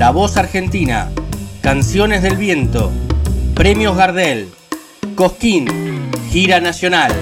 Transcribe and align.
la 0.00 0.10
voz 0.12 0.36
argentina, 0.38 1.10
canciones 1.60 2.22
del 2.22 2.38
viento, 2.38 2.90
premios 3.54 3.98
Gardel, 3.98 4.48
Cosquín, 5.14 5.66
gira 6.30 6.58
nacional. 6.58 7.12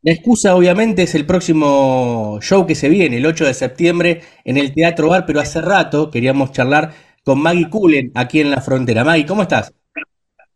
La 0.00 0.12
excusa 0.12 0.56
obviamente 0.56 1.02
es 1.02 1.14
el 1.14 1.26
próximo 1.26 2.38
show 2.40 2.66
que 2.66 2.74
se 2.74 2.88
viene, 2.88 3.18
el 3.18 3.26
8 3.26 3.44
de 3.44 3.52
septiembre, 3.52 4.22
en 4.42 4.56
el 4.56 4.72
Teatro 4.72 5.10
Bar, 5.10 5.26
pero 5.26 5.40
hace 5.40 5.60
rato 5.60 6.10
queríamos 6.10 6.52
charlar 6.52 7.11
con 7.24 7.40
Maggie 7.40 7.70
Cullen 7.70 8.12
aquí 8.14 8.40
en 8.40 8.50
la 8.50 8.60
frontera. 8.60 9.04
Maggie, 9.04 9.26
¿cómo 9.26 9.42
estás? 9.42 9.72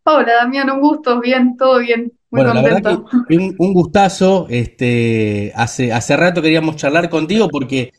Hola 0.04 0.34
Damián, 0.34 0.70
un 0.70 0.80
gusto, 0.80 1.20
bien, 1.20 1.56
todo 1.56 1.80
bien, 1.80 2.12
muy 2.30 2.42
bueno, 2.44 2.52
contenta. 2.52 2.90
la 2.90 2.96
verdad 2.98 3.24
que 3.28 3.36
un, 3.36 3.54
un 3.58 3.74
gustazo. 3.74 4.46
Este, 4.48 5.52
hace, 5.56 5.92
hace 5.92 6.16
rato 6.16 6.40
queríamos 6.42 6.76
charlar 6.76 7.08
contigo 7.10 7.48
porque 7.48 7.92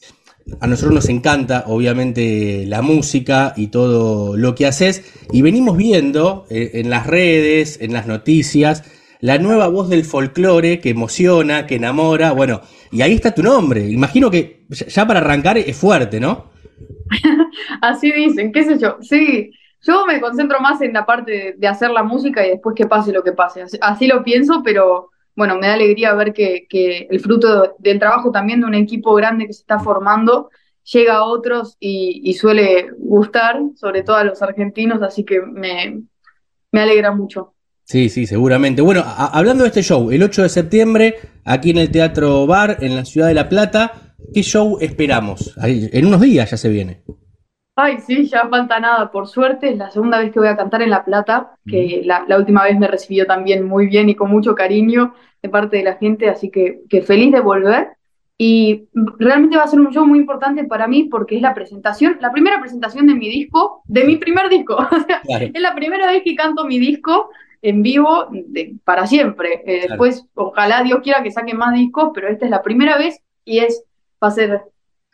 a 0.61 0.67
nosotros 0.67 0.93
nos 0.93 1.09
encanta, 1.09 1.65
obviamente, 1.67 2.65
la 2.65 2.81
música 2.81 3.53
y 3.57 3.67
todo 3.67 4.37
lo 4.37 4.55
que 4.55 4.65
haces. 4.65 5.03
Y 5.31 5.41
venimos 5.41 5.75
viendo 5.75 6.45
eh, 6.49 6.71
en 6.75 6.89
las 6.89 7.07
redes, 7.07 7.79
en 7.81 7.93
las 7.93 8.07
noticias, 8.07 8.83
la 9.19 9.37
nueva 9.37 9.67
voz 9.67 9.89
del 9.89 10.05
folclore 10.05 10.79
que 10.79 10.89
emociona, 10.89 11.67
que 11.67 11.75
enamora. 11.75 12.31
Bueno, 12.31 12.61
y 12.91 13.01
ahí 13.01 13.13
está 13.13 13.35
tu 13.35 13.43
nombre. 13.43 13.89
Imagino 13.89 14.31
que 14.31 14.65
ya 14.69 15.05
para 15.05 15.19
arrancar 15.19 15.57
es 15.57 15.75
fuerte, 15.75 16.19
¿no? 16.19 16.51
Así 17.81 18.11
dicen, 18.11 18.51
qué 18.51 18.63
sé 18.63 18.77
yo. 18.77 18.97
Sí, 19.01 19.51
yo 19.81 20.05
me 20.05 20.19
concentro 20.19 20.59
más 20.59 20.81
en 20.81 20.93
la 20.93 21.05
parte 21.05 21.55
de, 21.57 21.67
hacer 21.67 21.91
la 21.91 22.03
música 22.03 22.45
y 22.45 22.51
después 22.51 22.75
que 22.75 22.87
pase 22.87 23.11
lo 23.11 23.23
que 23.23 23.31
pase. 23.31 23.63
Así, 23.81 24.07
lo 24.07 24.23
pienso, 24.23 24.61
pero 24.63 25.11
bueno, 25.35 25.57
me 25.57 25.67
da 25.67 25.73
alegría 25.73 26.13
ver 26.13 26.33
que, 26.33 26.67
el 27.09 27.19
fruto 27.19 27.75
del 27.79 27.99
trabajo 27.99 28.31
también 28.31 28.61
de 28.61 28.67
un 28.67 28.73
equipo 28.73 29.13
grande 29.15 29.45
que 29.45 29.53
se 29.53 29.61
está 29.61 29.79
formando 29.79 30.49
llega 30.91 31.15
a 31.15 31.23
otros 31.23 31.77
y, 31.79 32.33
suele 32.33 32.89
gustar, 32.97 33.59
sobre 33.75 34.03
todo 34.03 34.15
a 34.15 34.23
los 34.23 34.41
argentinos, 34.41 35.01
así 35.01 35.23
que 35.23 35.41
me, 35.41 36.01
alegra 36.73 37.11
mucho. 37.11 37.53
Sí, 37.83 38.09
sí, 38.09 38.25
seguramente. 38.25 38.81
Bueno, 38.81 39.03
hablando 39.05 39.63
de 39.63 39.69
este 39.69 39.83
show, 39.83 40.11
el 40.11 40.23
8 40.23 40.43
de 40.43 40.49
septiembre, 40.49 41.15
aquí 41.45 41.69
en 41.69 41.77
el 41.77 41.91
Teatro 41.91 42.45
Bar, 42.45 42.77
en 42.81 42.95
la 42.95 43.05
ciudad 43.05 43.27
de 43.27 43.33
La 43.33 43.47
Plata, 43.47 44.06
¿qué 44.33 44.41
show 44.43 44.77
esperamos? 44.81 45.55
En 45.63 46.05
unos 46.05 46.21
días 46.21 46.49
ya 46.51 46.57
se 46.57 46.69
viene. 46.69 47.03
Ay, 47.75 47.99
sí, 47.99 48.25
ya 48.27 48.47
falta 48.49 48.79
nada. 48.79 49.11
Por 49.11 49.27
suerte, 49.27 49.69
es 49.69 49.77
la 49.77 49.91
segunda 49.91 50.17
vez 50.19 50.31
que 50.31 50.39
voy 50.39 50.47
a 50.47 50.57
cantar 50.57 50.81
en 50.81 50.89
La 50.89 51.05
Plata, 51.05 51.51
que 51.65 52.01
la, 52.03 52.25
la 52.27 52.37
última 52.37 52.63
vez 52.63 52.77
me 52.79 52.87
recibió 52.87 53.27
también 53.27 53.63
muy 53.67 53.87
bien 53.87 54.09
y 54.09 54.15
con 54.15 54.31
mucho 54.31 54.55
cariño 54.55 55.13
de 55.43 55.49
parte 55.49 55.77
de 55.77 55.83
la 55.83 55.95
gente, 55.95 56.27
así 56.29 56.49
que, 56.49 56.81
que 56.89 57.03
feliz 57.03 57.31
de 57.31 57.39
volver. 57.39 57.89
Y 58.39 58.87
realmente 59.19 59.57
va 59.57 59.63
a 59.63 59.67
ser 59.67 59.79
un 59.79 59.91
show 59.91 60.05
muy 60.05 60.19
importante 60.19 60.63
para 60.63 60.87
mí 60.87 61.03
porque 61.05 61.35
es 61.37 61.41
la 61.41 61.53
presentación, 61.55 62.17
la 62.19 62.31
primera 62.31 62.59
presentación 62.59 63.07
de 63.07 63.15
mi 63.15 63.29
disco, 63.29 63.81
de 63.85 64.03
mi 64.05 64.15
primer 64.17 64.49
disco. 64.49 64.75
O 64.91 64.99
sea, 65.05 65.21
Claro. 65.21 65.45
es 65.53 65.61
la 65.61 65.73
primera 65.75 66.07
vez 66.11 66.23
que 66.23 66.35
canto 66.35 66.65
mi 66.65 66.79
disco 66.79 67.29
en 67.61 67.81
vivo 67.83 68.27
de- 68.31 68.75
para 68.83 69.05
siempre. 69.07 69.53
Eh, 69.65 69.81
Claro. 69.85 69.87
Después, 69.89 70.25
ojalá 70.35 70.81
Dios 70.83 70.99
quiera 71.03 71.21
que 71.23 71.31
saque 71.31 71.53
más 71.53 71.73
discos, 71.75 72.09
pero 72.13 72.27
esta 72.27 72.45
es 72.45 72.51
la 72.51 72.61
primera 72.63 72.97
vez 72.97 73.19
y 73.45 73.59
es, 73.59 73.83
va 74.23 74.27
a 74.29 74.31
ser 74.31 74.61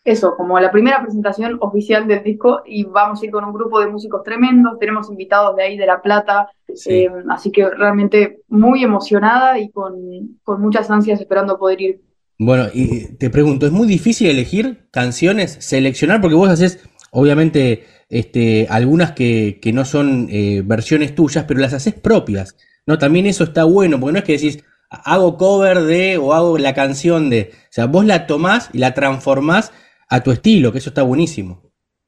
eso, 0.06 0.36
como 0.36 0.60
la 0.60 0.70
primera 0.72 1.02
presentación 1.02 1.58
oficial 1.62 2.08
del 2.08 2.24
disco 2.24 2.62
y 2.66 2.84
vamos 2.84 3.22
a 3.22 3.26
ir 3.26 3.32
con 3.32 3.46
un 3.46 3.54
grupo 3.54 3.80
de 3.80 3.88
músicos 3.88 4.22
tremendos, 4.24 4.78
tenemos 4.78 5.10
invitados 5.10 5.56
de 5.56 5.64
ahí 5.64 5.78
de 5.78 5.86
La 5.86 6.02
Plata, 6.02 6.50
Sí. 6.76 6.90
eh, 6.92 7.12
así 7.30 7.52
que 7.52 7.70
realmente 7.70 8.42
muy 8.50 8.84
emocionada 8.84 9.60
y 9.60 9.70
con, 9.70 10.40
con 10.44 10.60
muchas 10.62 10.90
ansias 10.90 11.22
esperando 11.22 11.58
poder 11.58 11.82
ir. 11.82 12.02
Bueno, 12.40 12.66
y 12.74 13.16
te 13.16 13.30
pregunto, 13.30 13.66
¿es 13.66 13.72
muy 13.72 13.88
difícil 13.88 14.28
elegir 14.30 14.88
canciones, 14.92 15.56
seleccionar? 15.62 16.20
Porque 16.20 16.36
vos 16.36 16.50
haces, 16.50 16.84
obviamente, 17.12 17.84
este, 18.10 18.68
algunas 18.70 19.12
que, 19.12 19.60
que 19.62 19.72
no 19.72 19.86
son 19.86 20.28
eh, 20.30 20.64
versiones 20.66 21.16
tuyas, 21.16 21.46
pero 21.48 21.60
las 21.62 21.74
haces 21.74 21.94
propias, 21.94 22.58
¿no? 22.86 22.98
También 22.98 23.28
eso 23.28 23.44
está 23.46 23.64
bueno, 23.64 24.00
porque 24.00 24.14
no 24.14 24.20
es 24.20 24.26
que 24.26 24.34
decís, 24.34 24.64
hago 25.06 25.38
cover 25.38 25.82
de 25.82 26.18
o 26.18 26.34
hago 26.34 26.58
la 26.58 26.74
canción 26.74 27.30
de, 27.30 27.52
o 27.54 27.68
sea, 27.72 27.88
vos 27.88 28.06
la 28.06 28.28
tomás 28.28 28.70
y 28.74 28.78
la 28.80 28.94
transformás 28.94 29.72
a 30.10 30.22
tu 30.22 30.32
estilo, 30.32 30.72
que 30.72 30.78
eso 30.80 30.90
está 30.90 31.04
buenísimo. 31.04 31.62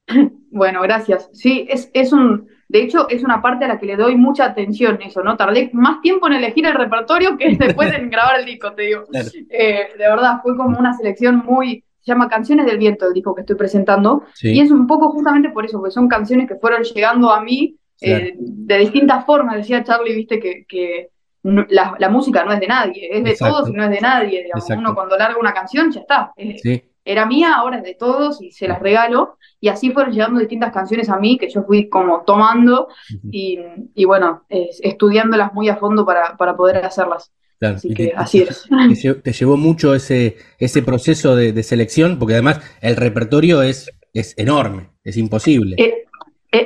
Bueno, 0.51 0.81
gracias. 0.84 1.29
Sí, 1.34 1.68
es, 1.69 1.91
es 1.94 2.13
un, 2.13 2.47
de 2.69 2.81
hecho, 2.81 3.09
es 3.09 3.23
una 3.25 3.41
parte 3.41 3.66
a 3.66 3.68
la 3.68 3.78
que 3.78 3.85
le 3.85 3.97
doy 3.97 4.16
mucha 4.16 4.46
atención, 4.46 5.01
eso, 5.01 5.22
¿no? 5.22 5.35
Tardé 5.35 5.69
más 5.73 6.00
tiempo 6.00 6.28
en 6.28 6.34
elegir 6.34 6.66
el 6.66 6.75
repertorio 6.75 7.38
que 7.38 7.56
después 7.59 7.94
en 7.94 8.09
grabar 8.09 8.40
el 8.40 8.46
disco, 8.46 8.72
te 8.72 8.84
digo. 8.84 9.03
Claro. 9.12 9.28
Eh, 9.50 9.88
de 9.97 10.03
verdad, 10.07 10.40
fue 10.41 10.56
como 10.56 10.79
una 10.79 10.94
selección 10.94 11.44
muy, 11.46 11.84
se 12.00 12.12
llama 12.13 12.29
Canciones 12.29 12.66
del 12.67 12.78
Viento, 12.78 13.06
el 13.06 13.13
disco 13.13 13.35
que 13.35 13.41
estoy 13.41 13.57
presentando, 13.57 14.23
Sí. 14.34 14.53
y 14.53 14.62
es 14.62 14.72
un 14.72 14.88
poco 14.88 15.09
justamente 15.12 15.50
por 15.50 15.66
eso, 15.66 15.78
porque 15.78 15.91
son 15.91 16.07
canciones 16.07 16.47
que 16.47 16.56
fueron 16.56 16.84
llegando 16.84 17.31
a 17.31 17.41
mí 17.44 17.75
eh, 18.00 18.34
de 18.38 18.78
distintas 18.78 19.25
formas. 19.25 19.57
Decía 19.57 19.84
Charlie, 19.84 20.16
viste, 20.16 20.40
que, 20.40 20.66
que 20.69 21.09
no- 21.51 21.66
la, 21.69 21.95
la 22.00 22.09
música 22.09 22.44
no 22.44 22.51
es 22.53 22.59
de 22.59 22.67
nadie, 22.67 23.09
es 23.11 23.23
de 23.23 23.31
Exacto. 23.31 23.56
todos 23.56 23.69
y 23.69 23.73
no 23.73 23.83
es 23.83 23.89
de 23.91 24.01
nadie. 24.01 24.44
digamos. 24.44 24.69
Uno 24.69 24.94
cuando 24.95 25.17
larga 25.17 25.38
una 25.39 25.53
canción 25.53 25.91
ya 25.91 26.01
está. 26.01 26.31
Es- 26.35 26.61
Sí. 26.61 26.83
era 27.03 27.25
mía, 27.25 27.53
ahora 27.56 27.78
es 27.78 27.83
de 27.83 27.94
todos 27.95 28.41
y 28.41 28.51
se 28.51 28.67
las 28.67 28.79
regalo. 28.79 29.38
Y 29.61 29.67
así 29.69 29.91
fueron 29.91 30.11
llegando 30.13 30.39
distintas 30.39 30.72
canciones 30.73 31.09
a 31.09 31.17
mí 31.17 31.38
que 31.38 31.50
yo 31.50 31.63
fui 31.63 31.88
como 31.89 32.22
tomando 32.22 32.88
y, 33.31 33.59
y 33.94 34.05
bueno, 34.05 34.44
es- 34.50 34.79
estudiándolas 34.84 35.53
muy 35.53 35.69
a 35.69 35.75
fondo 35.78 36.05
para, 36.05 36.35
para 36.38 36.55
poder 36.55 36.78
hacerlas. 36.85 37.31
Claro, 37.59 37.75
Así 37.78 37.94
que 37.94 38.07
te- 38.07 38.13
así 38.16 38.41
es. 38.41 38.63
te 38.69 38.75
lle- 38.95 39.22
te 39.22 39.31
llevó 39.31 39.55
mucho 39.57 39.95
ese, 39.95 40.35
ese 40.59 40.81
proceso 40.81 41.35
de, 41.35 41.53
de 41.53 41.63
selección, 41.63 42.17
porque 42.19 42.34
además 42.34 42.59
el 42.81 42.95
repertorio 42.95 43.61
es, 43.61 43.89
es 44.13 44.34
enorme, 44.38 44.89
es 45.03 45.16
imposible. 45.17 45.75
Eh, 45.79 46.03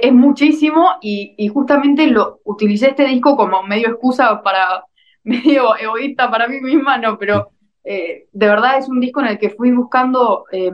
es 0.02 0.14
muchísimo 0.14 0.90
y, 1.02 1.36
y 1.38 1.48
justamente 1.48 2.08
lo 2.08 2.40
utilicé 2.44 2.90
este 2.90 3.06
disco 3.06 3.36
como 3.36 3.64
medio 3.64 3.90
excusa 3.90 4.42
para, 4.42 4.84
medio 5.24 5.76
egoísta 5.78 6.30
para 6.30 6.48
mí 6.48 6.60
misma, 6.62 6.98
no, 6.98 7.18
pero 7.18 7.52
eh, 7.84 8.28
de 8.32 8.48
verdad 8.48 8.78
es 8.78 8.90
un 8.90 9.00
disco 9.00 9.22
en 9.22 9.28
el 9.28 9.40
que 9.40 9.50
fui 9.50 9.72
buscando 9.72 10.46
eh, 10.52 10.72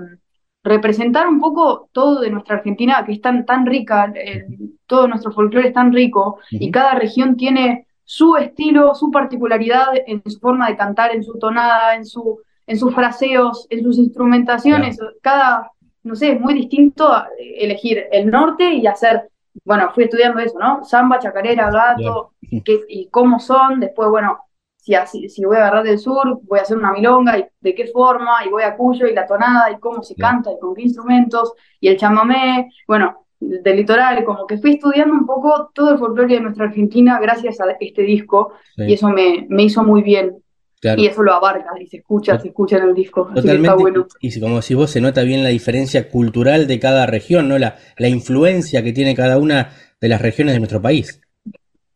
representar 0.64 1.28
un 1.28 1.40
poco 1.40 1.90
todo 1.92 2.22
de 2.22 2.32
nuestra 2.32 2.56
Argentina, 2.58 3.04
que 3.06 3.14
es 3.14 3.22
tan, 3.22 3.46
tan 3.46 3.66
rica, 3.66 4.12
eh, 4.16 4.46
todo 4.86 5.08
nuestro 5.08 5.32
folclore 5.32 5.68
es 5.68 5.74
tan 5.74 5.94
rico 5.94 6.40
y 6.50 6.72
cada 6.72 6.96
región 6.96 7.38
tiene 7.38 7.88
su 8.04 8.36
estilo, 8.36 8.94
su 8.96 9.12
particularidad 9.12 9.88
en 10.06 10.22
su 10.26 10.40
forma 10.40 10.68
de 10.68 10.78
cantar, 10.78 11.14
en 11.14 11.24
su 11.24 11.38
tonada, 11.40 11.96
en 11.96 12.06
su, 12.06 12.40
en 12.68 12.78
sus 12.78 12.94
fraseos, 12.94 13.68
en 13.70 13.84
sus 13.84 13.98
instrumentaciones, 13.98 14.98
cada, 15.22 15.72
no 16.06 16.16
sé, 16.16 16.34
es 16.34 16.40
muy 16.40 16.54
distinto 16.54 17.12
a 17.12 17.28
elegir 17.38 18.06
el 18.12 18.30
norte 18.30 18.74
y 18.74 18.88
hacer, 18.88 19.30
bueno, 19.64 19.92
fui 19.94 20.06
estudiando 20.06 20.40
eso, 20.40 20.58
¿no? 20.60 20.84
Samba, 20.84 21.20
chacarera, 21.20 21.72
gato, 21.72 22.32
y 22.42 23.10
cómo 23.10 23.40
son, 23.40 23.80
después, 23.80 24.10
bueno, 24.10 24.40
si, 24.78 24.94
así, 24.94 25.30
si 25.30 25.44
voy 25.44 25.58
a 25.58 25.62
agarrar 25.62 25.84
del 25.84 25.98
sur, 25.98 26.40
voy 26.44 26.60
a 26.60 26.62
hacer 26.62 26.78
una 26.78 26.94
milonga, 26.94 27.40
y 27.40 27.46
de 27.60 27.74
qué 27.74 27.88
forma, 27.88 28.46
y 28.46 28.50
voy 28.50 28.62
a 28.62 28.78
Cuyo, 28.78 29.08
y 29.08 29.14
la 29.16 29.26
tonada, 29.26 29.72
y 29.72 29.80
cómo 29.80 30.04
se 30.04 30.16
canta, 30.16 30.52
y 30.52 30.60
con 30.60 30.76
qué 30.76 30.84
instrumentos, 30.84 31.54
y 31.80 31.88
el 31.88 31.98
chamamé, 31.98 32.70
bueno, 32.88 33.26
del 33.40 33.76
litoral, 33.76 34.24
como 34.24 34.46
que 34.46 34.60
fui 34.60 34.74
estudiando 34.74 35.16
un 35.16 35.26
poco 35.26 35.72
todo 35.74 35.92
el 35.94 35.98
folclore 35.98 36.36
de 36.36 36.42
nuestra 36.42 36.66
Argentina 36.66 37.20
gracias 37.20 37.60
a 37.60 37.66
este 37.80 38.04
disco, 38.04 38.54
Sí, 38.76 38.84
y 38.84 38.94
eso 38.94 39.10
me, 39.10 39.48
me 39.50 39.64
hizo 39.64 39.84
muy 39.84 40.04
bien, 40.04 40.38
claro. 40.86 41.02
y 41.02 41.08
eso 41.08 41.24
lo 41.24 41.34
abarca, 41.34 41.70
y 41.80 41.88
se 41.88 41.98
escucha, 41.98 42.40
se 42.40 42.48
escucha 42.50 42.78
en 42.78 42.84
el 42.90 42.94
disco, 42.94 43.30
así 43.36 43.48
que 43.48 43.56
está 43.56 43.76
bueno. 43.76 44.08
y 44.20 44.40
como 44.40 44.62
si 44.62 44.74
vos 44.76 44.92
se 44.92 45.02
nota 45.02 45.24
bien 45.24 45.44
la 45.44 45.50
diferencia 45.50 46.10
cultural 46.10 46.68
de 46.68 46.80
cada 46.80 47.06
región, 47.06 47.48
¿no? 47.50 47.58
La, 47.58 47.78
la 47.98 48.08
influencia 48.08 48.84
que 48.84 48.94
tiene 48.94 49.16
cada 49.16 49.38
una 49.38 49.70
de 50.00 50.08
las 50.08 50.22
regiones 50.22 50.54
de 50.54 50.60
nuestro 50.60 50.82
país. 50.82 51.22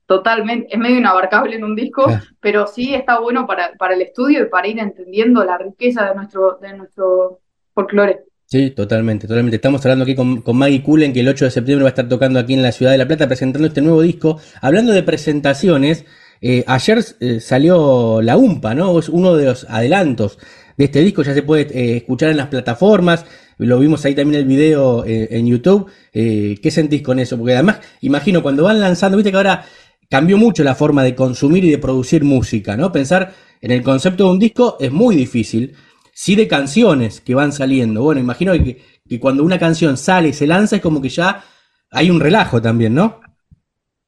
Totalmente, 0.05 0.67
es 0.71 0.79
medio 0.79 0.97
inabarcable 0.97 1.55
en 1.55 1.63
un 1.63 1.75
disco, 1.75 2.05
Claro. 2.05 2.23
pero 2.39 2.65
sí 2.65 2.95
está 2.95 3.19
bueno 3.19 3.45
para, 3.45 3.73
para 3.77 3.93
el 3.93 4.01
estudio 4.01 4.41
y 4.41 4.49
para 4.49 4.67
ir 4.67 4.79
entendiendo 4.79 5.43
la 5.43 5.57
riqueza 5.59 6.05
de 6.09 6.15
nuestro, 6.15 6.57
de 6.59 6.75
nuestro 6.75 7.41
folclore. 7.75 8.23
Sí, 8.45 8.71
totalmente, 8.71 9.27
totalmente. 9.27 9.57
Estamos 9.57 9.85
hablando 9.85 10.05
aquí 10.05 10.15
con, 10.15 10.41
con 10.41 10.57
Maggie 10.57 10.81
Cullen, 10.81 11.13
que 11.13 11.19
el 11.19 11.27
8 11.27 11.45
de 11.45 11.51
septiembre 11.51 11.83
va 11.83 11.89
a 11.89 11.93
estar 11.95 12.09
tocando 12.09 12.39
aquí 12.39 12.55
en 12.55 12.63
la 12.63 12.71
ciudad 12.71 12.91
de 12.91 12.97
La 12.97 13.05
Plata 13.07 13.27
presentando 13.27 13.67
este 13.67 13.81
nuevo 13.83 14.01
disco. 14.01 14.39
Hablando 14.59 14.91
de 14.93 15.03
presentaciones, 15.03 16.05
eh, 16.41 16.63
ayer 16.67 17.03
eh, 17.19 17.39
salió 17.39 18.21
La 18.21 18.37
UMPA, 18.37 18.75
¿no? 18.75 18.97
Es 18.99 19.09
uno 19.09 19.35
de 19.35 19.45
los 19.45 19.65
adelantos 19.69 20.37
de 20.77 20.85
este 20.85 21.01
disco, 21.01 21.23
ya 21.23 21.33
se 21.33 21.43
puede 21.43 21.63
eh, 21.77 21.97
escuchar 21.97 22.29
en 22.29 22.37
las 22.37 22.47
plataformas, 22.47 23.25
lo 23.57 23.77
vimos 23.79 24.05
ahí 24.05 24.15
también 24.15 24.41
el 24.41 24.47
video 24.47 25.03
en 25.05 25.45
YouTube. 25.45 25.91
¿Qué 26.13 26.71
sentís 26.71 27.01
con 27.01 27.19
eso? 27.19 27.37
Porque 27.37 27.55
además, 27.55 27.79
imagino, 27.99 28.41
cuando 28.41 28.63
van 28.63 28.79
lanzando, 28.79 29.17
viste 29.17 29.31
que 29.31 29.35
ahora 29.37 29.65
cambió 30.09 30.37
mucho 30.37 30.63
la 30.63 30.75
forma 30.75 31.03
de 31.03 31.13
consumir 31.13 31.65
y 31.65 31.69
de 31.69 31.77
producir 31.77 32.23
música, 32.23 32.77
¿no? 32.77 32.93
Pensar 32.93 33.33
en 33.59 33.71
el 33.71 33.83
concepto 33.83 34.23
de 34.23 34.29
un 34.29 34.39
disco 34.39 34.77
es 34.79 34.93
muy 34.93 35.17
difícil, 35.17 35.75
sí 36.13 36.37
de 36.37 36.47
canciones 36.47 37.19
que 37.19 37.35
van 37.35 37.51
saliendo. 37.51 38.01
Bueno, 38.01 38.21
imagino 38.21 38.53
que, 38.53 38.81
que 39.09 39.19
cuando 39.19 39.43
una 39.43 39.59
canción 39.59 39.97
sale 39.97 40.29
y 40.29 40.33
se 40.33 40.47
lanza 40.47 40.77
es 40.77 40.81
como 40.81 41.01
que 41.01 41.09
ya 41.09 41.43
hay 41.91 42.09
un 42.09 42.21
relajo 42.21 42.61
también, 42.61 42.93
¿no? 42.93 43.19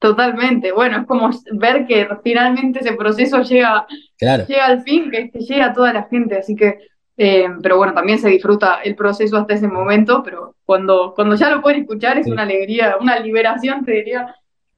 Totalmente, 0.02 0.72
bueno, 0.72 0.98
es 0.98 1.06
como 1.06 1.30
ver 1.52 1.86
que 1.86 2.08
finalmente 2.24 2.80
ese 2.80 2.92
proceso 2.94 3.40
llega, 3.42 3.86
Claro, 4.18 4.44
llega 4.46 4.66
al 4.66 4.82
fin, 4.82 5.10
que, 5.10 5.30
que 5.30 5.38
llega 5.38 5.66
a 5.66 5.72
toda 5.72 5.92
la 5.92 6.02
gente, 6.04 6.36
así 6.38 6.56
que, 6.56 6.78
eh, 7.16 7.46
pero 7.62 7.76
bueno, 7.76 7.94
también 7.94 8.18
se 8.18 8.28
disfruta 8.28 8.80
el 8.82 8.96
proceso 8.96 9.36
hasta 9.36 9.54
ese 9.54 9.68
momento, 9.68 10.22
pero 10.24 10.56
cuando, 10.64 11.12
cuando 11.14 11.36
ya 11.36 11.50
lo 11.50 11.62
pueden 11.62 11.82
escuchar 11.82 12.18
es 12.18 12.24
Sí. 12.26 12.32
una 12.32 12.42
alegría, 12.42 12.96
una 13.00 13.18
liberación, 13.20 13.84
te 13.84 13.92
diría, 13.92 14.34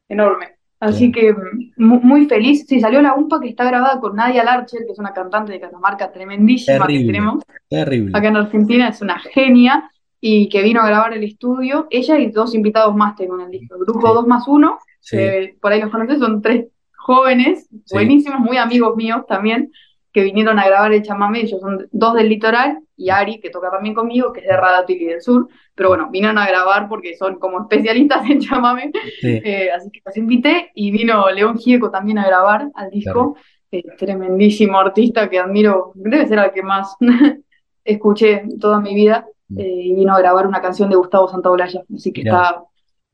enorme. 0.08 0.50
Así 0.80 1.10
que 1.10 1.32
mm, 1.32 1.72
mu- 1.78 2.00
muy 2.02 2.26
feliz. 2.26 2.66
Sí, 2.68 2.78
salió 2.80 3.00
la 3.00 3.14
UMPA 3.14 3.40
que 3.40 3.48
está 3.48 3.64
grabada 3.64 3.98
con 4.00 4.14
Nadia 4.16 4.44
Larcher, 4.44 4.82
que 4.84 4.92
es 4.92 4.98
una 4.98 5.14
cantante 5.14 5.52
de 5.52 5.60
Catamarca 5.60 6.12
tremendísima 6.12 6.86
que 6.86 6.98
tenemos 7.06 7.42
terrible. 7.70 8.12
acá 8.14 8.28
en 8.28 8.36
Argentina, 8.36 8.88
es 8.88 9.00
una 9.00 9.18
genia 9.18 9.90
y 10.20 10.48
que 10.50 10.62
vino 10.62 10.82
a 10.82 10.86
grabar 10.86 11.14
el 11.14 11.24
estudio. 11.24 11.86
Ella 11.88 12.18
y 12.18 12.30
dos 12.30 12.54
invitados 12.54 12.94
más 12.94 13.16
tengo 13.16 13.36
en 13.36 13.46
el 13.46 13.50
disco. 13.50 13.76
El 13.76 13.84
grupo 13.86 14.08
Sí, 14.08 14.14
2 14.14 14.26
más 14.26 14.46
1, 14.46 14.78
sí, 15.04 15.16
que 15.16 15.56
por 15.60 15.72
ahí 15.72 15.80
los 15.80 15.90
conoces, 15.90 16.18
son 16.18 16.40
tres 16.42 16.66
jóvenes, 16.96 17.68
sí, 17.70 17.78
buenísimos, 17.92 18.40
muy 18.40 18.56
amigos 18.56 18.96
míos 18.96 19.22
también, 19.28 19.70
que 20.12 20.22
vinieron 20.22 20.58
a 20.58 20.66
grabar 20.66 20.92
el 20.92 21.02
chamamé. 21.02 21.40
Ellos 21.40 21.60
son 21.60 21.86
dos 21.90 22.14
del 22.14 22.28
litoral 22.28 22.78
y 22.96 23.10
Ari, 23.10 23.40
que 23.40 23.50
toca 23.50 23.70
también 23.70 23.94
conmigo, 23.94 24.32
que 24.32 24.40
es 24.40 24.46
de 24.46 24.56
Radatili 24.56 25.06
del 25.06 25.20
Sur. 25.20 25.48
Pero 25.74 25.90
bueno, 25.90 26.08
vinieron 26.10 26.38
a 26.38 26.46
grabar 26.46 26.88
porque 26.88 27.16
son 27.16 27.38
como 27.38 27.60
especialistas 27.62 28.28
en 28.30 28.40
chamamé. 28.40 28.90
sí, 29.20 29.40
Eh, 29.44 29.70
así 29.70 29.90
que 29.90 30.00
los 30.04 30.16
invité 30.16 30.70
y 30.74 30.90
vino 30.90 31.28
León 31.30 31.58
Gieco 31.58 31.90
también 31.90 32.18
a 32.18 32.26
grabar 32.26 32.70
al 32.74 32.90
disco. 32.90 33.36
Eh, 33.70 33.82
tremendísimo 33.98 34.78
artista 34.78 35.28
que 35.28 35.40
admiro, 35.40 35.90
debe 35.96 36.28
ser 36.28 36.38
al 36.38 36.52
que 36.52 36.62
más 36.62 36.96
escuché 37.84 38.44
toda 38.60 38.80
mi 38.80 38.94
vida. 38.94 39.26
Mm. 39.48 39.58
eh, 39.58 39.82
y 39.88 39.94
vino 39.94 40.14
a 40.14 40.18
grabar 40.18 40.46
una 40.46 40.62
canción 40.62 40.88
de 40.88 40.96
Gustavo 40.96 41.28
Santaolalla. 41.28 41.82
Así 41.94 42.12
que 42.12 42.22
Mirá, 42.22 42.36
está, 42.36 42.62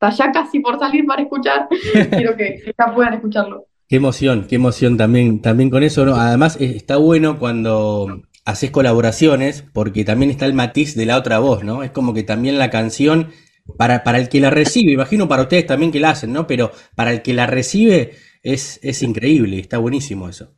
está 0.00 0.10
ya 0.10 0.32
casi 0.32 0.60
por 0.60 0.78
salir 0.78 1.04
para 1.06 1.22
escuchar. 1.22 1.68
Quiero 2.14 2.36
que, 2.36 2.62
ya 2.78 2.94
puedan 2.94 3.14
escucharlo. 3.14 3.66
qué 3.88 3.96
emoción, 3.96 4.46
qué 4.48 4.56
emoción 4.56 4.96
también, 4.96 5.42
también 5.42 5.70
con 5.70 5.82
eso, 5.82 6.04
¿no? 6.04 6.14
Además, 6.16 6.56
eh, 6.60 6.72
está 6.76 6.96
bueno 6.96 7.38
cuando 7.38 8.22
haces 8.44 8.70
colaboraciones, 8.70 9.62
porque 9.72 10.04
también 10.04 10.30
está 10.30 10.46
el 10.46 10.54
matiz 10.54 10.94
de 10.96 11.06
la 11.06 11.18
otra 11.18 11.38
voz, 11.40 11.62
¿no? 11.64 11.82
Es 11.82 11.90
como 11.90 12.14
que 12.14 12.22
también 12.22 12.58
la 12.58 12.70
canción, 12.70 13.30
para, 13.76 14.02
para 14.04 14.18
el 14.18 14.28
que 14.28 14.40
la 14.40 14.50
recibe, 14.50 14.92
imagino 14.92 15.28
para 15.28 15.42
ustedes 15.42 15.66
también 15.66 15.92
que 15.92 16.00
la 16.00 16.10
hacen, 16.10 16.32
¿no? 16.32 16.46
Pero 16.46 16.70
para 16.96 17.12
el 17.12 17.22
que 17.22 17.34
la 17.34 17.46
recibe 17.46 18.12
es, 18.42 18.80
es 18.82 19.02
increíble, 19.02 19.58
está 19.60 19.78
buenísimo 19.78 20.28
eso. 20.28 20.54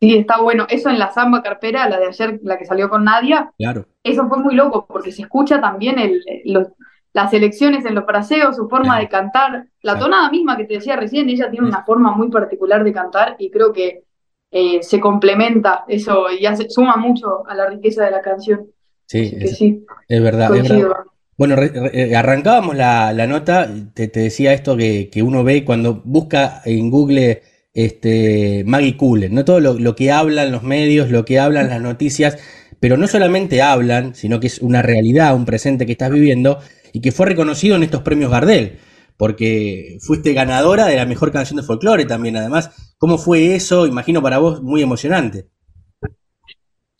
Sí, 0.00 0.16
está 0.16 0.40
bueno. 0.40 0.66
Eso 0.68 0.88
en 0.88 0.98
la 0.98 1.12
samba 1.12 1.42
carpera, 1.42 1.88
la 1.88 1.98
de 1.98 2.06
ayer, 2.06 2.40
la 2.42 2.56
que 2.58 2.64
salió 2.64 2.88
con 2.88 3.04
Nadia, 3.04 3.52
Claro, 3.58 3.86
eso 4.02 4.26
fue 4.28 4.38
muy 4.38 4.54
loco 4.54 4.86
porque 4.86 5.12
se 5.12 5.22
escucha 5.22 5.60
también 5.60 5.98
el, 5.98 6.22
los- 6.46 6.68
las 7.12 7.32
elecciones 7.32 7.84
en 7.84 7.94
los 7.94 8.04
fraseos, 8.04 8.56
su 8.56 8.68
forma 8.68 8.98
de 9.00 9.08
cantar, 9.08 9.66
la 9.82 9.98
tonada 9.98 10.30
misma 10.30 10.56
que 10.56 10.64
te 10.64 10.74
decía 10.74 10.96
recién, 10.96 11.28
ella 11.28 11.50
tiene 11.50 11.66
una 11.66 11.84
forma 11.84 12.12
muy 12.16 12.30
particular 12.30 12.84
de 12.84 12.92
cantar 12.92 13.36
y 13.38 13.50
creo 13.50 13.72
que 13.72 14.04
eh, 14.52 14.82
se 14.82 15.00
complementa 15.00 15.84
eso 15.88 16.30
y 16.30 16.46
hace, 16.46 16.68
suma 16.70 16.96
mucho 16.96 17.46
a 17.48 17.54
la 17.54 17.66
riqueza 17.68 18.04
de 18.04 18.10
la 18.12 18.20
canción. 18.20 18.66
sí, 19.06 19.36
es, 19.40 19.56
sí, 19.56 19.84
es 20.08 20.22
verdad, 20.22 20.50
es 20.50 20.52
verdad. 20.52 20.84
coincido. 20.88 20.94
Bueno, 21.36 21.56
re- 21.56 21.68
re- 21.68 22.10
eh, 22.12 22.16
arrancábamos 22.16 22.76
la, 22.76 23.12
la 23.12 23.26
nota, 23.26 23.68
te, 23.94 24.08
te 24.08 24.20
decía 24.20 24.52
esto 24.52 24.76
que, 24.76 25.08
que 25.10 25.22
uno 25.22 25.42
ve 25.42 25.64
cuando 25.64 26.02
busca 26.04 26.60
en 26.66 26.90
Google 26.90 27.42
este, 27.72 28.62
Maggie 28.66 28.96
Cullen, 28.96 29.34
¿no? 29.34 29.44
Todo 29.44 29.60
lo, 29.60 29.74
lo 29.74 29.94
que 29.96 30.12
hablan 30.12 30.52
los 30.52 30.62
medios, 30.62 31.10
lo 31.10 31.24
que 31.24 31.38
hablan 31.38 31.68
las 31.70 31.80
noticias, 31.80 32.38
pero 32.78 32.96
no 32.98 33.06
solamente 33.08 33.62
hablan, 33.62 34.14
sino 34.14 34.38
que 34.40 34.48
es 34.48 34.58
una 34.60 34.82
realidad, 34.82 35.34
un 35.34 35.46
presente 35.46 35.86
que 35.86 35.92
estás 35.92 36.10
viviendo 36.10 36.58
y 36.92 37.00
que 37.00 37.12
fue 37.12 37.26
reconocido 37.26 37.76
en 37.76 37.82
estos 37.82 38.02
premios 38.02 38.30
Gardel, 38.30 38.78
porque 39.16 39.98
fuiste 40.00 40.32
ganadora 40.32 40.86
de 40.86 40.96
la 40.96 41.06
mejor 41.06 41.30
canción 41.32 41.56
de 41.58 41.62
folclore 41.62 42.04
también, 42.06 42.36
además. 42.36 42.94
¿Cómo 42.98 43.18
fue 43.18 43.54
eso? 43.54 43.86
Imagino 43.86 44.22
para 44.22 44.38
vos 44.38 44.62
muy 44.62 44.82
emocionante. 44.82 45.48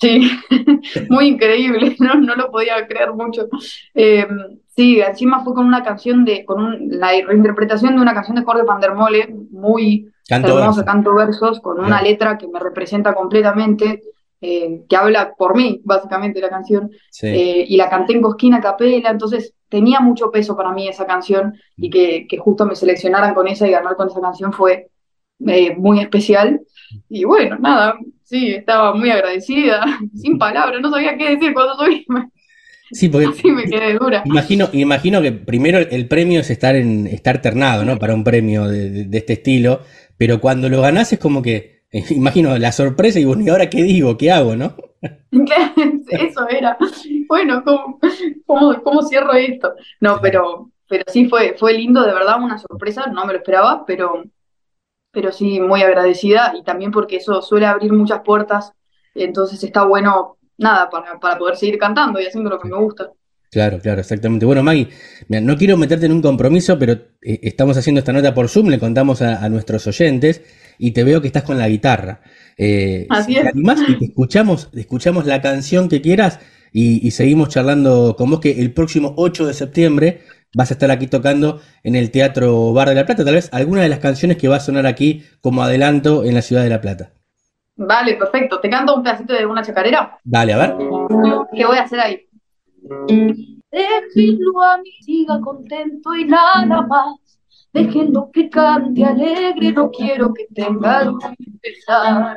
Sí, 0.01 0.31
muy 1.11 1.27
increíble, 1.29 1.95
no, 2.01 2.15
no 2.15 2.35
lo 2.35 2.51
podía 2.51 2.87
creer 2.87 3.13
mucho. 3.13 3.49
Eh, 3.95 4.27
sí, 4.75 4.99
encima 5.01 5.45
fue 5.45 5.53
con 5.55 5.67
una 5.67 5.83
canción 5.83 6.25
de, 6.25 6.45
con 6.47 6.63
un- 6.63 6.89
la 6.99 7.11
reinterpretación 7.27 7.97
de 7.97 8.01
una 8.03 8.15
canción 8.15 8.37
de 8.37 8.45
Jorge 8.45 8.63
Van 8.63 8.81
der 8.81 8.95
Mole, 8.95 9.29
muy 9.51 10.11
Canto 10.27 10.49
hermosa, 10.49 10.67
verso, 10.81 10.85
canto 10.85 11.15
versos, 11.15 11.61
con 11.61 11.81
una 11.81 12.01
letra 12.01 12.39
que 12.39 12.49
me 12.49 12.61
representa 12.61 13.13
completamente, 13.15 14.03
eh, 14.41 14.85
que 14.89 14.97
habla 14.97 15.35
por 15.37 15.55
mí, 15.55 15.83
básicamente, 15.85 16.41
la 16.41 16.49
canción, 16.49 16.91
sí, 17.11 17.27
eh, 17.27 17.65
y 17.69 17.77
la 17.77 17.91
canté 17.91 18.15
en 18.15 18.23
Cosquín 18.23 18.55
a 18.55 18.61
capela, 18.61 19.11
entonces 19.11 19.53
tenía 19.71 20.01
mucho 20.01 20.31
peso 20.31 20.57
para 20.57 20.73
mí 20.73 20.89
esa 20.89 21.07
canción, 21.07 21.55
y 21.77 21.89
que, 21.89 22.27
que 22.29 22.37
justo 22.37 22.67
me 22.67 22.77
seleccionaran 22.77 23.35
con 23.35 23.49
esa 23.49 23.67
y 23.67 23.71
ganar 23.71 23.97
con 23.97 24.09
esa 24.09 24.21
canción 24.21 24.53
fue 24.53 24.91
eh, 25.47 25.75
muy 25.77 26.01
especial. 26.01 26.61
Y 27.09 27.25
bueno, 27.25 27.57
nada, 27.59 27.97
sí, 28.25 28.51
estaba 28.51 28.95
muy 28.95 29.11
agradecida, 29.11 29.85
sin 30.15 30.39
palabras, 30.39 30.81
no 30.83 30.91
sabía 30.91 31.17
qué 31.17 31.31
decir 31.31 31.55
cuando 31.55 31.75
subí, 31.75 32.07
Sí, 32.93 33.09
porque 33.09 33.29
así 33.39 33.51
me 33.51 33.65
quedé 33.65 33.95
dura. 33.95 34.23
Imagino, 34.25 34.69
imagino 34.73 35.23
que 35.23 35.33
primero 35.33 35.79
el 35.79 36.09
premio 36.09 36.41
es 36.41 36.51
estar 36.51 36.75
en, 36.77 37.07
estar 37.07 37.41
ternado, 37.41 37.85
¿no? 37.85 37.99
Para 37.99 38.15
un 38.15 38.25
premio 38.25 38.67
de, 38.67 39.09
este 39.13 39.35
estilo, 39.35 39.81
pero 40.19 40.41
cuando 40.41 40.69
lo 40.69 40.81
ganás 40.81 41.13
es 41.13 41.19
como 41.19 41.41
que, 41.41 41.85
imagino 42.11 42.59
la 42.59 42.73
sorpresa 42.73 43.21
y 43.21 43.25
bueno, 43.25 43.43
¿y 43.45 43.49
ahora 43.49 43.71
qué 43.71 43.83
digo? 43.83 44.19
¿Qué 44.19 44.31
hago, 44.31 44.57
no? 44.57 44.75
Eso 46.09 46.49
era. 46.49 46.77
Bueno, 47.29 47.63
¿cómo, 47.65 47.99
cómo, 48.47 48.83
cómo 48.83 49.03
cierro 49.03 49.33
esto? 49.35 49.75
No, 50.01 50.21
pero, 50.21 50.71
pero 50.89 51.05
sí 51.07 51.29
fue, 51.29 51.57
fue 51.59 51.75
lindo, 51.75 52.03
de 52.03 52.13
verdad, 52.13 52.43
una 52.43 52.59
sorpresa, 52.59 53.07
no 53.07 53.25
me 53.25 53.33
lo 53.33 53.39
esperaba, 53.39 53.85
pero, 53.87 54.25
pero 55.13 55.33
sí 55.33 55.61
muy 55.61 55.83
agradecida 55.83 56.53
y 56.57 56.65
también 56.65 56.91
porque 56.93 57.17
eso 57.17 57.43
suele 57.43 57.67
abrir 57.67 57.93
muchas 57.93 58.21
puertas, 58.23 58.73
entonces 59.15 59.63
está 59.65 59.85
bueno, 59.85 60.39
nada, 60.59 60.91
para, 60.91 61.19
para 61.21 61.39
poder 61.39 61.57
seguir 61.57 61.79
cantando 61.79 62.21
y 62.21 62.27
haciendo 62.27 62.51
lo 62.51 62.61
que 62.61 62.69
me 62.69 62.79
gusta. 62.79 63.11
claro, 63.51 63.79
claro, 63.81 64.01
exactamente. 64.01 64.47
Bueno, 64.47 64.63
Maggie, 64.63 64.89
mira, 65.29 65.41
no 65.41 65.57
quiero 65.57 65.77
meterte 65.77 66.07
en 66.07 66.13
un 66.13 66.23
compromiso, 66.23 66.79
pero 66.79 66.93
eh, 67.23 67.41
estamos 67.43 67.77
haciendo 67.77 68.01
esta 68.01 68.13
nota 68.13 68.35
por 68.35 68.49
Zoom, 68.49 68.69
le 68.69 68.79
contamos 68.79 69.23
a, 69.23 69.45
a 69.45 69.49
nuestros 69.49 69.87
oyentes 69.87 70.43
y 70.79 70.93
te 70.93 71.05
veo 71.05 71.21
que 71.21 71.27
estás 71.29 71.43
con 71.43 71.59
la 71.59 71.69
guitarra. 71.69 72.23
Eh, 72.63 73.07
si 73.09 73.17
Así 73.17 73.35
te 73.35 73.49
animás 73.49 73.81
y 73.89 73.99
te 73.99 74.05
escuchamos, 74.05 74.69
escuchamos 74.75 75.25
la 75.25 75.41
canción 75.41 75.89
que 75.89 76.03
quieras 76.03 76.41
y, 76.75 77.07
y 77.07 77.11
seguimos 77.13 77.49
charlando 77.49 78.17
con 78.19 78.29
vos 78.29 78.41
que 78.41 78.61
el 78.61 78.75
próximo 78.75 79.15
8 79.17 79.47
de 79.47 79.55
septiembre 79.55 80.21
vas 80.55 80.71
a 80.71 80.75
estar 80.75 80.91
aquí 80.91 81.07
tocando 81.07 81.63
en 81.83 81.95
el 81.95 82.11
Teatro 82.11 82.75
Bar 82.75 82.91
de 82.91 82.97
la 82.97 83.07
Plata, 83.07 83.25
tal 83.25 83.35
vez 83.35 83.49
alguna 83.55 83.81
de 83.81 83.89
las 83.89 84.01
canciones 84.01 84.37
que 84.37 84.49
va 84.49 84.57
a 84.57 84.61
sonar 84.61 84.85
aquí 84.85 85.25
como 85.41 85.63
adelanto 85.63 86.23
en 86.23 86.35
la 86.35 86.43
ciudad 86.43 86.63
de 86.63 86.69
La 86.69 86.83
Plata. 86.83 87.13
Vale, 87.77 88.17
perfecto. 88.17 88.61
¿Te 88.61 88.69
canto 88.69 88.95
un 88.95 89.03
pedacito 89.03 89.33
de 89.33 89.47
una 89.47 89.63
chacarera? 89.63 90.19
Dale, 90.23 90.53
a 90.53 90.59
ver. 90.59 90.77
¿Qué 91.57 91.65
voy 91.65 91.79
a 91.79 91.85
hacer 91.85 92.01
ahí? 92.01 92.29
Déjenlo 93.71 94.63
a 94.63 94.77
mí, 94.79 94.91
siga 95.01 95.41
contento 95.41 96.15
y 96.15 96.27
nada 96.27 96.83
más. 96.83 97.30
Déjenlo 97.73 98.31
que 98.33 98.51
cante 98.51 99.05
alegre, 99.05 99.73
no 99.73 99.91
quiero 99.91 100.35
que 100.35 100.47
tenga 100.53 101.13
que 101.39 101.53
pesar. 101.63 102.37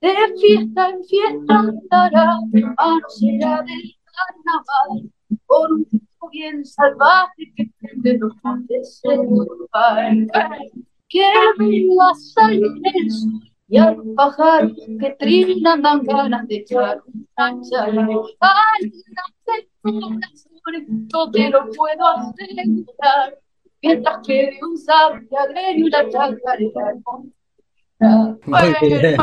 De 0.00 0.14
fiesta 0.40 0.88
en 0.88 1.04
fiesta 1.04 1.58
andará, 1.58 2.34
hermano 2.52 3.08
será 3.08 3.62
del 3.62 3.94
carnaval, 4.04 5.10
por 5.46 5.72
un 5.72 5.84
tipo 5.84 6.28
bien 6.30 6.64
salvaje 6.64 7.52
que 7.56 7.70
prende 7.80 8.18
los 8.18 8.32
montes 8.42 9.00
en 9.04 9.36
su 9.36 9.68
Ay, 9.72 10.26
Que 11.08 11.30
venga 11.58 12.10
a 12.10 12.14
salir 12.14 12.62
el 12.94 13.10
sol 13.10 13.52
y 13.68 13.78
a 13.78 13.92
los 13.92 14.06
pájaros 14.16 14.72
que 15.00 15.16
trinan 15.18 15.82
dan 15.82 16.02
ganas 16.02 16.46
de 16.46 16.56
echar 16.56 17.00
un 17.06 17.26
chachaleo. 17.36 18.26
Ay, 18.40 18.92
corazones, 19.82 20.88
no 21.12 21.30
te 21.30 21.48
lo 21.48 21.70
puedo 21.70 22.06
asegurar. 22.06 23.41
Mientras 23.82 24.18
que 24.26 24.34
de 24.34 24.58
un 24.62 24.78
sabio 24.78 25.28
alegre 25.38 25.74
y 25.76 25.82
una 25.82 26.08
chacarera 26.08 26.94
Muy 28.46 28.90
bien. 28.90 29.16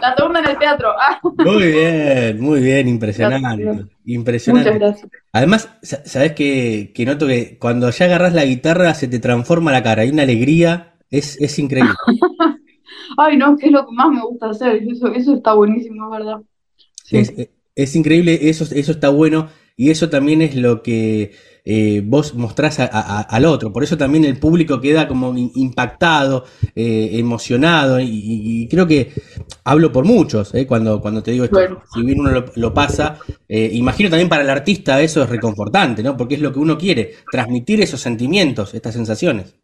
La 0.00 0.14
segunda 0.16 0.40
en 0.40 0.48
el 0.50 0.58
teatro. 0.58 0.88
Ah. 0.98 1.20
Muy 1.22 1.72
bien, 1.72 2.40
muy 2.40 2.60
bien, 2.60 2.88
impresionante. 2.88 3.86
Impresionante. 4.04 4.70
Muchas 4.70 4.80
gracias. 4.80 5.10
Además, 5.32 5.70
sabes 5.82 6.32
que, 6.32 6.92
que 6.94 7.06
noto 7.06 7.26
que 7.26 7.58
cuando 7.58 7.90
ya 7.90 8.04
agarras 8.04 8.34
la 8.34 8.44
guitarra 8.44 8.92
se 8.94 9.08
te 9.08 9.18
transforma 9.18 9.72
la 9.72 9.82
cara, 9.82 10.02
hay 10.02 10.10
una 10.10 10.24
alegría, 10.24 10.94
es, 11.10 11.40
es 11.40 11.58
increíble. 11.58 11.94
Ay, 13.16 13.36
no, 13.36 13.56
que 13.56 13.66
es 13.66 13.72
lo 13.72 13.86
que 13.86 13.92
más 13.92 14.08
me 14.10 14.20
gusta 14.22 14.50
hacer. 14.50 14.82
Eso, 14.88 15.08
eso 15.08 15.34
está 15.34 15.54
buenísimo, 15.54 16.04
es 16.04 16.18
verdad. 16.18 16.42
Sí. 17.04 17.16
Es, 17.18 17.34
es 17.74 17.96
increíble, 17.96 18.38
eso, 18.48 18.64
eso 18.74 18.92
está 18.92 19.10
bueno 19.10 19.48
y 19.76 19.90
eso 19.90 20.08
también 20.08 20.40
es 20.42 20.56
lo 20.56 20.82
que 20.82 21.32
eh, 21.66 22.00
vos 22.04 22.34
mostrás 22.34 22.78
a- 22.80 22.86
a- 22.92 23.20
al 23.22 23.44
otro. 23.44 23.72
Por 23.72 23.82
eso 23.84 23.98
también 23.98 24.24
el 24.24 24.38
público 24.38 24.80
queda 24.80 25.06
como 25.08 25.34
impactado, 25.36 26.44
eh, 26.74 27.10
emocionado, 27.14 28.00
y, 28.00 28.08
y 28.10 28.68
creo 28.68 28.86
que 28.86 29.12
hablo 29.64 29.92
por 29.92 30.04
muchos 30.04 30.54
eh, 30.54 30.66
cuando, 30.66 31.00
cuando 31.00 31.22
te 31.22 31.32
digo 31.32 31.44
esto. 31.44 31.56
Bueno. 31.56 31.82
Si 31.92 32.02
bien 32.02 32.20
uno 32.20 32.30
lo, 32.30 32.44
lo 32.54 32.72
pasa, 32.72 33.18
imagino 33.48 34.08
también 34.10 34.28
para 34.28 34.42
el 34.42 34.50
artista 34.50 35.00
eso 35.02 35.22
es 35.22 35.28
reconfortante, 35.28 36.02
¿no? 36.02 36.16
Porque 36.16 36.36
es 36.36 36.40
lo 36.40 36.52
que 36.52 36.58
uno 36.60 36.78
quiere, 36.78 37.14
transmitir 37.30 37.80
esos 37.80 38.00
sentimientos, 38.00 38.72
estas 38.74 38.94
sensaciones. 38.94 39.56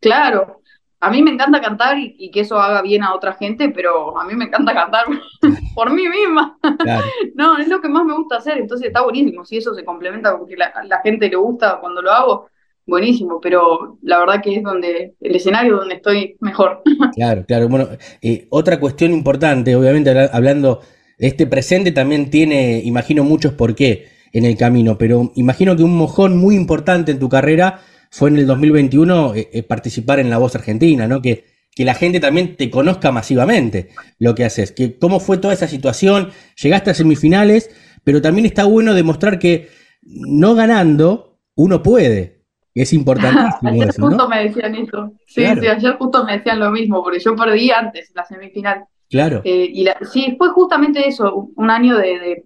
Claro, 0.00 0.60
a 1.00 1.10
mí 1.10 1.22
me 1.22 1.30
encanta 1.30 1.60
cantar 1.60 1.98
y, 1.98 2.16
y 2.18 2.30
que 2.30 2.40
eso 2.40 2.58
haga 2.60 2.82
bien 2.82 3.02
a 3.02 3.14
otra 3.14 3.34
gente, 3.34 3.68
pero 3.70 4.18
a 4.18 4.24
mí 4.24 4.34
me 4.34 4.46
encanta 4.46 4.74
cantar 4.74 5.04
por 5.74 5.90
mí 5.92 6.08
misma. 6.08 6.58
Claro, 6.82 7.04
No, 7.34 7.58
es 7.58 7.68
lo 7.68 7.80
que 7.80 7.88
más 7.88 8.04
me 8.04 8.14
gusta 8.14 8.36
hacer, 8.36 8.58
entonces 8.58 8.88
está 8.88 9.02
buenísimo. 9.02 9.44
Si 9.44 9.56
eso 9.56 9.74
se 9.74 9.84
complementa 9.84 10.36
con 10.36 10.48
que 10.48 10.56
la, 10.56 11.00
gente 11.04 11.28
le 11.28 11.36
gusta 11.36 11.78
cuando 11.80 12.02
lo 12.02 12.10
hago, 12.10 12.48
buenísimo, 12.86 13.40
pero 13.40 13.98
la 14.02 14.18
verdad 14.18 14.42
que 14.42 14.56
es 14.56 14.62
donde 14.62 15.14
el 15.20 15.36
escenario 15.36 15.76
donde 15.76 15.96
estoy 15.96 16.36
mejor. 16.40 16.82
claro, 17.14 17.44
claro. 17.46 17.68
Bueno, 17.68 17.88
eh, 18.20 18.46
otra 18.50 18.80
cuestión 18.80 19.12
importante, 19.12 19.76
obviamente 19.76 20.10
habla- 20.10 20.30
hablando, 20.32 20.80
este 21.18 21.46
presente 21.46 21.92
también 21.92 22.30
tiene, 22.30 22.80
imagino, 22.84 23.22
muchos 23.24 23.52
por 23.52 23.74
qué 23.74 24.08
en 24.32 24.44
el 24.44 24.56
camino, 24.56 24.98
pero 24.98 25.30
imagino 25.36 25.76
que 25.76 25.82
un 25.82 25.96
mojón 25.96 26.36
muy 26.36 26.54
importante 26.54 27.12
en 27.12 27.18
tu 27.18 27.28
carrera 27.28 27.80
fue 28.10 28.30
en 28.30 28.38
el 28.38 28.46
2021 28.46 29.34
eh, 29.34 29.48
eh, 29.52 29.62
participar 29.62 30.18
en 30.20 30.30
La 30.30 30.38
Voz 30.38 30.54
Argentina, 30.54 31.06
¿no? 31.06 31.20
Que, 31.22 31.44
que 31.74 31.84
la 31.84 31.94
gente 31.94 32.20
también 32.20 32.56
te 32.56 32.70
conozca 32.70 33.12
masivamente 33.12 33.90
lo 34.18 34.34
que 34.34 34.44
haces. 34.44 34.72
Que, 34.72 34.98
¿Cómo 34.98 35.20
fue 35.20 35.38
toda 35.38 35.54
esa 35.54 35.68
situación? 35.68 36.30
Llegaste 36.62 36.90
a 36.90 36.94
semifinales, 36.94 37.70
pero 38.04 38.20
también 38.22 38.46
está 38.46 38.64
bueno 38.64 38.94
demostrar 38.94 39.38
que 39.38 39.68
no 40.02 40.54
ganando, 40.54 41.38
uno 41.54 41.82
puede. 41.82 42.42
Es 42.74 42.92
importantísimo 42.92 43.70
Ayer 43.72 43.88
eso, 43.88 44.00
¿no? 44.02 44.08
justo 44.08 44.28
me 44.28 44.44
decían 44.44 44.74
eso. 44.74 45.12
Sí, 45.26 45.40
Claro. 45.42 45.60
sí, 45.62 45.66
ayer 45.68 45.96
justo 45.98 46.24
me 46.24 46.32
decían 46.38 46.58
lo 46.60 46.70
mismo, 46.70 47.02
porque 47.02 47.18
yo 47.20 47.34
perdí 47.36 47.70
antes 47.70 48.10
la 48.14 48.24
semifinal. 48.24 48.84
Claro, 49.10 49.40
Eh, 49.44 49.68
y 49.72 49.84
la- 49.84 49.96
sí, 50.12 50.34
fue 50.38 50.50
justamente 50.50 51.08
eso, 51.08 51.50
un 51.56 51.70
año 51.70 51.96
de, 51.96 52.18
de 52.18 52.44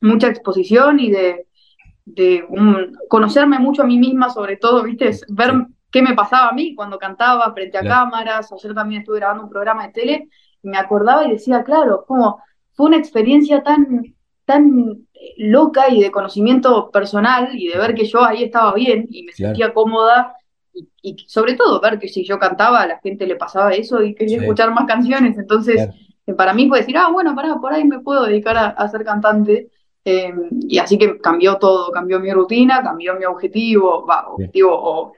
mucha 0.00 0.28
exposición 0.28 1.00
y 1.00 1.10
de, 1.10 1.46
de 2.14 2.44
un- 2.48 2.96
conocerme 3.08 3.58
mucho 3.58 3.82
a 3.82 3.86
mí 3.86 3.98
misma, 3.98 4.30
sobre 4.30 4.56
todo, 4.56 4.82
¿viste? 4.82 5.08
Es 5.08 5.24
Ver 5.28 5.50
Sí. 5.52 5.74
qué 5.90 6.02
me 6.02 6.14
pasaba 6.14 6.48
a 6.48 6.52
mí 6.52 6.74
cuando 6.74 6.98
cantaba 6.98 7.52
frente 7.52 7.78
a 7.78 7.80
Claro. 7.82 8.10
cámaras. 8.10 8.52
Ayer 8.52 8.74
también 8.74 9.02
estuve 9.02 9.18
grabando 9.18 9.44
un 9.44 9.50
programa 9.50 9.86
de 9.86 9.92
tele 9.92 10.28
y 10.62 10.68
me 10.68 10.78
acordaba 10.78 11.24
y 11.26 11.30
decía, 11.32 11.62
claro, 11.64 12.04
como 12.06 12.40
fue 12.74 12.86
una 12.86 12.96
experiencia 12.96 13.62
tan, 13.62 14.14
tan 14.44 15.06
eh, 15.14 15.34
loca 15.38 15.88
y 15.90 16.00
de 16.00 16.10
conocimiento 16.10 16.90
personal 16.90 17.50
y 17.52 17.68
de 17.68 17.78
ver 17.78 17.94
que 17.94 18.04
yo 18.06 18.24
ahí 18.24 18.44
estaba 18.44 18.72
bien 18.74 19.06
y 19.10 19.24
me 19.24 19.32
Claro. 19.32 19.54
sentía 19.54 19.74
cómoda. 19.74 20.34
Y, 20.72 20.88
y 21.02 21.16
sobre 21.28 21.54
todo 21.54 21.80
ver 21.80 21.98
que 21.98 22.08
si 22.08 22.24
yo 22.24 22.38
cantaba 22.38 22.80
a 22.82 22.86
la 22.86 22.98
gente 23.00 23.26
le 23.26 23.34
pasaba 23.36 23.70
eso 23.72 24.02
y 24.02 24.14
quería 24.14 24.38
Sí. 24.38 24.44
escuchar 24.44 24.72
más 24.72 24.84
canciones. 24.86 25.36
Entonces, 25.38 25.76
Claro. 25.76 25.92
que 26.24 26.34
para 26.34 26.52
mí 26.54 26.68
fue 26.68 26.78
decir, 26.80 26.96
ah, 26.98 27.10
bueno, 27.10 27.34
pará, 27.34 27.56
por 27.56 27.72
ahí 27.72 27.84
me 27.84 28.00
puedo 28.00 28.24
dedicar 28.24 28.56
a, 28.56 28.66
a 28.68 28.88
ser 28.88 29.04
cantante. 29.04 29.70
Eh, 30.10 30.32
y 30.68 30.78
así 30.78 30.96
que 30.96 31.18
cambió 31.18 31.56
todo, 31.58 31.90
cambió 31.92 32.18
mi 32.18 32.30
rutina, 32.32 32.82
cambió 32.82 33.14
mi 33.16 33.24
objetivo, 33.26 34.06
va, 34.06 34.28
objetivo 34.28 34.70
o, 34.72 35.12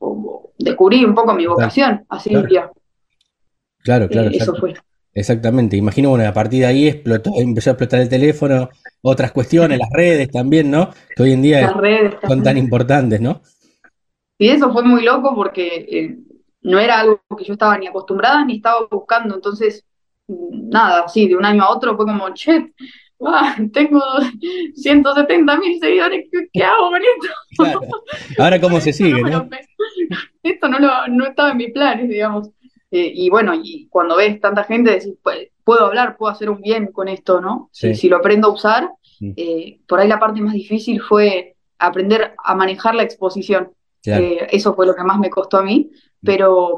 o- 0.00 0.08
o 0.10 0.50
descubrí 0.58 1.02
un 1.04 1.14
poco 1.14 1.32
mi 1.34 1.46
vocación, 1.46 2.04
así 2.10 2.28
Claro. 2.30 2.46
diría. 2.46 2.70
claro, 3.82 4.08
claro. 4.08 4.28
Eh, 4.28 4.36
eso 4.36 4.54
fue. 4.56 4.74
Exactamente, 5.14 5.76
imagino, 5.76 6.10
bueno, 6.10 6.28
a 6.28 6.32
partir 6.32 6.60
de 6.60 6.66
ahí 6.66 6.88
explotó, 6.88 7.30
empezó 7.36 7.70
a 7.70 7.72
explotar 7.74 8.00
el 8.00 8.08
teléfono, 8.08 8.68
otras 9.02 9.30
cuestiones, 9.32 9.78
las 9.78 9.88
redes 9.90 10.28
también, 10.30 10.70
¿no? 10.70 10.90
Que 11.14 11.22
hoy 11.22 11.32
en 11.32 11.42
día 11.42 11.60
Las 11.62 11.76
redes 11.76 12.14
son 12.26 12.42
tan 12.42 12.58
importantes, 12.58 13.20
¿no? 13.20 13.40
Y 14.38 14.48
eso 14.48 14.72
fue 14.72 14.82
muy 14.82 15.02
loco 15.04 15.34
porque 15.34 15.86
eh, 15.88 16.18
no 16.62 16.78
era 16.80 16.98
algo 17.00 17.20
que 17.38 17.44
yo 17.44 17.52
estaba 17.52 17.78
ni 17.78 17.86
acostumbrada 17.86 18.44
ni 18.44 18.56
estaba 18.56 18.86
buscando. 18.90 19.36
Entonces, 19.36 19.84
nada, 20.28 21.06
sí, 21.08 21.28
de 21.28 21.36
un 21.36 21.44
año 21.44 21.62
a 21.62 21.70
otro 21.70 21.94
fue 21.96 22.06
como, 22.06 22.28
che, 22.34 22.72
ah, 23.26 23.56
tengo 23.72 24.00
170 24.74 25.56
mil 25.58 25.78
seguidores, 25.80 26.26
¿qué, 26.30 26.48
qué 26.52 26.62
hago 26.64 26.90
con 26.90 27.00
esto? 27.02 27.34
Claro. 27.56 27.80
Ahora 28.38 28.60
cómo 28.60 28.80
se 28.80 28.92
sigue, 28.92 29.22
Esto 30.42 30.68
no, 30.68 30.78
lo, 30.78 31.08
no 31.08 31.26
estaba 31.26 31.50
en 31.52 31.56
mis 31.56 31.72
planes, 31.72 32.08
digamos. 32.08 32.50
Eh, 32.90 33.10
y 33.14 33.28
bueno, 33.30 33.54
y 33.54 33.88
cuando 33.88 34.16
ves 34.16 34.40
tanta 34.40 34.64
gente, 34.64 34.90
decís, 34.92 35.14
pues, 35.22 35.48
puedo 35.64 35.86
hablar, 35.86 36.16
puedo 36.16 36.30
hacer 36.32 36.50
un 36.50 36.60
bien 36.60 36.92
con 36.92 37.08
esto, 37.08 37.40
¿no? 37.40 37.68
Si, 37.72 37.88
Sí. 37.88 37.94
si 38.02 38.08
lo 38.08 38.16
aprendo 38.18 38.48
a 38.48 38.52
usar, 38.52 38.90
Mm. 39.20 39.30
eh, 39.36 39.80
por 39.88 40.00
ahí 40.00 40.08
la 40.08 40.18
parte 40.18 40.40
más 40.40 40.52
difícil 40.54 41.00
fue 41.00 41.56
aprender 41.78 42.34
a 42.44 42.54
manejar 42.54 42.94
la 42.94 43.02
exposición. 43.04 43.72
Claro, 44.02 44.22
Eh, 44.24 44.46
eso 44.50 44.74
fue 44.74 44.86
lo 44.86 44.94
que 44.94 45.02
más 45.04 45.18
me 45.18 45.30
costó 45.30 45.56
a 45.58 45.62
mí, 45.62 45.90
pero 46.22 46.76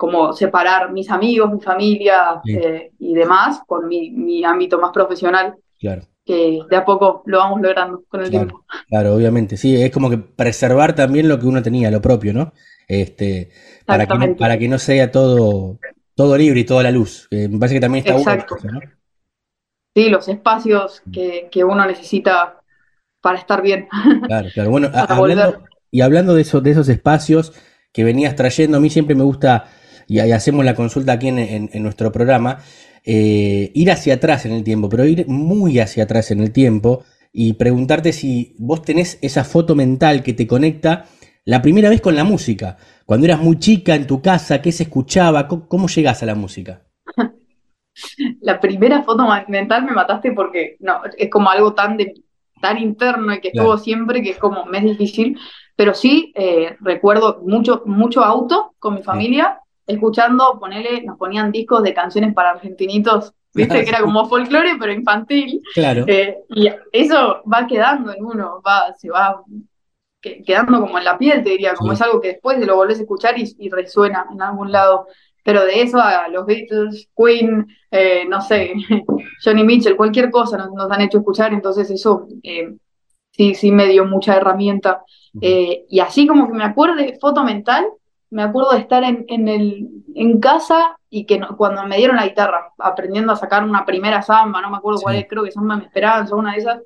como 0.00 0.32
separar 0.32 0.92
mis 0.92 1.10
amigos, 1.10 1.52
mi 1.52 1.60
familia 1.60 2.40
Sí. 2.42 2.54
eh, 2.54 2.90
y 2.98 3.12
demás 3.12 3.60
con 3.66 3.86
mi, 3.86 4.08
mi 4.08 4.42
ámbito 4.42 4.80
más 4.80 4.92
profesional, 4.92 5.56
claro, 5.78 6.06
que 6.24 6.60
de 6.70 6.76
a 6.76 6.86
poco 6.86 7.22
lo 7.26 7.36
vamos 7.36 7.60
logrando 7.60 8.02
con 8.08 8.22
el 8.22 8.30
claro, 8.30 8.46
tiempo. 8.46 8.64
claro, 8.88 9.14
obviamente, 9.14 9.58
sí, 9.58 9.76
es 9.76 9.90
como 9.90 10.08
que 10.08 10.16
preservar 10.16 10.94
también 10.94 11.28
lo 11.28 11.38
que 11.38 11.44
uno 11.44 11.62
tenía, 11.62 11.90
lo 11.90 12.00
propio, 12.00 12.32
¿no? 12.32 12.54
Este, 12.88 13.50
para 13.84 14.06
que 14.06 14.14
no, 14.14 14.36
para 14.36 14.58
que 14.58 14.68
no 14.68 14.78
sea 14.78 15.10
todo, 15.12 15.78
todo 16.14 16.38
libre 16.38 16.60
y 16.60 16.64
toda 16.64 16.82
la 16.82 16.92
luz. 16.92 17.28
Eh, 17.30 17.48
me 17.48 17.58
parece 17.58 17.74
que 17.74 17.80
también 17.82 18.02
está 18.02 18.14
bueno 18.14 18.32
Exacto. 18.32 18.56
eso, 18.56 18.68
¿no? 18.68 18.80
Sí, 19.94 20.08
los 20.08 20.28
espacios 20.28 21.02
que, 21.12 21.48
que 21.52 21.62
uno 21.62 21.84
necesita 21.84 22.62
para 23.20 23.38
estar 23.38 23.60
bien. 23.60 23.86
Claro, 24.26 24.48
claro. 24.54 24.70
Bueno, 24.70 24.88
hablando, 24.94 25.62
y 25.90 26.00
hablando 26.00 26.34
de 26.34 26.40
esos, 26.40 26.62
de 26.62 26.70
esos 26.70 26.88
espacios 26.88 27.52
que 27.92 28.02
venías 28.02 28.34
trayendo, 28.34 28.78
a 28.78 28.80
mí 28.80 28.88
siempre 28.88 29.14
me 29.14 29.24
gusta, 29.24 29.66
y 30.10 30.18
ahí 30.20 30.32
hacemos 30.32 30.64
la 30.64 30.74
consulta 30.74 31.12
aquí 31.12 31.28
en, 31.28 31.38
en- 31.38 31.70
en 31.72 31.82
nuestro 31.82 32.10
programa, 32.12 32.58
eh, 33.04 33.70
ir 33.74 33.90
hacia 33.90 34.14
atrás 34.14 34.44
en 34.46 34.52
el 34.52 34.64
tiempo, 34.64 34.88
pero 34.88 35.04
ir 35.06 35.26
muy 35.28 35.78
hacia 35.78 36.04
atrás 36.04 36.30
en 36.30 36.40
el 36.40 36.52
tiempo 36.52 37.04
y 37.32 37.54
preguntarte 37.54 38.12
si 38.12 38.54
vos 38.58 38.82
tenés 38.82 39.18
esa 39.22 39.44
foto 39.44 39.74
mental 39.74 40.22
que 40.22 40.32
te 40.34 40.46
conecta 40.46 41.06
la 41.44 41.62
primera 41.62 41.88
vez 41.88 42.00
con 42.00 42.14
la 42.16 42.24
música. 42.24 42.76
Cuando 43.06 43.26
eras 43.26 43.40
muy 43.42 43.58
chica 43.58 43.94
en 43.94 44.06
tu 44.06 44.20
casa, 44.20 44.60
¿qué 44.62 44.72
se 44.72 44.84
escuchaba? 44.84 45.48
¿Cómo, 45.48 45.68
cómo 45.68 45.88
llegás 45.88 46.22
a 46.22 46.26
la 46.26 46.34
música? 46.34 46.82
La 48.40 48.60
primera 48.60 49.02
foto 49.02 49.24
mental 49.48 49.84
me 49.84 49.92
mataste 49.92 50.32
porque 50.32 50.76
no, 50.80 51.00
es 51.16 51.30
como 51.30 51.50
algo 51.50 51.74
tan 51.74 51.96
de, 51.96 52.14
tan 52.60 52.78
interno 52.78 53.34
y 53.34 53.40
que 53.40 53.48
Claro. 53.52 53.68
estuvo 53.68 53.78
siempre 53.78 54.22
que 54.22 54.30
es 54.30 54.38
como 54.38 54.64
me 54.66 54.78
es 54.78 54.84
difícil, 54.84 55.38
pero 55.76 55.94
sí 55.94 56.32
eh, 56.36 56.76
recuerdo 56.80 57.40
mucho, 57.44 57.82
mucho 57.86 58.22
auto 58.24 58.74
con 58.78 58.94
mi 58.94 59.02
familia, 59.02 59.60
escuchando, 59.92 60.58
ponele, 60.60 61.02
nos 61.02 61.18
ponían 61.18 61.52
discos 61.52 61.82
de 61.82 61.94
canciones 61.94 62.34
para 62.34 62.50
argentinitos, 62.50 63.32
viste 63.54 63.82
que 63.84 63.90
era 63.90 64.00
como 64.02 64.28
folclore 64.28 64.76
pero 64.78 64.92
infantil, 64.92 65.60
Claro, 65.74 66.04
eh, 66.06 66.38
y 66.50 66.68
eso 66.92 67.42
va 67.52 67.66
quedando 67.66 68.12
en 68.12 68.24
uno, 68.24 68.62
va, 68.66 68.94
se 68.96 69.10
va 69.10 69.42
que- 70.20 70.42
quedando 70.42 70.80
como 70.80 70.98
en 70.98 71.04
la 71.04 71.18
piel, 71.18 71.42
te 71.42 71.50
diría, 71.50 71.74
como 71.74 71.92
Sí. 71.92 71.94
es 71.94 72.02
algo 72.02 72.20
que 72.20 72.28
después 72.28 72.58
lo 72.66 72.76
volvés 72.76 72.98
a 72.98 73.02
escuchar 73.02 73.38
y, 73.38 73.44
y 73.58 73.70
resuena 73.70 74.26
en 74.30 74.42
algún 74.42 74.70
lado. 74.72 75.06
Pero 75.42 75.64
de 75.64 75.80
eso 75.82 75.98
a 75.98 76.28
los 76.28 76.44
Beatles, 76.44 77.08
Queen, 77.16 77.66
eh, 77.90 78.26
no 78.28 78.42
sé, 78.42 78.74
Johnny 79.44 79.64
Mitchell, 79.64 79.96
cualquier 79.96 80.30
cosa 80.30 80.58
nos, 80.58 80.72
nos 80.72 80.90
han 80.90 81.00
hecho 81.00 81.18
escuchar, 81.18 81.54
entonces 81.54 81.90
eso 81.90 82.26
eh, 82.42 82.74
sí, 83.30 83.54
sí 83.54 83.72
me 83.72 83.86
dio 83.86 84.04
mucha 84.04 84.36
herramienta. 84.36 85.02
Eh, 85.40 85.84
y 85.88 86.00
así 86.00 86.26
como 86.26 86.48
que 86.48 86.54
me 86.54 86.64
acuerde, 86.64 87.16
foto 87.20 87.42
mental, 87.44 87.86
me 88.30 88.42
acuerdo 88.42 88.72
de 88.72 88.78
estar 88.78 89.02
en, 89.04 89.24
en, 89.28 89.48
el, 89.48 89.88
en 90.14 90.40
casa 90.40 90.96
y 91.08 91.26
que 91.26 91.38
no- 91.38 91.56
cuando 91.56 91.84
me 91.86 91.96
dieron 91.96 92.16
la 92.16 92.26
guitarra, 92.26 92.72
aprendiendo 92.78 93.32
a 93.32 93.36
sacar 93.36 93.64
una 93.64 93.84
primera 93.84 94.22
samba, 94.22 94.60
no 94.60 94.70
me 94.70 94.76
acuerdo 94.76 95.00
cuál 95.00 95.16
es, 95.16 95.26
creo 95.28 95.42
que 95.44 95.50
Samba 95.50 95.76
Mi 95.76 95.84
Esperanza, 95.84 96.34
una 96.36 96.52
de 96.52 96.58
esas, 96.58 96.80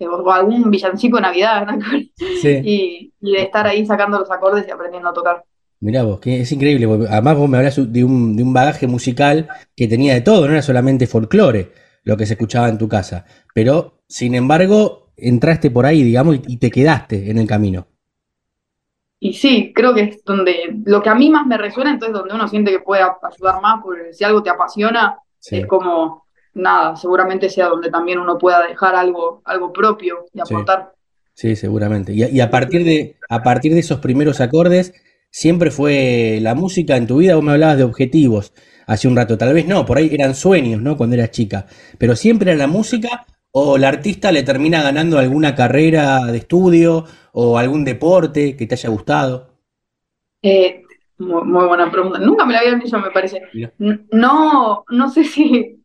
o 0.00 0.30
algún 0.32 0.70
villancico 0.70 1.16
de 1.16 1.22
Navidad, 1.22 1.66
¿no? 1.66 1.78
sí. 2.42 2.60
y, 2.64 3.12
y 3.20 3.32
de 3.32 3.42
estar 3.42 3.66
ahí 3.66 3.84
sacando 3.86 4.18
los 4.18 4.30
acordes 4.30 4.66
y 4.68 4.70
aprendiendo 4.70 5.08
a 5.08 5.12
tocar. 5.12 5.44
Mirá 5.80 6.02
vos, 6.02 6.18
que 6.20 6.40
es 6.40 6.52
increíble, 6.52 6.86
porque 6.86 7.06
además 7.08 7.36
vos 7.36 7.48
me 7.48 7.58
hablas 7.58 7.76
de 7.92 8.04
un, 8.04 8.36
de 8.36 8.42
un 8.42 8.52
bagaje 8.54 8.86
musical 8.86 9.48
que 9.76 9.86
tenía 9.88 10.14
de 10.14 10.20
todo, 10.22 10.46
no 10.46 10.52
era 10.52 10.62
solamente 10.62 11.06
folclore 11.06 11.72
lo 12.04 12.16
que 12.16 12.26
se 12.26 12.34
escuchaba 12.34 12.68
en 12.68 12.78
tu 12.78 12.88
casa, 12.88 13.24
pero 13.54 14.02
sin 14.08 14.34
embargo 14.34 15.12
entraste 15.16 15.70
por 15.70 15.86
ahí, 15.86 16.02
digamos, 16.02 16.38
y 16.46 16.56
te 16.58 16.70
quedaste 16.70 17.30
en 17.30 17.38
el 17.38 17.46
camino. 17.46 17.86
Y 19.24 19.32
sí, 19.32 19.72
creo 19.74 19.94
que 19.94 20.02
es 20.02 20.22
donde 20.22 20.54
lo 20.84 21.00
que 21.00 21.08
a 21.08 21.14
mí 21.14 21.30
más 21.30 21.46
me 21.46 21.56
resuena, 21.56 21.92
entonces 21.92 22.12
donde 22.12 22.34
uno 22.34 22.46
siente 22.46 22.70
que 22.70 22.80
puede 22.80 23.00
ayudar 23.02 23.62
más, 23.62 23.80
porque 23.82 24.12
si 24.12 24.22
algo 24.22 24.42
te 24.42 24.50
apasiona, 24.50 25.18
es 25.50 25.66
como, 25.66 26.26
nada, 26.52 26.94
seguramente 26.94 27.48
sea 27.48 27.68
donde 27.68 27.90
también 27.90 28.18
uno 28.18 28.36
pueda 28.36 28.66
dejar 28.66 28.94
algo, 28.94 29.40
algo 29.46 29.72
propio 29.72 30.26
y 30.34 30.40
aportar. 30.40 30.92
Sí, 31.32 31.56
seguramente. 31.56 32.12
Y, 32.12 32.38
a, 32.38 32.50
partir 32.50 32.84
de, 32.84 33.16
a 33.30 33.42
partir 33.42 33.72
de 33.72 33.80
esos 33.80 33.98
primeros 34.00 34.42
acordes, 34.42 34.92
siempre 35.30 35.70
fue 35.70 36.38
la 36.42 36.54
música 36.54 36.98
en 36.98 37.06
tu 37.06 37.16
vida, 37.16 37.34
vos 37.34 37.44
me 37.44 37.52
hablabas 37.52 37.78
de 37.78 37.84
objetivos 37.84 38.52
hace 38.86 39.08
un 39.08 39.16
rato, 39.16 39.38
tal 39.38 39.54
vez 39.54 39.66
no, 39.66 39.86
por 39.86 39.96
ahí 39.96 40.10
eran 40.12 40.34
sueños, 40.34 40.82
¿no? 40.82 40.98
Cuando 40.98 41.16
eras 41.16 41.30
chica, 41.30 41.64
pero 41.96 42.14
siempre 42.14 42.50
era 42.50 42.58
la 42.58 42.66
música 42.66 43.24
o 43.56 43.76
el 43.76 43.84
artista 43.84 44.32
le 44.32 44.42
termina 44.42 44.82
ganando 44.82 45.16
alguna 45.16 45.54
carrera 45.54 46.24
de 46.24 46.38
estudio 46.38 47.04
o 47.32 47.56
algún 47.56 47.84
deporte 47.84 48.56
que 48.56 48.66
te 48.66 48.74
haya 48.74 48.88
gustado? 48.88 49.48
Eh, 50.42 50.82
muy, 51.18 51.66
buena 51.66 51.88
pregunta. 51.88 52.18
Nunca 52.18 52.44
me 52.44 52.52
la 52.52 52.58
habían 52.58 52.80
dicho, 52.80 52.98
me 52.98 53.12
parece. 53.12 53.42
No, 53.78 54.84
no 54.88 55.08
sé 55.08 55.22
si, 55.22 55.84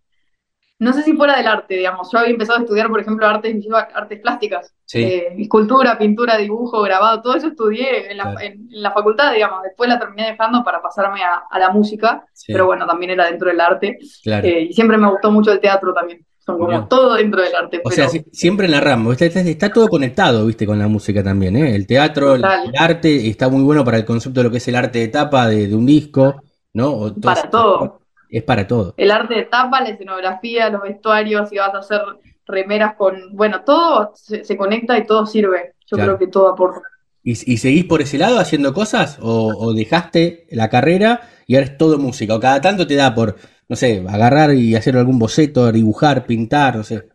no 0.80 0.94
sé 0.94 1.04
si 1.04 1.14
fuera 1.14 1.38
del 1.38 1.46
arte, 1.46 1.76
digamos. 1.76 2.12
Yo 2.12 2.18
había 2.18 2.32
empezado 2.32 2.58
a 2.58 2.62
estudiar, 2.64 2.90
por 2.90 3.02
ejemplo, 3.02 3.28
artes, 3.28 3.56
artes 3.94 4.20
plásticas, 4.20 4.74
eh, 4.96 5.36
escultura, 5.38 5.96
pintura, 6.00 6.38
dibujo, 6.38 6.82
grabado, 6.82 7.22
todo 7.22 7.36
eso 7.36 7.50
estudié 7.50 8.12
en 8.12 8.18
la, 8.18 8.92
facultad, 8.92 9.32
digamos. 9.32 9.62
Después 9.62 9.88
la 9.88 10.00
terminé 10.00 10.32
dejando 10.32 10.64
para 10.64 10.82
pasarme 10.82 11.22
a, 11.22 11.60
la 11.60 11.70
música, 11.70 12.26
pero 12.48 12.66
bueno, 12.66 12.88
también 12.88 13.12
era 13.12 13.28
dentro 13.28 13.48
del 13.48 13.62
arte. 13.62 14.00
Eh, 14.26 14.68
y 14.72 14.74
siempre 14.74 14.98
me 14.98 15.12
gustó 15.12 15.30
mucho 15.30 15.52
el 15.52 15.60
teatro 15.60 15.94
también 15.94 16.26
como 16.58 16.88
todo 16.88 17.16
dentro 17.16 17.42
del 17.42 17.56
arte. 17.56 17.82
O 17.84 17.92
sea, 17.92 18.10
siempre 18.32 18.66
en 18.66 18.72
la 18.72 18.82
rama, 18.82 19.14
está, 19.14 19.72
todo 19.72 19.88
conectado, 19.88 20.46
viste, 20.46 20.66
con 20.66 20.80
la 20.80 20.88
música 20.88 21.24
también, 21.24 21.56
¿eh? 21.56 21.76
El 21.76 21.86
teatro, 21.88 22.36
el, 22.36 22.46
arte, 22.78 23.28
está 23.28 23.50
muy 23.50 23.64
bueno 23.64 23.84
para 23.84 23.98
el 23.98 24.06
concepto 24.06 24.40
de 24.40 24.46
lo 24.46 24.52
que 24.52 24.58
es 24.58 24.68
el 24.68 24.76
arte 24.76 25.00
de 25.00 25.08
tapa 25.08 25.48
de, 25.48 25.74
un 25.74 25.86
disco, 25.86 26.42
¿no? 26.74 27.14
para 27.22 27.50
todo. 27.50 28.00
Es 28.30 28.44
para 28.44 28.68
todo. 28.68 28.94
El 28.96 29.12
arte 29.12 29.34
de 29.36 29.44
tapa, 29.44 29.82
la 29.82 29.90
escenografía, 29.90 30.70
los 30.70 30.84
vestuarios, 30.84 31.50
si 31.50 31.58
vas 31.58 31.74
a 31.74 31.80
hacer 31.80 32.02
remeras 32.50 32.96
con, 32.96 33.36
bueno, 33.36 33.62
todo 33.64 34.14
se, 34.16 34.58
conecta 34.58 34.98
y 34.98 35.06
todo 35.06 35.26
sirve. 35.26 35.76
Yo 35.86 35.98
creo 35.98 36.18
que 36.18 36.28
todo 36.28 36.50
aporta. 36.50 36.82
¿Y, 37.24 37.36
seguís 37.36 37.86
por 37.86 38.02
ese 38.02 38.18
lado 38.18 38.40
haciendo 38.40 38.74
cosas? 38.74 39.20
O, 39.22 39.54
¿O 39.56 39.74
dejaste 39.74 40.48
la 40.52 40.70
carrera 40.70 41.22
y 41.46 41.56
ahora 41.56 41.68
es 41.68 41.78
todo 41.78 42.00
música? 42.00 42.36
¿O 42.36 42.40
cada 42.40 42.60
tanto 42.60 42.88
te 42.88 42.96
da 42.96 43.14
por 43.14 43.36
no 43.70 43.76
sé, 43.76 44.04
agarrar 44.10 44.54
y 44.56 44.76
hacer 44.76 44.98
algún 44.98 45.20
boceto, 45.20 45.72
dibujar, 45.72 46.26
pintar, 46.26 46.76
no 46.76 46.84
sé. 46.84 47.08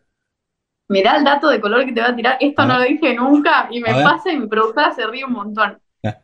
Mirá 0.87 1.17
el 1.17 1.25
dato 1.25 1.49
de 1.49 1.59
color 1.59 1.85
que 1.85 1.91
te 1.91 1.99
va 1.99 2.09
a 2.09 2.15
tirar. 2.15 2.37
Esto 2.39 2.65
no 2.65 2.79
lo 2.79 2.85
dije 2.85 3.13
nunca 3.13 3.67
y 3.69 3.81
me 3.81 3.91
pasa 3.91 4.31
y 4.31 4.37
mi 4.37 4.47
productora 4.47 4.93
se 4.93 5.05
ríe 5.05 5.25
un 5.25 5.33
montón. 5.33 5.77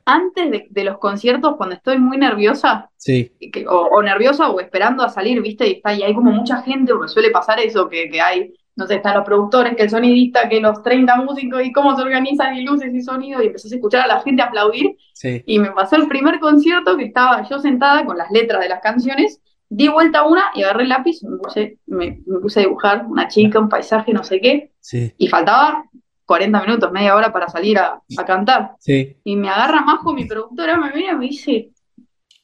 Antes 0.05 0.67
de, 0.69 0.83
los 0.83 1.00
conciertos, 1.00 1.55
cuando 1.57 1.75
estoy 1.75 1.97
muy 1.97 2.17
nerviosa, 2.17 2.91
sí. 2.95 3.31
o, 3.67 4.01
nerviosa 4.03 4.50
o 4.50 4.59
esperando 4.59 5.03
a 5.03 5.09
salir, 5.09 5.41
¿viste? 5.41 5.67
Y, 5.67 5.71
está, 5.73 5.93
y 5.95 6.03
hay 6.03 6.13
como 6.13 6.31
mucha 6.31 6.61
gente, 6.61 6.93
porque 6.93 7.11
suele 7.11 7.31
pasar 7.31 7.59
eso, 7.59 7.89
que, 7.89 8.07
que 8.07 8.21
hay, 8.21 8.53
no 8.75 8.85
sé, 8.85 8.97
están 8.97 9.15
los 9.15 9.25
productores, 9.25 9.75
que 9.75 9.81
el 9.81 9.89
sonidista, 9.89 10.47
que 10.47 10.61
los 10.61 10.83
30 10.83 11.15
músicos 11.15 11.65
y 11.65 11.71
cómo 11.71 11.95
se 11.95 12.03
organizan 12.03 12.55
y 12.55 12.63
luces 12.63 12.93
y 12.93 13.01
sonido, 13.01 13.41
y 13.41 13.47
empezás 13.47 13.71
a 13.71 13.75
escuchar 13.75 14.01
a 14.01 14.07
la 14.07 14.21
gente 14.21 14.43
aplaudir. 14.43 14.97
Sí. 15.13 15.41
Y 15.47 15.57
me 15.57 15.71
pasó 15.71 15.95
el 15.95 16.07
primer 16.07 16.39
concierto 16.39 16.95
que 16.95 17.05
estaba 17.05 17.50
yo 17.50 17.57
sentada 17.57 18.05
con 18.05 18.19
las 18.19 18.29
letras 18.29 18.61
de 18.61 18.69
las 18.69 18.81
canciones 18.81 19.41
Di 19.74 19.88
vuelta 19.88 20.24
una 20.24 20.44
y 20.54 20.63
agarré 20.63 20.84
el 20.84 20.90
lápiz, 20.90 21.24
me 21.24 21.38
puse, 21.38 21.78
me, 21.86 22.20
puse 22.42 22.60
a 22.60 22.63
dibujar 22.63 23.06
una 23.08 23.30
chica, 23.30 23.58
un 23.58 23.70
paisaje, 23.70 24.12
no 24.12 24.22
sé 24.22 24.42
qué. 24.42 24.74
Y 25.18 25.30
faltaba 25.30 25.86
40 26.25 26.62
minutos, 26.62 26.92
media 26.92 27.16
hora 27.16 27.32
para 27.32 27.48
salir 27.48 27.80
a, 27.80 28.01
cantar. 28.28 28.75
Y 29.24 29.38
me 29.38 29.48
agarra 29.48 29.80
Majo, 29.80 30.12
mi 30.12 30.25
productora, 30.25 30.75
me 30.78 30.92
viene 30.92 31.13
y 31.13 31.16
me 31.16 31.25
dice, 31.28 31.70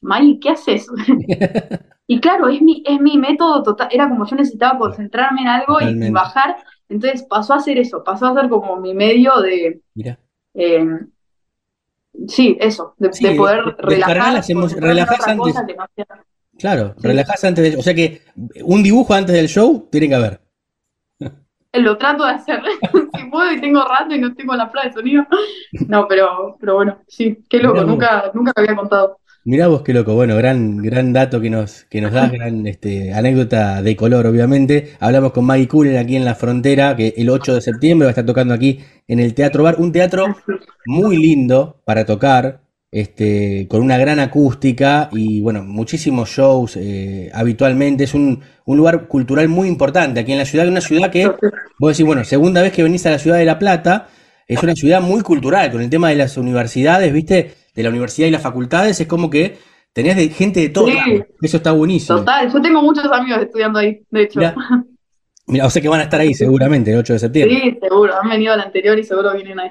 May, 0.00 0.38
¿qué 0.38 0.48
haces? 0.48 0.86
y 2.06 2.18
claro, 2.18 2.48
es 2.48 2.62
mi, 2.62 2.82
es 2.86 2.98
mi 2.98 3.18
método 3.18 3.62
total, 3.62 3.88
era 3.90 4.08
como 4.08 4.24
yo 4.24 4.34
necesitaba 4.34 4.78
concentrarme 4.78 5.42
en 5.42 5.48
algo 5.48 5.82
y, 5.82 6.10
bajar, 6.10 6.56
entonces 6.88 7.26
pasó 7.28 7.52
a 7.52 7.60
ser 7.60 7.76
eso, 7.76 8.02
pasó 8.02 8.28
a 8.28 8.40
ser 8.40 8.48
como 8.48 8.80
mi 8.80 8.94
medio 8.94 9.38
de... 9.42 9.82
Mira. 9.94 10.18
Eh, 10.54 10.86
sí, 12.26 12.56
eso, 12.58 12.94
de, 12.96 13.10
poder 13.36 13.76
relajar. 13.78 14.16
Relajarse 14.80 15.30
antes. 15.30 15.56
Claro, 16.58 16.94
relajás 17.00 17.44
antes 17.44 17.72
de... 17.72 17.78
O 17.78 17.82
sea 17.82 17.94
que 17.94 18.22
un 18.62 18.82
dibujo 18.82 19.14
antes 19.14 19.34
del 19.34 19.48
show 19.48 19.88
tiene 19.90 20.08
que 20.08 20.14
haber. 20.14 20.40
Lo 21.72 21.98
trato 21.98 22.24
de 22.24 22.32
hacer, 22.32 22.60
si 23.14 23.24
puedo 23.30 23.52
y 23.52 23.60
tengo 23.60 23.84
rato 23.84 24.14
y 24.14 24.18
no 24.18 24.34
tengo 24.34 24.54
la 24.56 24.70
plaga 24.70 24.88
de 24.88 24.94
sonido. 24.94 25.26
No, 25.86 26.08
pero, 26.08 26.56
pero 26.58 26.74
bueno, 26.74 26.98
sí, 27.06 27.44
qué 27.48 27.58
loco, 27.58 27.84
nunca, 27.84 28.30
nunca 28.34 28.52
había 28.56 28.74
contado. 28.74 29.18
Mirá 29.44 29.68
vos 29.68 29.82
qué 29.82 29.94
loco, 29.94 30.14
bueno, 30.14 30.36
gran, 30.36 30.78
gran 30.78 31.12
dato 31.12 31.40
que 31.40 31.50
nos, 31.50 31.84
que 31.84 32.00
nos 32.00 32.12
da, 32.12 32.28
gran 32.32 32.66
este, 32.66 33.12
anécdota 33.14 33.82
de 33.82 33.96
color, 33.96 34.26
obviamente. 34.26 34.96
Hablamos 35.00 35.32
con 35.32 35.44
Maggie 35.44 35.68
Cooler 35.68 35.98
aquí 35.98 36.16
en 36.16 36.24
la 36.24 36.34
frontera, 36.34 36.96
que 36.96 37.14
el 37.16 37.30
8 37.30 37.54
de 37.54 37.60
septiembre 37.60 38.06
va 38.06 38.10
a 38.10 38.12
estar 38.12 38.26
tocando 38.26 38.54
aquí 38.54 38.80
en 39.06 39.20
el 39.20 39.34
Teatro 39.34 39.62
Bar, 39.62 39.76
un 39.78 39.92
teatro 39.92 40.36
muy 40.86 41.16
lindo 41.16 41.80
para 41.84 42.04
tocar, 42.04 42.60
este, 42.90 43.66
con 43.68 43.82
una 43.82 43.98
gran 43.98 44.18
acústica 44.18 45.10
y 45.12 45.40
bueno, 45.40 45.62
muchísimos 45.62 46.30
shows 46.30 46.76
eh, 46.76 47.30
habitualmente. 47.34 48.04
Es 48.04 48.14
un, 48.14 48.42
lugar 48.66 49.08
cultural 49.08 49.48
muy 49.48 49.68
importante 49.68 50.20
aquí 50.20 50.32
en 50.32 50.38
la 50.38 50.44
ciudad, 50.44 50.68
una 50.68 50.80
ciudad 50.80 51.10
que, 51.10 51.26
vos 51.78 51.92
decís, 51.92 52.04
bueno, 52.04 52.24
segunda 52.24 52.62
vez 52.62 52.72
que 52.72 52.82
venís 52.82 53.06
a 53.06 53.10
la 53.10 53.18
ciudad 53.18 53.38
de 53.38 53.44
La 53.44 53.58
Plata, 53.58 54.08
es 54.46 54.62
una 54.62 54.74
ciudad 54.74 55.00
muy 55.00 55.22
cultural, 55.22 55.70
con 55.70 55.80
el 55.80 55.90
tema 55.90 56.08
de 56.10 56.16
las 56.16 56.36
universidades, 56.36 57.12
viste, 57.12 57.54
de 57.74 57.82
la 57.82 57.90
universidad 57.90 58.28
y 58.28 58.30
las 58.30 58.42
facultades, 58.42 59.00
es 59.00 59.06
como 59.06 59.30
que 59.30 59.58
tenías 59.92 60.16
de, 60.16 60.28
gente 60.28 60.60
de 60.60 60.68
todo. 60.68 60.88
Eso 61.40 61.56
está 61.58 61.72
buenísimo. 61.72 62.18
Total, 62.18 62.50
yo 62.52 62.60
tengo 62.60 62.82
muchos 62.82 63.04
amigos 63.10 63.42
estudiando 63.42 63.78
ahí, 63.78 64.02
de 64.10 64.22
hecho. 64.22 64.40
Mira, 65.46 65.64
o 65.64 65.70
sea 65.70 65.80
que 65.80 65.88
van 65.88 66.00
a 66.00 66.04
estar 66.04 66.20
ahí 66.20 66.34
seguramente 66.34 66.92
el 66.92 66.98
8 66.98 67.14
de 67.14 67.18
septiembre. 67.18 67.60
Sí, 67.62 67.78
seguro, 67.80 68.14
han 68.20 68.28
venido 68.28 68.52
al 68.52 68.60
anterior 68.60 68.98
y 68.98 69.04
seguro 69.04 69.32
vienen 69.32 69.58
ahí. 69.58 69.70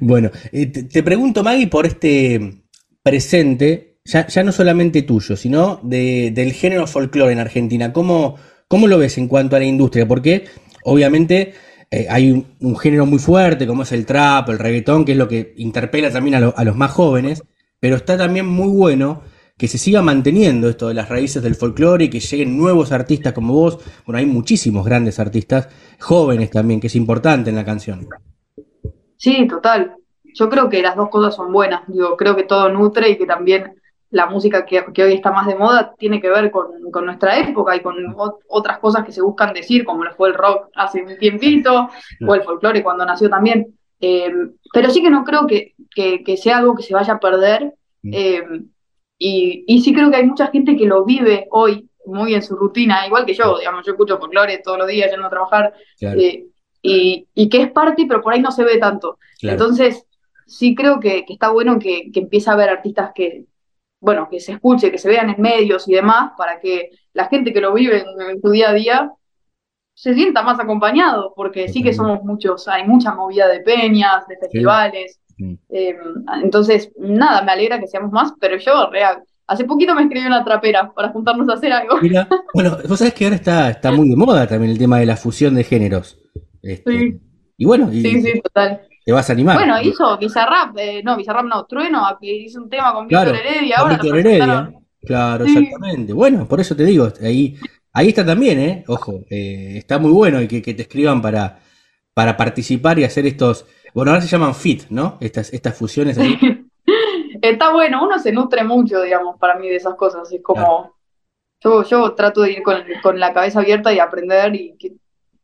Bueno, 0.00 0.30
eh, 0.52 0.66
te, 0.66 1.02
pregunto, 1.02 1.42
Maggie, 1.42 1.68
por 1.68 1.86
este 1.86 2.62
presente, 3.02 4.00
ya, 4.04 4.42
no 4.44 4.52
solamente 4.52 5.02
tuyo, 5.02 5.36
sino 5.36 5.80
del 5.82 6.52
género 6.52 6.86
folclore 6.86 7.32
en 7.32 7.38
Argentina. 7.38 7.92
¿Cómo, 7.92 8.36
¿Cómo, 8.68 8.86
lo 8.86 8.98
ves 8.98 9.18
en 9.18 9.28
cuanto 9.28 9.56
a 9.56 9.58
la 9.58 9.64
industria? 9.64 10.06
Porque 10.06 10.44
obviamente 10.84 11.54
eh, 11.90 12.06
hay 12.10 12.30
un, 12.60 12.76
género 12.76 13.06
muy 13.06 13.18
fuerte, 13.18 13.66
como 13.66 13.84
es 13.84 13.92
el 13.92 14.06
trap, 14.06 14.50
el 14.50 14.58
reggaetón, 14.58 15.04
que 15.04 15.12
es 15.12 15.18
lo 15.18 15.28
que 15.28 15.54
interpela 15.56 16.10
también 16.10 16.36
a, 16.36 16.48
a 16.48 16.64
los 16.64 16.76
más 16.76 16.90
jóvenes, 16.90 17.42
pero 17.80 17.96
está 17.96 18.16
también 18.16 18.46
muy 18.46 18.68
bueno 18.68 19.22
que 19.58 19.68
se 19.68 19.78
siga 19.78 20.02
manteniendo 20.02 20.68
esto 20.68 20.88
de 20.88 20.94
las 20.94 21.08
raíces 21.08 21.42
del 21.42 21.54
folclore 21.54 22.04
y 22.04 22.10
que 22.10 22.20
lleguen 22.20 22.58
nuevos 22.58 22.92
artistas 22.92 23.32
como 23.32 23.54
vos. 23.54 23.78
Bueno, 24.04 24.18
hay 24.18 24.26
muchísimos 24.26 24.84
grandes 24.84 25.18
artistas, 25.18 25.68
jóvenes 25.98 26.50
también, 26.50 26.78
que 26.78 26.88
es 26.88 26.96
importante 26.96 27.48
en 27.48 27.56
la 27.56 27.64
canción. 27.64 28.06
Sí, 29.16 29.46
total. 29.48 29.96
Yo 30.22 30.48
creo 30.48 30.68
que 30.68 30.82
las 30.82 30.96
dos 30.96 31.08
cosas 31.08 31.34
son 31.34 31.52
buenas. 31.52 31.82
Digo, 31.86 32.16
creo 32.16 32.36
que 32.36 32.44
todo 32.44 32.68
nutre 32.68 33.10
y 33.10 33.18
que 33.18 33.26
también 33.26 33.80
la 34.10 34.26
música 34.26 34.64
que, 34.64 34.84
hoy 35.02 35.12
está 35.12 35.32
más 35.32 35.46
de 35.46 35.56
moda 35.56 35.94
tiene 35.98 36.20
que 36.20 36.30
ver 36.30 36.50
con, 36.50 36.70
nuestra 37.04 37.38
época 37.38 37.74
y 37.76 37.80
con 37.80 37.96
otras 38.48 38.78
cosas 38.78 39.04
que 39.04 39.12
se 39.12 39.22
buscan 39.22 39.52
decir, 39.52 39.84
como 39.84 40.04
lo 40.04 40.14
fue 40.14 40.28
el 40.28 40.34
rock 40.34 40.68
hace 40.74 41.02
un 41.02 41.18
tiempito, 41.18 41.88
o 42.26 42.34
el 42.34 42.42
folclore 42.42 42.82
cuando 42.82 43.04
nació 43.04 43.28
también. 43.28 43.74
Eh, 44.00 44.32
pero 44.72 44.90
sí 44.90 45.02
que 45.02 45.10
no 45.10 45.24
creo 45.24 45.46
que, 45.46 45.74
sea 46.36 46.58
algo 46.58 46.74
que 46.74 46.82
se 46.82 46.94
vaya 46.94 47.14
a 47.14 47.20
perder. 47.20 47.74
Eh, 48.04 48.42
y, 49.18 49.82
sí 49.82 49.92
creo 49.92 50.10
que 50.10 50.16
hay 50.16 50.26
mucha 50.26 50.48
gente 50.48 50.76
que 50.76 50.86
lo 50.86 51.04
vive 51.04 51.46
hoy 51.50 51.88
muy 52.04 52.34
en 52.34 52.42
su 52.42 52.54
rutina, 52.54 53.06
igual 53.06 53.26
que 53.26 53.34
yo, 53.34 53.58
digamos, 53.58 53.84
yo 53.84 53.92
escucho 53.92 54.18
folclore 54.18 54.58
todos 54.58 54.78
los 54.78 54.86
días 54.86 55.10
yendo 55.10 55.26
a 55.26 55.30
trabajar. 55.30 55.74
Eh, 56.00 56.46
y, 57.34 57.48
que 57.48 57.62
es 57.62 57.70
parte, 57.70 58.06
pero 58.08 58.22
por 58.22 58.32
ahí 58.32 58.40
no 58.40 58.50
se 58.50 58.64
ve 58.64 58.78
tanto. 58.78 59.18
Entonces, 59.42 60.06
sí 60.46 60.74
creo 60.74 61.00
que, 61.00 61.24
está 61.28 61.50
bueno 61.50 61.78
que, 61.78 62.10
que, 62.12 62.20
empiece 62.20 62.50
a 62.50 62.54
haber 62.54 62.68
artistas 62.68 63.10
que, 63.14 63.46
bueno, 64.00 64.28
que 64.30 64.40
se 64.40 64.52
escuche, 64.52 64.90
que 64.90 64.98
se 64.98 65.08
vean 65.08 65.30
en 65.30 65.40
medios 65.40 65.88
y 65.88 65.94
demás, 65.94 66.32
para 66.36 66.60
que 66.60 66.90
la 67.12 67.26
gente 67.26 67.52
que 67.52 67.60
lo 67.60 67.74
vive 67.74 68.04
en, 68.30 68.40
su 68.40 68.50
día 68.50 68.70
a 68.70 68.74
día 68.74 69.12
se 69.94 70.14
sienta 70.14 70.42
más 70.42 70.60
acompañado, 70.60 71.32
porque 71.34 71.68
sí 71.68 71.82
que 71.82 71.94
somos 71.94 72.22
muchos, 72.22 72.68
hay 72.68 72.86
mucha 72.86 73.14
movida 73.14 73.48
de 73.48 73.60
peñas, 73.60 74.26
de 74.28 74.36
festivales. 74.36 75.20
Em, 75.38 75.96
entonces, 76.42 76.92
nada, 76.98 77.42
me 77.42 77.52
alegra 77.52 77.80
que 77.80 77.86
seamos 77.86 78.12
más, 78.12 78.32
pero 78.38 78.58
yo, 78.58 78.90
real, 78.90 79.22
Hace 79.48 79.64
poquito 79.64 79.94
me 79.94 80.02
escribí 80.02 80.26
una 80.26 80.44
trapera 80.44 80.92
para 80.92 81.10
juntarnos 81.10 81.48
a 81.48 81.54
hacer 81.54 81.72
algo. 81.72 81.98
Mira, 82.02 82.26
bueno, 82.52 82.76
vos 82.88 82.98
sabés 82.98 83.14
que 83.14 83.24
ahora 83.24 83.36
está, 83.36 83.70
está 83.70 83.92
muy 83.92 84.08
de 84.08 84.16
moda 84.16 84.46
también 84.46 84.72
el 84.72 84.78
tema 84.78 84.98
de 84.98 85.06
la 85.06 85.16
fusión 85.16 85.54
de 85.54 85.62
géneros. 85.62 86.18
Este, 86.62 86.98
sí. 86.98 87.20
Y 87.58 87.64
bueno, 87.64 87.90
y 87.92 88.02
sí, 88.02 88.22
sí, 88.22 88.40
total. 88.42 88.82
te 89.04 89.12
vas 89.12 89.28
a 89.30 89.32
animar. 89.32 89.56
Bueno, 89.56 89.80
hizo 89.80 90.18
Bizarrap, 90.18 90.76
eh, 90.76 91.02
no, 91.02 91.16
Bizarrap 91.16 91.46
no, 91.46 91.64
Trueno, 91.64 92.02
hizo 92.20 92.60
un 92.60 92.68
tema 92.68 92.92
con 92.92 93.08
Víctor 93.08 93.34
Heredia. 93.34 93.76
Ahora 93.78 93.94
Víctor 93.94 94.18
Heredia, 94.18 94.72
claro, 95.00 95.44
exactamente. 95.44 96.12
Bueno, 96.12 96.46
por 96.46 96.60
eso 96.60 96.76
te 96.76 96.84
digo, 96.84 97.08
ahí, 97.22 97.56
ahí 97.92 98.08
está 98.08 98.26
también, 98.26 98.60
¿eh? 98.60 98.84
Ojo, 98.88 99.20
eh, 99.30 99.74
está 99.76 99.98
muy 99.98 100.12
bueno 100.12 100.42
y 100.42 100.48
que, 100.48 100.60
te 100.60 100.82
escriban 100.82 101.22
para, 101.22 101.60
para 102.12 102.36
participar 102.36 102.98
y 102.98 103.04
hacer 103.04 103.26
estos, 103.26 103.64
bueno, 103.94 104.10
ahora 104.10 104.22
se 104.22 104.28
llaman 104.28 104.54
fit, 104.54 104.84
¿no? 104.90 105.16
Estas, 105.20 105.52
estas 105.52 105.76
fusiones 105.76 106.18
ahí. 106.18 106.38
está 107.40 107.72
bueno, 107.72 108.04
uno 108.04 108.18
se 108.18 108.32
nutre 108.32 108.64
mucho, 108.64 109.00
digamos, 109.00 109.38
para 109.38 109.58
mí 109.58 109.68
de 109.68 109.76
esas 109.76 109.94
cosas. 109.94 110.30
Es 110.30 110.42
como, 110.42 110.94
yo, 111.64 111.84
yo 111.84 112.12
trato 112.12 112.42
de 112.42 112.52
ir 112.52 112.62
con, 112.62 112.82
con 113.02 113.18
la 113.18 113.32
cabeza 113.32 113.60
abierta 113.60 113.94
y 113.94 113.98
aprender 113.98 114.54
y 114.54 114.76
que, 114.76 114.92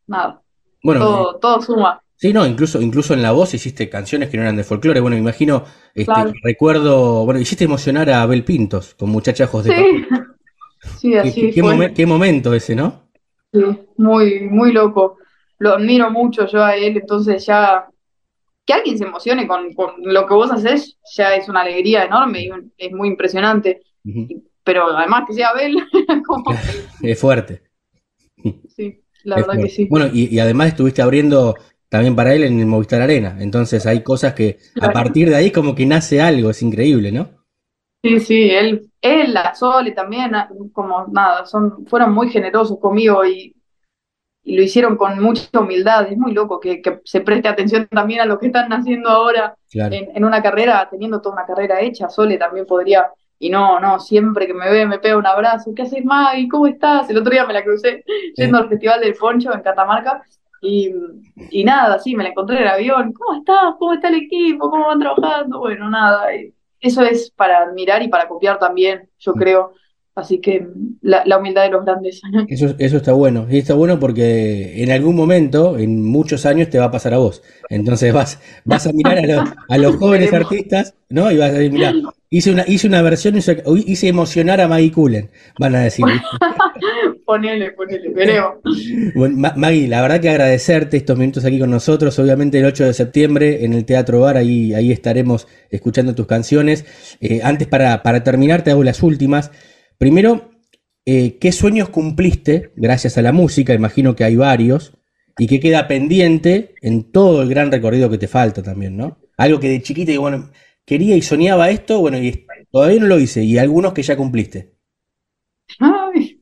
nada, 0.07 0.42
Bueno, 0.83 1.01
todo, 1.01 1.38
todo 1.38 1.61
suma. 1.62 2.03
Sí, 2.16 2.33
no, 2.33 2.47
incluso, 2.47 2.81
incluso 2.81 3.14
en 3.14 3.23
la 3.23 3.33
voz 3.33 3.53
hiciste 3.55 3.88
canciones 3.88 4.29
que 4.31 4.37
no 4.37 4.42
eran 4.45 4.57
de 4.57 4.64
folclore. 4.64 5.01
Bueno, 5.01 5.16
me 5.16 5.21
imagino, 5.23 5.64
este, 5.95 6.05
Claro. 6.12 6.33
recuerdo, 6.42 7.25
bueno, 7.25 7.40
hiciste 7.40 7.64
emocionar 7.64 8.09
a 8.11 8.23
Abel 8.23 8.45
Pintos 8.45 8.95
con 8.95 9.11
Muchacha 9.11 9.45
Ojos 9.45 9.64
de 9.64 9.75
Sí, 9.75 9.83
Papel. 9.83 10.07
sí, 11.01 11.14
así 11.16 11.40
qué- 11.40 11.51
qué 11.53 11.61
fue. 11.62 11.75
momen- 11.75 11.95
qué 11.95 12.07
momento 12.07 12.55
ese, 12.55 12.75
¿no? 12.77 13.09
Sí, 13.53 13.61
muy, 13.97 14.40
muy 14.49 14.73
loco. 14.73 15.18
Lo 15.59 15.75
admiro 15.75 16.11
mucho 16.11 16.47
yo 16.47 16.64
a 16.64 16.77
él, 16.77 16.97
entonces 16.97 17.45
ya 17.47 17.87
que 18.64 18.73
alguien 18.73 18.97
se 18.99 19.05
emocione 19.05 19.47
con, 19.49 19.73
con 19.75 19.95
lo 20.03 20.27
que 20.27 20.35
vos 20.35 20.51
haces 20.53 20.99
ya 21.16 21.35
es 21.35 21.49
una 21.49 21.62
alegría 21.62 22.05
enorme 22.05 22.42
y 22.45 22.51
un- 22.51 22.73
es 22.79 22.92
muy 22.92 23.09
impresionante. 23.09 23.83
Pero 24.64 24.97
además 24.97 25.25
que 25.27 25.35
sea 25.35 25.49
Abel, 25.51 25.77
como 26.27 26.45
Es 27.03 27.21
fuerte. 27.21 27.62
sí, 28.68 29.02
la 29.24 29.37
es 29.37 29.40
verdad 29.40 29.61
que 29.61 29.68
fuerte. 29.68 29.68
sí. 29.68 29.88
Bueno, 29.88 30.06
y, 30.12 30.35
y 30.35 30.38
además 30.40 30.68
estuviste 30.68 31.02
abriendo 31.02 31.56
también 31.88 32.16
para 32.16 32.35
él 32.35 32.44
en 32.44 32.61
el 32.61 32.66
Movistar 32.66 33.02
Arena. 33.02 33.37
Entonces 33.40 33.87
hay 33.87 34.02
cosas 34.02 34.35
que 34.35 34.58
a 34.80 34.92
partir 34.92 35.28
de 35.30 35.37
ahí 35.37 35.50
como 35.52 35.74
que 35.74 35.87
nace 35.87 36.20
algo, 36.20 36.50
es 36.50 36.62
increíble, 36.62 37.12
¿no? 37.12 37.30
Sí, 38.02 38.18
sí, 38.18 38.50
él, 38.50 38.90
él, 39.00 39.32
la 39.32 39.54
Sole 39.54 39.92
también, 39.92 40.35
ah, 40.35 40.48
como 40.72 41.06
nada, 41.06 41.46
son, 41.46 41.87
fueron 41.87 42.12
muy 42.12 42.30
generosos 42.30 42.78
conmigo 42.80 43.24
y, 43.24 43.54
y 44.44 44.56
lo 44.56 44.62
hicieron 44.62 44.96
con 44.96 45.20
mucha 45.22 45.61
humildad. 45.61 46.08
Es 46.11 46.18
muy 46.18 46.32
loco 46.32 46.61
que, 46.61 46.82
que 46.82 47.00
se 47.04 47.22
preste 47.22 47.48
atención 47.48 47.88
también 47.88 48.20
a 48.20 48.26
lo 48.26 48.38
que 48.38 48.46
están 48.48 48.72
haciendo 48.72 49.11
ahora 49.11 49.56
Claro. 49.70 49.96
en, 49.96 50.16
en 50.16 50.24
una 50.24 50.42
carrera, 50.42 50.88
teniendo 50.90 51.20
toda 51.22 51.37
una 51.37 51.46
carrera 51.46 51.80
hecha. 51.82 52.08
Sole 52.11 52.38
también 52.38 52.66
podría, 52.66 53.11
y 53.44 53.50
no, 53.50 53.81
no, 53.81 53.98
siempre 53.98 54.46
que 54.46 54.55
me 54.55 54.70
ve 54.70 54.87
me 54.87 54.98
pega 55.00 55.16
un 55.16 55.26
abrazo. 55.26 55.72
¿Qué 55.74 55.83
haces, 55.83 56.05
Maggie? 56.05 56.48
¿Cómo 56.48 56.66
estás? 56.68 57.11
El 57.11 57.18
otro 57.18 57.33
día 57.33 57.44
me 57.44 57.52
la 57.52 57.64
crucé 57.64 58.05
yendo 58.37 58.59
al 58.59 58.68
Festival 58.68 59.00
del 59.00 59.14
Poncho 59.14 59.52
en 59.52 59.62
Catamarca. 59.62 60.22
Y, 60.61 60.92
y 61.50 61.64
nada, 61.64 61.98
sí, 61.98 62.14
me 62.14 62.22
la 62.22 62.28
encontré 62.31 62.57
en 62.59 62.62
el 62.62 62.68
avión. 62.68 63.12
¿Cómo 63.12 63.38
estás? 63.40 63.74
¿Cómo 63.78 63.94
está 63.94 64.09
el 64.09 64.14
equipo? 64.26 64.70
¿Cómo 64.70 64.87
van 64.87 65.00
trabajando? 65.00 65.59
Bueno, 65.59 65.90
nada, 65.90 66.26
eso 66.81 67.02
es 67.02 67.31
para 67.33 67.59
admirar 67.64 68.00
y 68.02 68.09
para 68.09 68.28
copiar 68.28 68.59
también, 68.61 69.09
yo 69.18 69.33
Mm. 69.33 69.38
creo. 69.38 69.72
Así 70.14 70.40
que 70.40 70.68
la, 71.00 71.22
la 71.24 71.38
humildad 71.38 71.62
de 71.64 71.70
los 71.70 71.85
grandes. 71.87 72.20
Eso, 72.48 72.74
eso 72.78 72.98
está 72.98 73.12
bueno. 73.14 73.46
Y 73.50 73.57
está 73.59 73.72
bueno 73.74 73.98
porque 73.98 74.83
en 74.83 74.90
algún 74.92 75.16
momento, 75.16 75.78
en 75.78 76.05
muchos 76.05 76.44
años, 76.44 76.68
te 76.68 76.78
va 76.78 76.85
a 76.87 76.90
pasar 76.90 77.14
a 77.14 77.18
vos. 77.18 77.42
Entonces 77.70 78.12
vas, 78.12 78.38
vas 78.64 78.87
a 78.87 78.92
mirar 78.92 79.18
a 79.18 79.26
los, 79.26 79.44
a 79.68 79.78
los 79.78 79.96
jóvenes 80.00 80.33
artistas, 80.35 80.94
¿no? 81.09 81.31
Y 81.33 81.38
vas 81.38 81.48
a 81.50 81.55
decir, 81.55 81.72
mira, 81.72 81.98
hice 82.33 82.51
una, 82.51 82.64
hice 82.66 82.88
una 82.88 83.03
versión, 83.03 83.37
hice, 83.37 83.62
hice 83.87 84.09
emocionar 84.09 84.61
a 84.61 84.66
Maggie 84.66 84.90
Cullen, 84.90 85.31
van 85.59 85.75
a 85.77 85.81
decir. 85.81 86.05
Ponele, 87.25 87.71
ponele, 87.73 88.11
veremos. 88.11 88.57
Bueno, 89.14 89.53
Maggie, 89.57 89.87
la 89.87 90.03
verdad 90.03 90.21
que 90.21 90.29
agradecerte 90.29 90.97
estos 90.97 91.16
minutos 91.16 91.45
aquí 91.45 91.59
con 91.59 91.71
nosotros. 91.71 92.18
Obviamente 92.18 92.59
el 92.59 92.64
8 92.64 92.87
de 92.87 92.95
septiembre 92.95 93.64
en 93.64 93.75
el 93.75 93.85
Teatro 93.85 94.21
Bar, 94.21 94.37
ahí, 94.37 94.75
ahí 94.75 94.90
estaremos 94.90 95.47
escuchando 95.71 96.14
tus 96.14 96.27
canciones. 96.27 96.85
Eh, 97.21 97.40
antes, 97.45 97.68
para, 97.68 98.03
para 98.03 98.25
terminar, 98.25 98.62
te 98.62 98.73
hago 98.73 98.83
las 98.83 99.03
últimas. 99.03 99.53
Primero, 99.99 100.51
eh, 101.07 101.38
¿qué 101.38 101.53
sueños 101.53 101.90
cumpliste 101.90 102.73
gracias 102.77 103.16
a 103.18 103.23
la 103.23 103.33
música? 103.33 103.73
Imagino 103.73 104.16
que 104.16 104.25
hay 104.25 104.37
varios. 104.37 104.99
Y 105.38 105.47
que 105.47 105.61
queda 105.61 105.88
pendiente 105.88 106.75
en 106.83 107.11
todo 107.11 107.40
el 107.42 107.49
gran 107.49 107.71
recorrido 107.73 108.11
que 108.11 108.18
te 108.18 108.29
falta 108.29 108.62
también, 108.62 108.97
¿no? 108.97 109.18
Algo 109.38 109.61
que 109.61 109.68
de 109.68 109.81
chiquita, 109.81 110.11
digo, 110.11 110.23
bueno, 110.23 110.51
quería 110.85 111.16
y 111.16 111.23
soñaba 111.23 111.71
esto, 111.71 112.01
bueno, 112.01 112.18
y 112.18 112.47
todavía 112.71 113.01
no 113.01 113.07
lo 113.07 113.18
hice. 113.18 113.42
Y 113.42 113.59
algunos 113.59 113.92
que 113.92 114.03
ya 114.03 114.16
cumpliste. 114.16 114.73
Ay, 115.79 116.40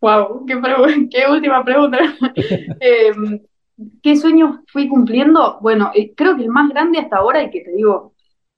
wow, 0.00 0.44
qué, 0.46 0.60
qué 1.10 1.30
última 1.30 1.64
pregunta. 1.64 1.98
Eh, 2.80 3.12
¿qué 4.02 4.16
sueños 4.16 4.56
fui 4.68 4.88
cumpliendo? 4.88 5.58
Bueno, 5.60 5.90
eh, 5.94 6.12
creo 6.14 6.36
que 6.36 6.42
el 6.42 6.48
más 6.50 6.68
grande 6.70 6.98
hasta 6.98 7.16
ahora 7.18 7.42
y 7.42 7.50
que 7.50 7.60
te 7.60 7.72
digo 7.72 8.14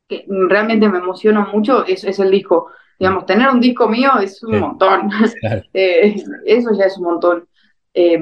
que 0.09 0.25
realmente 0.29 0.89
me 0.89 0.99
emociona 0.99 1.47
mucho 1.53 1.85
es, 1.87 2.05
es 2.05 2.19
el 2.19 2.31
disco. 2.31 2.69
Digamos, 2.99 3.25
tener 3.27 3.49
un 3.49 3.61
disco 3.61 3.89
mío 3.89 4.11
es 4.21 4.43
un 4.43 4.55
Sí. 4.55 4.61
montón. 4.61 5.11
Claro. 5.41 5.63
Eh, 5.73 6.17
eso 6.45 6.71
ya 6.77 6.85
es 6.87 6.97
un 6.99 7.05
montón. 7.05 7.49
Eh, 7.95 8.19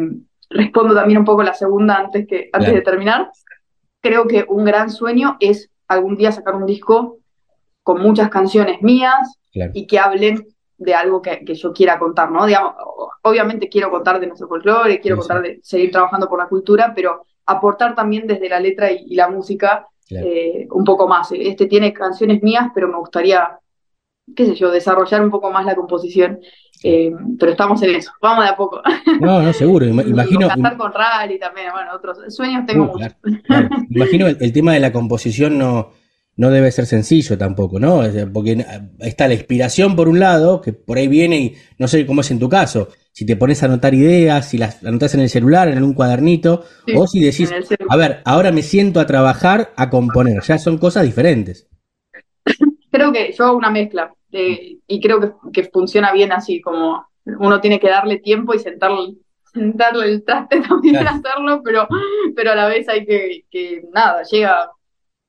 respondo 0.50 0.94
también 0.94 1.18
un 1.18 1.24
poco 1.24 1.42
la 1.42 1.54
segunda 1.54 1.96
antes, 1.96 2.26
que, 2.26 2.48
antes 2.52 2.70
Claro. 2.70 2.74
de 2.76 2.82
terminar. 2.82 3.30
Creo 4.00 4.26
que 4.28 4.44
un 4.48 4.64
gran 4.64 4.90
sueño 4.90 5.36
es 5.40 5.70
algún 5.88 6.16
día 6.16 6.32
sacar 6.32 6.54
un 6.54 6.66
disco 6.66 7.18
con 7.82 8.00
muchas 8.00 8.28
canciones 8.28 8.82
mías 8.82 9.38
Claro. 9.52 9.72
y 9.74 9.86
que 9.86 9.98
hablen 9.98 10.46
de 10.76 10.94
algo 10.94 11.20
que, 11.22 11.44
que 11.44 11.54
yo 11.54 11.72
quiera 11.72 11.98
contar, 11.98 12.30
¿no? 12.30 12.46
Digamos, 12.46 12.74
obviamente 13.22 13.68
quiero 13.68 13.90
contar 13.90 14.20
de 14.20 14.26
nuestro 14.28 14.46
folclore, 14.46 15.00
quiero 15.00 15.16
sí. 15.16 15.20
contar 15.20 15.42
de 15.42 15.58
seguir 15.62 15.90
trabajando 15.90 16.28
por 16.28 16.38
la 16.38 16.46
cultura, 16.48 16.92
pero 16.94 17.22
aportar 17.46 17.94
también 17.94 18.26
desde 18.26 18.48
la 18.48 18.60
letra 18.60 18.92
y, 18.92 19.04
y 19.08 19.14
la 19.14 19.28
música 19.28 19.86
Claro. 20.06 20.26
eh, 20.26 20.66
un 20.70 20.84
poco 20.84 21.06
más. 21.08 21.32
Este 21.32 21.66
tiene 21.66 21.92
canciones 21.92 22.42
mías, 22.42 22.68
pero 22.74 22.88
me 22.88 22.96
gustaría, 22.98 23.58
qué 24.36 24.46
sé 24.46 24.54
yo, 24.54 24.70
desarrollar 24.70 25.22
un 25.22 25.30
poco 25.30 25.50
más 25.50 25.64
la 25.66 25.74
composición. 25.76 26.40
Eh, 26.82 27.12
pero 27.40 27.50
estamos 27.52 27.82
en 27.82 27.96
eso, 27.96 28.12
vamos 28.22 28.44
de 28.44 28.50
a 28.50 28.56
poco. 28.56 28.80
No, 29.18 29.42
no, 29.42 29.52
seguro. 29.52 29.84
Ima- 29.86 30.02
Imagino. 30.06 30.48
Cantar 30.48 30.76
con 30.76 30.92
rally 30.92 31.38
también, 31.38 31.72
bueno, 31.72 31.90
otros 31.94 32.18
sueños 32.34 32.64
tengo 32.66 32.84
Uh, 32.84 32.92
muchos. 32.92 33.14
claro, 33.18 33.40
claro. 33.42 33.70
Imagino 33.90 34.26
el, 34.28 34.36
el 34.40 34.52
tema 34.52 34.72
de 34.74 34.80
la 34.80 34.92
composición 34.92 35.58
no, 35.58 35.90
no 36.36 36.50
debe 36.50 36.70
ser 36.70 36.86
sencillo 36.86 37.36
tampoco, 37.36 37.80
¿no? 37.80 38.02
Porque 38.32 38.64
está 39.00 39.26
la 39.26 39.34
inspiración 39.34 39.96
por 39.96 40.08
un 40.08 40.20
lado, 40.20 40.60
que 40.60 40.72
por 40.72 40.98
ahí 40.98 41.08
viene 41.08 41.38
y 41.40 41.54
no 41.78 41.88
sé 41.88 42.06
cómo 42.06 42.20
es 42.20 42.30
en 42.30 42.38
tu 42.38 42.48
caso, 42.48 42.88
si 43.12 43.26
te 43.26 43.34
pones 43.36 43.62
a 43.62 43.66
anotar 43.66 43.94
ideas, 43.94 44.48
si 44.48 44.58
las 44.58 44.84
anotas 44.84 45.14
en 45.14 45.20
el 45.20 45.28
celular, 45.30 45.66
en 45.68 45.82
un 45.82 45.94
cuadernito, 45.94 46.64
Sí, 46.86 46.92
o 46.94 47.06
si 47.08 47.20
decís, 47.20 47.50
a 47.88 47.96
ver, 47.96 48.20
ahora 48.24 48.52
me 48.52 48.62
siento 48.62 49.00
a 49.00 49.06
trabajar, 49.06 49.72
a 49.76 49.90
componer, 49.90 50.40
ya 50.42 50.58
son 50.58 50.78
cosas 50.78 51.04
diferentes. 51.04 51.66
Creo 52.90 53.12
que 53.12 53.32
yo 53.32 53.44
hago 53.44 53.56
una 53.56 53.70
mezcla 53.70 54.12
eh, 54.32 54.78
y 54.86 55.00
creo 55.00 55.20
que, 55.20 55.32
que 55.52 55.64
funciona 55.70 56.12
bien 56.12 56.32
así, 56.32 56.60
como 56.60 57.06
uno 57.24 57.60
tiene 57.60 57.78
que 57.78 57.88
darle 57.90 58.18
tiempo 58.18 58.54
y 58.54 58.58
sentarle, 58.58 59.14
sentarle 59.52 60.06
el 60.06 60.24
traste 60.24 60.60
también 60.68 60.96
a 61.06 61.10
hacerlo, 61.10 61.62
pero, 61.64 61.86
pero 62.34 62.52
a 62.52 62.54
la 62.54 62.68
vez 62.68 62.88
hay 62.88 63.04
que, 63.04 63.44
que 63.50 63.82
nada, 63.92 64.22
llega 64.22 64.70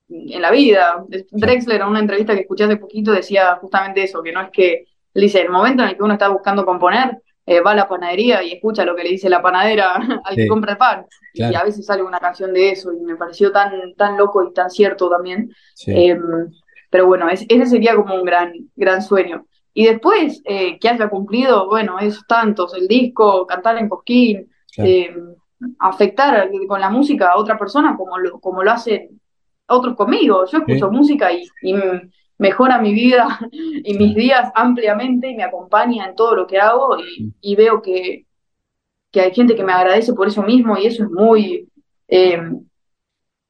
en 0.09 0.41
la 0.41 0.51
vida. 0.51 1.03
Drexler, 1.31 1.81
en 1.81 1.87
una 1.87 1.99
entrevista 1.99 2.33
que 2.33 2.41
escuché 2.41 2.63
hace 2.63 2.77
poquito, 2.77 3.11
decía 3.11 3.57
justamente 3.61 4.03
eso, 4.03 4.23
que 4.23 4.31
no 4.31 4.41
es 4.41 4.49
que, 4.51 4.85
él 5.13 5.21
dice, 5.21 5.41
el 5.41 5.49
momento 5.49 5.83
en 5.83 5.89
el 5.89 5.97
que 5.97 6.03
uno 6.03 6.13
está 6.13 6.29
buscando 6.29 6.65
componer, 6.65 7.17
eh, 7.45 7.61
va 7.61 7.71
a 7.71 7.75
la 7.75 7.87
panadería 7.87 8.43
y 8.43 8.53
escucha 8.53 8.85
lo 8.85 8.95
que 8.95 9.03
le 9.03 9.09
dice 9.09 9.27
la 9.27 9.41
panadera 9.41 9.95
al 10.23 10.35
Sí. 10.35 10.41
que 10.41 10.47
compra 10.47 10.73
el 10.73 10.77
pan. 10.77 11.05
Claro. 11.33 11.53
Y 11.53 11.55
a 11.55 11.63
veces 11.63 11.85
sale 11.85 12.03
una 12.03 12.19
canción 12.19 12.53
de 12.53 12.71
eso 12.71 12.93
y 12.93 12.99
me 12.99 13.15
pareció 13.15 13.51
tan, 13.51 13.71
tan 13.95 14.17
loco 14.17 14.43
y 14.43 14.53
tan 14.53 14.69
cierto 14.69 15.09
también. 15.09 15.51
Sí. 15.73 15.91
Eh, 15.91 16.19
pero 16.89 17.05
bueno, 17.07 17.29
es- 17.29 17.45
ese 17.49 17.65
sería 17.65 17.95
como 17.95 18.15
un 18.15 18.23
gran, 18.23 18.53
gran 18.75 19.01
sueño. 19.01 19.45
Y 19.73 19.85
después, 19.85 20.41
eh, 20.45 20.77
que 20.79 20.89
haya 20.89 21.09
cumplido, 21.09 21.67
bueno, 21.67 21.99
esos 21.99 22.25
tantos, 22.27 22.73
el 22.75 22.87
disco, 22.87 23.45
cantar 23.47 23.77
en 23.77 23.89
Cosquín, 23.89 24.49
Claro. 24.73 24.89
eh, 24.89 25.15
afectar 25.79 26.49
con 26.67 26.79
la 26.81 26.89
música 26.89 27.29
a 27.31 27.37
otra 27.37 27.57
persona 27.57 27.95
como 27.97 28.17
lo, 28.17 28.39
como 28.39 28.63
lo 28.63 28.71
hacen 28.71 29.19
otros 29.67 29.95
conmigo. 29.95 30.45
Yo 30.51 30.59
escucho 30.59 30.89
Sí. 30.89 30.95
música 30.95 31.31
y, 31.33 31.43
mejora 32.37 32.79
mi 32.79 32.93
vida 32.93 33.37
y 33.51 33.93
mis 33.97 34.15
días 34.15 34.49
ampliamente 34.55 35.29
y 35.29 35.35
me 35.35 35.43
acompaña 35.43 36.07
en 36.07 36.15
todo 36.15 36.35
lo 36.35 36.47
que 36.47 36.57
hago 36.57 36.97
y, 36.97 37.33
y 37.41 37.55
veo 37.55 37.81
que, 37.81 38.25
que 39.11 39.19
hay 39.21 39.33
gente 39.33 39.55
que 39.55 39.63
me 39.63 39.73
agradece 39.73 40.13
por 40.13 40.27
eso 40.27 40.41
mismo 40.43 40.77
y 40.77 40.85
eso 40.85 41.03
es 41.03 41.09
muy, 41.11 41.67
eh, 42.07 42.39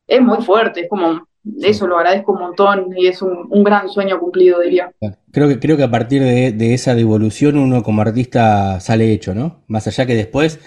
es 0.08 0.22
muy 0.22 0.38
fuerte, 0.44 0.82
es 0.82 0.90
como, 0.90 1.28
eso 1.62 1.88
lo 1.88 1.98
agradezco 1.98 2.34
un 2.34 2.40
montón 2.40 2.94
y 2.96 3.08
es 3.08 3.22
un, 3.22 3.48
un 3.50 3.64
gran 3.64 3.90
sueño 3.90 4.20
cumplido, 4.20 4.60
diría. 4.60 4.92
Creo 5.32 5.48
que, 5.48 5.60
creo 5.60 5.78
que 5.78 5.84
a 5.84 5.92
partir 5.92 6.22
de, 6.22 6.52
de 6.52 6.74
esa 6.74 6.96
devolución 6.96 7.58
uno 7.58 7.84
como 7.84 8.02
artista 8.02 8.80
sale 8.80 9.12
hecho, 9.12 9.34
¿no? 9.34 9.64
Más 9.68 9.88
allá 9.88 10.06
que 10.06 10.16
después, 10.16 10.60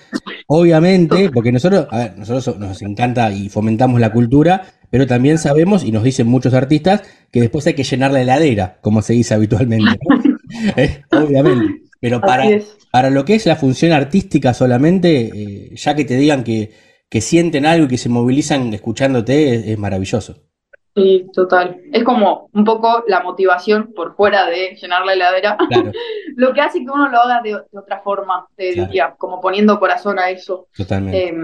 obviamente, 0.46 1.30
porque 1.30 1.52
nosotros, 1.52 1.86
a 1.90 1.98
ver, 1.98 2.18
nosotros 2.18 2.58
nos 2.58 2.80
encanta 2.82 3.32
y 3.32 3.48
fomentamos 3.48 4.00
la 4.00 4.12
cultura, 4.12 4.62
pero 4.90 5.06
también 5.06 5.38
sabemos, 5.38 5.84
y 5.84 5.92
nos 5.92 6.04
dicen 6.04 6.26
muchos 6.26 6.54
artistas, 6.54 7.02
que 7.30 7.40
después 7.40 7.66
hay 7.66 7.74
que 7.74 7.84
llenar 7.84 8.12
la 8.12 8.22
heladera, 8.22 8.78
como 8.82 9.02
se 9.02 9.14
dice 9.14 9.34
habitualmente, 9.34 9.98
¿no? 10.08 10.22
Eh, 10.76 11.02
obviamente. 11.10 11.82
Pero 11.98 12.20
para, 12.20 12.44
para 12.90 13.08
lo 13.08 13.24
que 13.24 13.34
es 13.34 13.46
la 13.46 13.56
función 13.56 13.92
artística 13.92 14.52
solamente, 14.52 15.30
eh, 15.34 15.70
ya 15.74 15.94
que 15.94 16.04
te 16.04 16.16
digan 16.16 16.44
que, 16.44 16.70
que 17.08 17.20
sienten 17.20 17.64
algo 17.64 17.86
y 17.86 17.88
que 17.88 17.96
se 17.96 18.10
movilizan 18.10 18.72
escuchándote, 18.74 19.54
es, 19.54 19.66
es 19.66 19.78
maravilloso. 19.78 20.51
Sí, 20.94 21.26
total. 21.32 21.80
Es 21.92 22.04
como 22.04 22.50
un 22.52 22.64
poco 22.64 23.02
la 23.06 23.22
motivación 23.22 23.92
por 23.94 24.14
fuera 24.14 24.46
de 24.46 24.76
llenar 24.80 25.06
la 25.06 25.14
heladera, 25.14 25.56
Claro, 25.68 25.90
lo 26.36 26.52
que 26.52 26.60
hace 26.60 26.80
que 26.80 26.90
uno 26.90 27.08
lo 27.08 27.18
haga 27.20 27.40
de, 27.42 27.50
de 27.70 27.78
otra 27.78 28.00
forma, 28.02 28.46
te 28.56 28.72
Claro. 28.74 28.88
diría, 28.88 29.14
como 29.16 29.40
poniendo 29.40 29.78
corazón 29.80 30.18
a 30.18 30.28
eso. 30.30 30.68
totalmente. 30.76 31.28
Eh, 31.28 31.34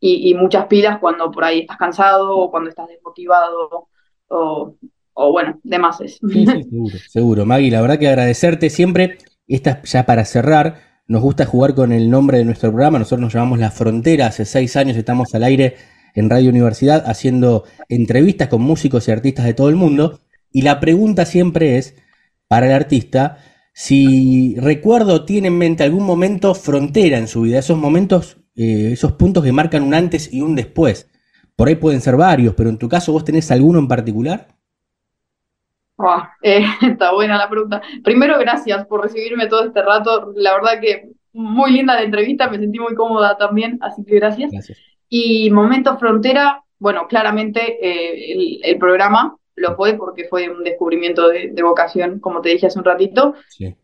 y, 0.00 0.30
y 0.30 0.34
muchas 0.34 0.66
pilas 0.66 0.98
cuando 0.98 1.30
por 1.30 1.44
ahí 1.44 1.60
estás 1.60 1.76
cansado 1.76 2.36
o 2.36 2.50
cuando 2.50 2.70
estás 2.70 2.88
desmotivado 2.88 3.88
o 4.28 4.74
o 5.14 5.30
bueno, 5.30 5.60
demás 5.62 6.00
es. 6.00 6.14
Sí, 6.26 6.46
sí, 6.46 6.62
seguro, 6.70 6.96
seguro. 7.10 7.46
Maggie, 7.46 7.70
la 7.70 7.82
verdad 7.82 7.98
que 7.98 8.08
agradecerte 8.08 8.70
siempre. 8.70 9.18
Esta 9.46 9.82
ya 9.82 10.06
para 10.06 10.24
cerrar, 10.24 10.80
nos 11.06 11.20
gusta 11.20 11.44
jugar 11.44 11.74
con 11.74 11.92
el 11.92 12.08
nombre 12.10 12.38
de 12.38 12.44
nuestro 12.46 12.70
programa. 12.70 12.98
Nosotros 12.98 13.20
nos 13.20 13.34
llamamos 13.34 13.58
La 13.58 13.70
Frontera. 13.70 14.26
Hace 14.28 14.46
seis 14.46 14.74
años 14.76 14.96
estamos 14.96 15.34
al 15.34 15.44
aire 15.44 15.76
en 16.14 16.30
Radio 16.30 16.50
Universidad 16.50 17.04
haciendo 17.06 17.64
entrevistas 17.88 18.48
con 18.48 18.62
músicos 18.62 19.08
y 19.08 19.12
artistas 19.12 19.44
de 19.44 19.54
todo 19.54 19.68
el 19.68 19.76
mundo. 19.76 20.20
Y 20.50 20.62
la 20.62 20.80
pregunta 20.80 21.24
siempre 21.24 21.78
es, 21.78 21.96
para 22.48 22.66
el 22.66 22.72
artista, 22.72 23.38
si 23.72 24.56
recuerdo 24.58 25.24
tiene 25.24 25.48
en 25.48 25.58
mente 25.58 25.84
algún 25.84 26.04
momento 26.04 26.54
frontera 26.54 27.18
en 27.18 27.28
su 27.28 27.42
vida, 27.42 27.58
esos 27.58 27.78
momentos, 27.78 28.36
eh, 28.54 28.90
esos 28.92 29.12
puntos 29.12 29.42
que 29.42 29.52
marcan 29.52 29.82
un 29.82 29.94
antes 29.94 30.32
y 30.32 30.42
un 30.42 30.54
después. 30.54 31.10
Por 31.56 31.68
ahí 31.68 31.76
pueden 31.76 32.00
ser 32.00 32.16
varios, 32.16 32.54
pero 32.54 32.70
en 32.70 32.78
tu 32.78 32.88
caso, 32.88 33.12
¿vos 33.12 33.24
tenés 33.24 33.50
alguno 33.50 33.78
en 33.78 33.88
particular? 33.88 34.48
Eh, 36.42 36.64
está 36.82 37.12
buena 37.12 37.38
la 37.38 37.48
pregunta. 37.48 37.80
Primero, 38.02 38.38
gracias 38.38 38.86
por 38.86 39.02
recibirme 39.02 39.46
todo 39.46 39.64
este 39.64 39.82
rato. 39.82 40.32
La 40.36 40.54
verdad 40.54 40.80
que 40.80 41.10
muy 41.32 41.72
linda 41.72 41.94
la 41.94 42.02
entrevista, 42.02 42.50
me 42.50 42.58
sentí 42.58 42.78
muy 42.78 42.94
cómoda 42.94 43.36
también, 43.36 43.78
así 43.80 44.04
que 44.04 44.16
gracias. 44.16 44.52
Y 45.14 45.50
Momento 45.50 45.98
Frontera, 45.98 46.64
bueno, 46.78 47.06
claramente 47.06 47.60
eh, 47.82 48.60
el, 48.64 48.78
programa 48.78 49.36
lo 49.56 49.76
fue 49.76 49.92
porque 49.92 50.24
fue 50.24 50.48
un 50.48 50.64
descubrimiento 50.64 51.28
de, 51.28 51.62
vocación, 51.62 52.18
como 52.18 52.40
te 52.40 52.48
dije 52.48 52.68
hace 52.68 52.78
un 52.78 52.86
ratito. 52.86 53.34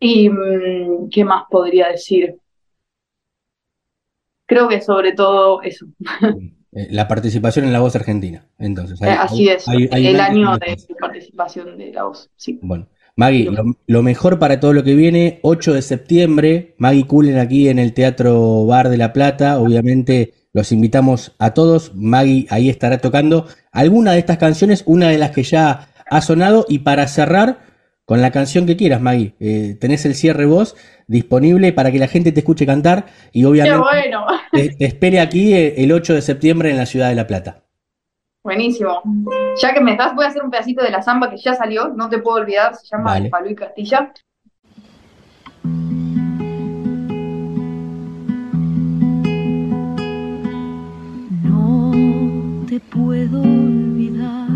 Y 0.00 0.30
mm, 0.30 1.10
¿qué 1.10 1.26
más 1.26 1.44
podría 1.50 1.88
decir? 1.88 2.36
Creo 4.46 4.68
que 4.68 4.80
sobre 4.80 5.12
todo 5.12 5.60
eso. 5.60 5.84
Eh, 6.72 6.88
la 6.90 7.08
participación 7.08 7.66
en 7.66 7.72
La 7.72 7.80
Voz 7.80 7.94
Argentina, 7.96 8.46
entonces. 8.58 9.00
Eh, 9.02 9.08
así 9.08 9.48
es, 9.48 9.66
el 9.68 10.20
año 10.20 10.56
de 10.56 10.76
participación 10.98 11.76
de 11.76 11.92
La 11.92 12.04
Voz, 12.04 12.30
sí. 12.36 12.58
Bueno, 12.62 12.88
Maggie, 13.16 13.50
lo, 13.86 14.02
mejor 14.02 14.38
para 14.38 14.60
todo 14.60 14.72
lo 14.72 14.84
que 14.84 14.94
viene, 14.94 15.40
8 15.42 15.74
de 15.74 15.82
septiembre, 15.82 16.74
Maggie 16.78 17.06
Cullen 17.06 17.38
aquí 17.38 17.68
en 17.68 17.78
el 17.78 17.92
Teatro 17.92 18.64
Bar 18.64 18.88
de 18.88 18.96
La 18.96 19.12
Plata, 19.12 19.58
obviamente 19.58 20.34
los 20.52 20.72
invitamos 20.72 21.34
a 21.38 21.54
todos, 21.54 21.94
Maggie 21.94 22.46
ahí 22.50 22.68
estará 22.68 22.98
tocando 22.98 23.46
alguna 23.72 24.12
de 24.12 24.18
estas 24.18 24.38
canciones, 24.38 24.82
una 24.86 25.08
de 25.08 25.18
las 25.18 25.30
que 25.30 25.42
ya 25.42 25.88
ha 26.10 26.20
sonado, 26.20 26.64
y 26.68 26.80
para 26.80 27.06
cerrar, 27.06 27.68
con 28.08 28.22
la 28.22 28.30
canción 28.30 28.64
que 28.64 28.74
quieras, 28.74 29.02
Maggie. 29.02 29.34
Eh, 29.38 29.76
tenés 29.78 30.06
el 30.06 30.14
cierre 30.14 30.46
voz 30.46 30.74
disponible 31.06 31.74
para 31.74 31.92
que 31.92 31.98
la 31.98 32.08
gente 32.08 32.32
te 32.32 32.40
escuche 32.40 32.64
cantar 32.64 33.04
y 33.32 33.44
obviamente 33.44 33.84
te, 34.52 34.76
espere 34.78 35.20
aquí 35.20 35.52
eh, 35.52 35.74
el 35.76 35.92
8 35.92 36.14
de 36.14 36.22
septiembre 36.22 36.70
en 36.70 36.78
la 36.78 36.86
ciudad 36.86 37.10
de 37.10 37.14
La 37.14 37.26
Plata. 37.26 37.64
Buenísimo. 38.42 39.02
Ya 39.60 39.74
que 39.74 39.80
me 39.82 39.90
estás, 39.90 40.14
voy 40.14 40.24
a 40.24 40.28
hacer 40.28 40.42
un 40.42 40.50
pedacito 40.50 40.82
de 40.82 40.90
la 40.90 41.02
samba 41.02 41.28
que 41.28 41.36
ya 41.36 41.54
salió, 41.54 41.88
no 41.88 42.08
te 42.08 42.16
puedo 42.16 42.38
olvidar, 42.38 42.74
se 42.76 42.86
llama 42.86 43.20
vale. 43.28 43.50
y 43.50 43.54
Castilla. 43.54 44.10
Te 52.68 52.80
puedo 52.80 53.40
olvidar. 53.40 54.46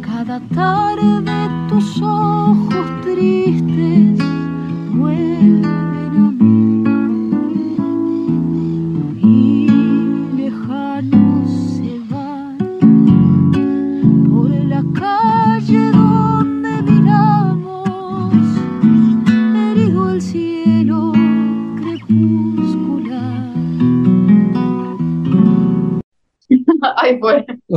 Cada 0.00 0.40
tarde 0.52 1.48
tus 1.68 2.02
ojos 2.02 2.86
tristes 3.02 4.25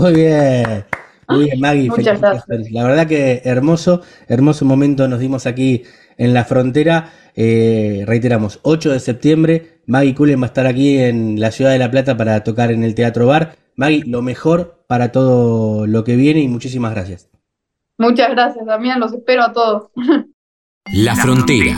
Muy 0.01 0.13
bien. 0.13 0.85
Muy 1.27 1.45
bien, 1.45 1.59
Maggie. 1.59 1.89
Muchas 1.89 2.19
gracias. 2.19 2.71
La 2.71 2.83
verdad 2.83 3.07
que 3.07 3.41
hermoso, 3.43 4.01
hermoso 4.27 4.65
momento 4.65 5.07
nos 5.07 5.19
dimos 5.19 5.45
aquí 5.45 5.83
en 6.17 6.33
la 6.33 6.45
frontera. 6.45 7.11
Eh, 7.35 8.03
reiteramos, 8.05 8.59
8 8.63 8.91
de 8.91 8.99
septiembre, 8.99 9.81
Maggie 9.85 10.15
Cullen 10.15 10.41
va 10.41 10.45
a 10.45 10.47
estar 10.47 10.67
aquí 10.67 10.97
en 10.97 11.39
la 11.39 11.51
ciudad 11.51 11.71
de 11.71 11.79
La 11.79 11.89
Plata 11.89 12.17
para 12.17 12.43
tocar 12.43 12.71
en 12.71 12.83
el 12.83 12.95
Teatro 12.95 13.27
Bar. 13.27 13.55
Maggie, 13.75 14.03
lo 14.05 14.21
mejor 14.21 14.83
para 14.87 15.11
todo 15.11 15.87
lo 15.87 16.03
que 16.03 16.15
viene 16.15 16.41
y 16.41 16.47
muchísimas 16.47 16.93
gracias. 16.93 17.29
Muchas 17.97 18.31
gracias, 18.31 18.65
Damián, 18.65 18.99
los 18.99 19.13
espero 19.13 19.43
a 19.43 19.53
todos. 19.53 19.91
La 20.93 21.15
frontera. 21.15 21.77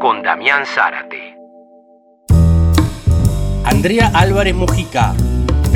Con 0.00 0.22
Damián 0.22 0.64
Zárate. 0.64 1.36
Andrea 3.64 4.10
Álvarez 4.14 4.54
Mujica, 4.54 5.14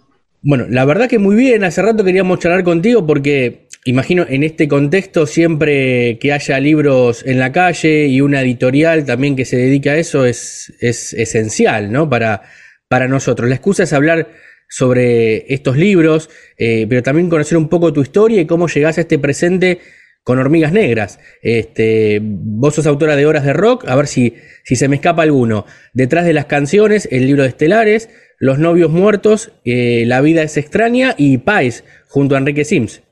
Bueno, 0.41 0.67
la 0.69 0.85
verdad 0.85 1.09
que 1.09 1.21
muy 1.21 1.37
bien. 1.37 1.63
Hace 1.63 1.83
rato 1.83 2.03
queríamos 2.03 2.41
charlar 2.41 2.65
contigo 2.65 3.07
porque 3.07 3.69
imagino 3.85 4.25
en 4.29 4.43
este 4.43 4.67
contexto 4.67 5.27
siempre 5.27 6.19
que 6.19 6.33
haya 6.33 6.59
libros 6.59 7.25
en 7.25 7.39
la 7.39 7.53
calle 7.53 8.07
y 8.07 8.21
una 8.21 8.41
editorial 8.41 9.05
también 9.05 9.37
que 9.37 9.45
se 9.45 9.57
dedique 9.57 9.91
a 9.91 9.97
eso 9.97 10.25
es, 10.25 10.73
es 10.81 11.13
esencial, 11.13 11.93
¿no? 11.93 12.09
Para, 12.09 12.43
para 12.89 13.07
nosotros. 13.07 13.49
La 13.49 13.55
excusa 13.55 13.85
es 13.85 13.93
hablar 13.93 14.27
sobre 14.73 15.53
estos 15.53 15.77
libros, 15.77 16.31
eh, 16.57 16.87
pero 16.89 17.03
también 17.03 17.29
conocer 17.29 17.59
un 17.59 17.69
poco 17.69 17.93
tu 17.93 18.01
historia 18.01 18.41
y 18.41 18.47
cómo 18.47 18.69
llegás 18.69 18.97
a 18.97 19.03
este 19.03 19.19
presente 19.19 19.81
con 20.25 20.39
Hormigas 20.39 20.73
Negras. 20.73 21.21
Este, 21.43 22.21
vos 22.23 22.77
sos 22.77 22.87
autora 22.87 23.15
de 23.15 23.27
Horas 23.27 23.45
de 23.45 23.53
Rock, 23.53 23.87
a 23.87 23.95
ver 23.97 24.07
si, 24.07 24.35
si 24.65 24.77
se 24.77 24.89
me 24.89 24.97
escapa 24.97 25.25
alguno. 25.25 25.67
Detrás 25.93 26.25
de 26.25 26.33
las 26.33 26.47
canciones, 26.47 27.07
el 27.13 27.27
libro 27.27 27.43
de 27.43 27.51
Estelares, 27.51 28.09
Los 28.39 28.59
novios 28.59 28.91
muertos, 28.91 29.53
eh, 29.67 30.05
La 30.07 30.23
vida 30.23 30.43
es 30.43 30.57
extraña 30.57 31.15
y 31.19 31.37
Pais, 31.37 31.85
junto 32.09 32.35
a 32.35 32.39
Enrique 32.39 32.65
Sims. 32.65 33.03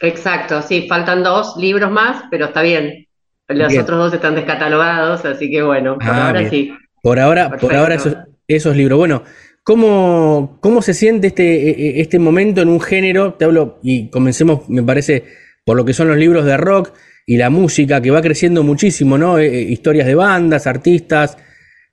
Exacto, 0.00 0.62
sí, 0.62 0.86
faltan 0.88 1.22
dos 1.22 1.54
libros 1.58 1.90
más, 1.90 2.24
pero 2.30 2.46
está 2.46 2.62
bien. 2.62 3.08
Los 3.46 3.76
otros 3.76 3.98
dos 3.98 4.14
están 4.14 4.36
descatalogados, 4.36 5.22
así 5.26 5.50
que 5.50 5.62
bueno, 5.62 5.98
por 5.98 6.08
ah, 6.08 6.28
ahora 6.28 6.48
sí. 6.48 6.72
Por 7.02 7.18
ahora, 7.18 7.50
por 7.58 7.74
ahora 7.74 7.96
esos, 7.96 8.16
esos 8.48 8.74
libros. 8.74 8.96
Bueno, 8.96 9.22
¿Cómo, 9.64 10.58
¿Cómo 10.60 10.82
se 10.82 10.92
siente 10.92 11.28
este, 11.28 11.44
e, 11.44 11.70
e, 11.70 12.00
este 12.00 12.18
momento 12.18 12.62
en 12.62 12.68
un 12.68 12.80
género? 12.80 13.34
Te 13.34 13.44
hablo, 13.44 13.78
y 13.82 14.10
comencemos, 14.10 14.68
me 14.68 14.82
parece, 14.82 15.24
por 15.64 15.76
lo 15.76 15.84
que 15.84 15.92
son 15.92 16.08
los 16.08 16.16
libros 16.16 16.44
de 16.44 16.56
rock 16.56 16.92
y 17.26 17.36
la 17.36 17.48
música, 17.48 18.00
que 18.02 18.10
va 18.10 18.22
creciendo 18.22 18.64
muchísimo, 18.64 19.16
¿no? 19.18 19.38
Eh, 19.38 19.62
historias 19.62 20.08
de 20.08 20.16
bandas, 20.16 20.66
artistas, 20.66 21.38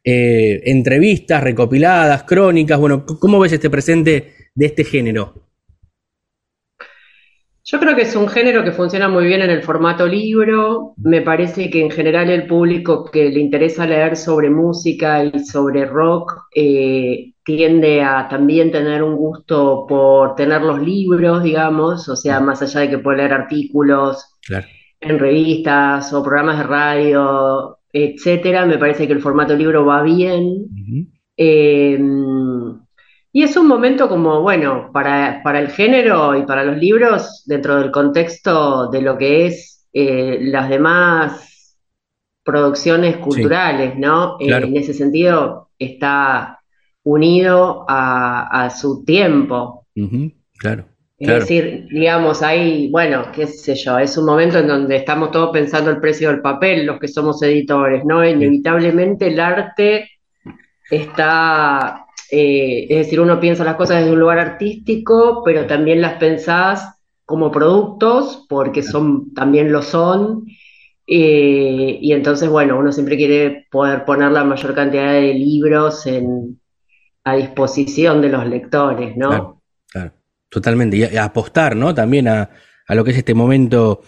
eh, 0.03 0.61
entrevistas 0.65 1.43
recopiladas, 1.43 2.23
crónicas. 2.23 2.79
Bueno, 2.79 3.05
¿cómo 3.05 3.39
ves 3.39 3.53
este 3.53 3.69
presente 3.69 4.33
de 4.55 4.65
este 4.65 4.83
género? 4.83 5.48
Yo 7.71 7.79
creo 7.79 7.95
que 7.95 8.01
es 8.01 8.15
un 8.15 8.27
género 8.27 8.63
que 8.63 8.71
funciona 8.71 9.07
muy 9.09 9.25
bien 9.27 9.43
en 9.43 9.51
el 9.51 9.61
formato 9.61 10.07
libro. 10.07 10.95
Me 10.97 11.21
parece 11.21 11.69
que 11.69 11.81
en 11.81 11.91
general 11.91 12.27
el 12.31 12.47
público 12.47 13.05
que 13.05 13.29
le 13.29 13.39
interesa 13.39 13.85
leer 13.85 14.17
sobre 14.17 14.49
música 14.49 15.23
y 15.23 15.37
sobre 15.45 15.85
rock 15.85 16.33
eh, 16.55 17.33
tiende 17.43 18.01
a 18.01 18.27
también 18.27 18.71
tener 18.71 19.03
un 19.03 19.15
gusto 19.15 19.85
por 19.87 20.33
tener 20.33 20.63
los 20.63 20.81
libros, 20.81 21.43
digamos, 21.43 22.09
o 22.09 22.15
sea, 22.15 22.39
más 22.39 22.59
allá 22.63 22.79
de 22.79 22.89
que 22.89 22.97
puede 22.97 23.17
leer 23.17 23.33
artículos 23.33 24.35
en 24.99 25.19
revistas 25.19 26.11
o 26.11 26.23
programas 26.23 26.57
de 26.57 26.63
radio, 26.63 27.77
etcétera. 27.93 28.65
Me 28.65 28.79
parece 28.79 29.05
que 29.05 29.13
el 29.13 29.21
formato 29.21 29.55
libro 29.55 29.85
va 29.85 30.01
bien. 30.01 30.65
Y 33.31 33.43
es 33.43 33.55
un 33.57 33.67
momento 33.67 34.09
como, 34.09 34.41
bueno, 34.41 34.89
para, 34.91 35.41
para 35.43 35.59
el 35.59 35.69
género 35.69 36.35
y 36.35 36.43
para 36.45 36.63
los 36.63 36.77
libros, 36.77 37.43
dentro 37.45 37.75
del 37.79 37.91
contexto 37.91 38.89
de 38.89 39.01
lo 39.01 39.17
que 39.17 39.45
es 39.47 39.87
eh, 39.93 40.39
las 40.41 40.69
demás 40.69 41.77
producciones 42.43 43.17
culturales, 43.17 43.95
¿no? 43.97 44.37
Eh, 44.39 44.63
en 44.63 44.75
ese 44.77 44.93
sentido, 44.93 45.69
está 45.77 46.59
unido 47.03 47.85
a, 47.87 48.65
a 48.65 48.69
su 48.71 49.03
tiempo. 49.05 49.87
Claro, 50.57 50.85
Es 51.17 51.27
claro. 51.27 51.39
decir, 51.41 51.87
digamos, 51.91 52.41
ahí, 52.41 52.89
bueno, 52.91 53.25
qué 53.33 53.45
sé 53.47 53.75
yo, 53.75 53.99
es 53.99 54.17
un 54.17 54.25
momento 54.25 54.57
en 54.59 54.67
donde 54.67 54.95
estamos 54.95 55.31
todos 55.31 55.51
pensando 55.51 55.91
el 55.91 55.99
precio 55.99 56.29
del 56.29 56.41
papel, 56.41 56.85
los 56.85 56.99
que 56.99 57.07
somos 57.09 57.41
editores, 57.43 58.05
¿no? 58.05 58.25
Inevitablemente 58.27 59.27
el 59.27 59.39
arte 59.39 60.09
está, 60.89 62.05
eh, 62.31 62.87
es 62.89 62.97
decir, 63.05 63.19
uno 63.19 63.39
piensa 63.39 63.63
las 63.63 63.75
cosas 63.75 63.99
desde 63.99 64.11
un 64.13 64.19
lugar 64.19 64.39
artístico, 64.39 65.41
pero 65.43 65.65
también 65.67 66.01
las 66.01 66.13
pensás 66.15 66.95
como 67.25 67.51
productos, 67.51 68.45
porque 68.49 68.81
son, 68.83 69.33
también 69.33 69.71
lo 69.71 69.81
son, 69.81 70.45
eh, 71.07 71.97
y 72.01 72.11
entonces, 72.13 72.49
bueno, 72.49 72.77
uno 72.77 72.91
siempre 72.91 73.17
quiere 73.17 73.67
poder 73.71 74.05
poner 74.05 74.31
la 74.31 74.43
mayor 74.43 74.73
cantidad 74.75 75.13
de 75.13 75.33
libros 75.33 76.05
en, 76.05 76.59
a 77.23 77.35
disposición 77.35 78.21
de 78.21 78.29
los 78.29 78.45
lectores, 78.47 79.15
¿no? 79.17 79.29
Claro, 79.29 79.61
claro, 79.91 80.13
totalmente. 80.49 80.97
Y 80.97 81.03
a- 81.03 81.13
y 81.13 81.17
apostar, 81.17 81.75
¿no? 81.75 81.93
También 81.93 82.27
a, 82.27 82.49
a 82.87 82.95
lo 82.95 83.03
que 83.03 83.11
es 83.11 83.17
este 83.17 83.33
momento 83.33 84.01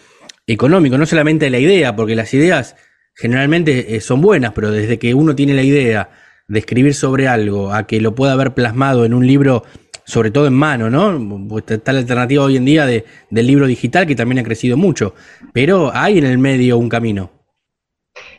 económico, 0.47 0.97
no 0.97 1.05
solamente 1.05 1.49
la 1.49 1.59
idea, 1.59 1.95
porque 1.95 2.15
las 2.15 2.33
ideas 2.33 2.75
generalmente 3.15 3.95
eh, 3.95 4.01
son 4.01 4.21
buenas, 4.21 4.53
pero 4.53 4.71
desde 4.71 4.97
que 4.97 5.13
uno 5.13 5.35
tiene 5.35 5.53
la 5.53 5.63
idea 5.63 6.09
de 6.51 6.59
escribir 6.59 6.93
sobre 6.93 7.27
algo, 7.27 7.73
a 7.73 7.87
que 7.87 8.01
lo 8.01 8.13
pueda 8.15 8.35
ver 8.35 8.53
plasmado 8.53 9.05
en 9.05 9.13
un 9.13 9.25
libro, 9.25 9.63
sobre 10.05 10.31
todo 10.31 10.47
en 10.47 10.53
mano, 10.53 10.89
¿no? 10.89 11.47
Pues 11.47 11.63
Está 11.67 11.93
la 11.93 11.99
alternativa 11.99 12.43
hoy 12.43 12.57
en 12.57 12.65
día 12.65 12.85
de- 12.85 13.05
del 13.29 13.47
libro 13.47 13.67
digital, 13.67 14.05
que 14.07 14.15
también 14.15 14.39
ha 14.39 14.43
crecido 14.43 14.77
mucho, 14.77 15.13
pero 15.53 15.91
hay 15.93 16.17
en 16.19 16.25
el 16.25 16.37
medio 16.37 16.77
un 16.77 16.89
camino. 16.89 17.31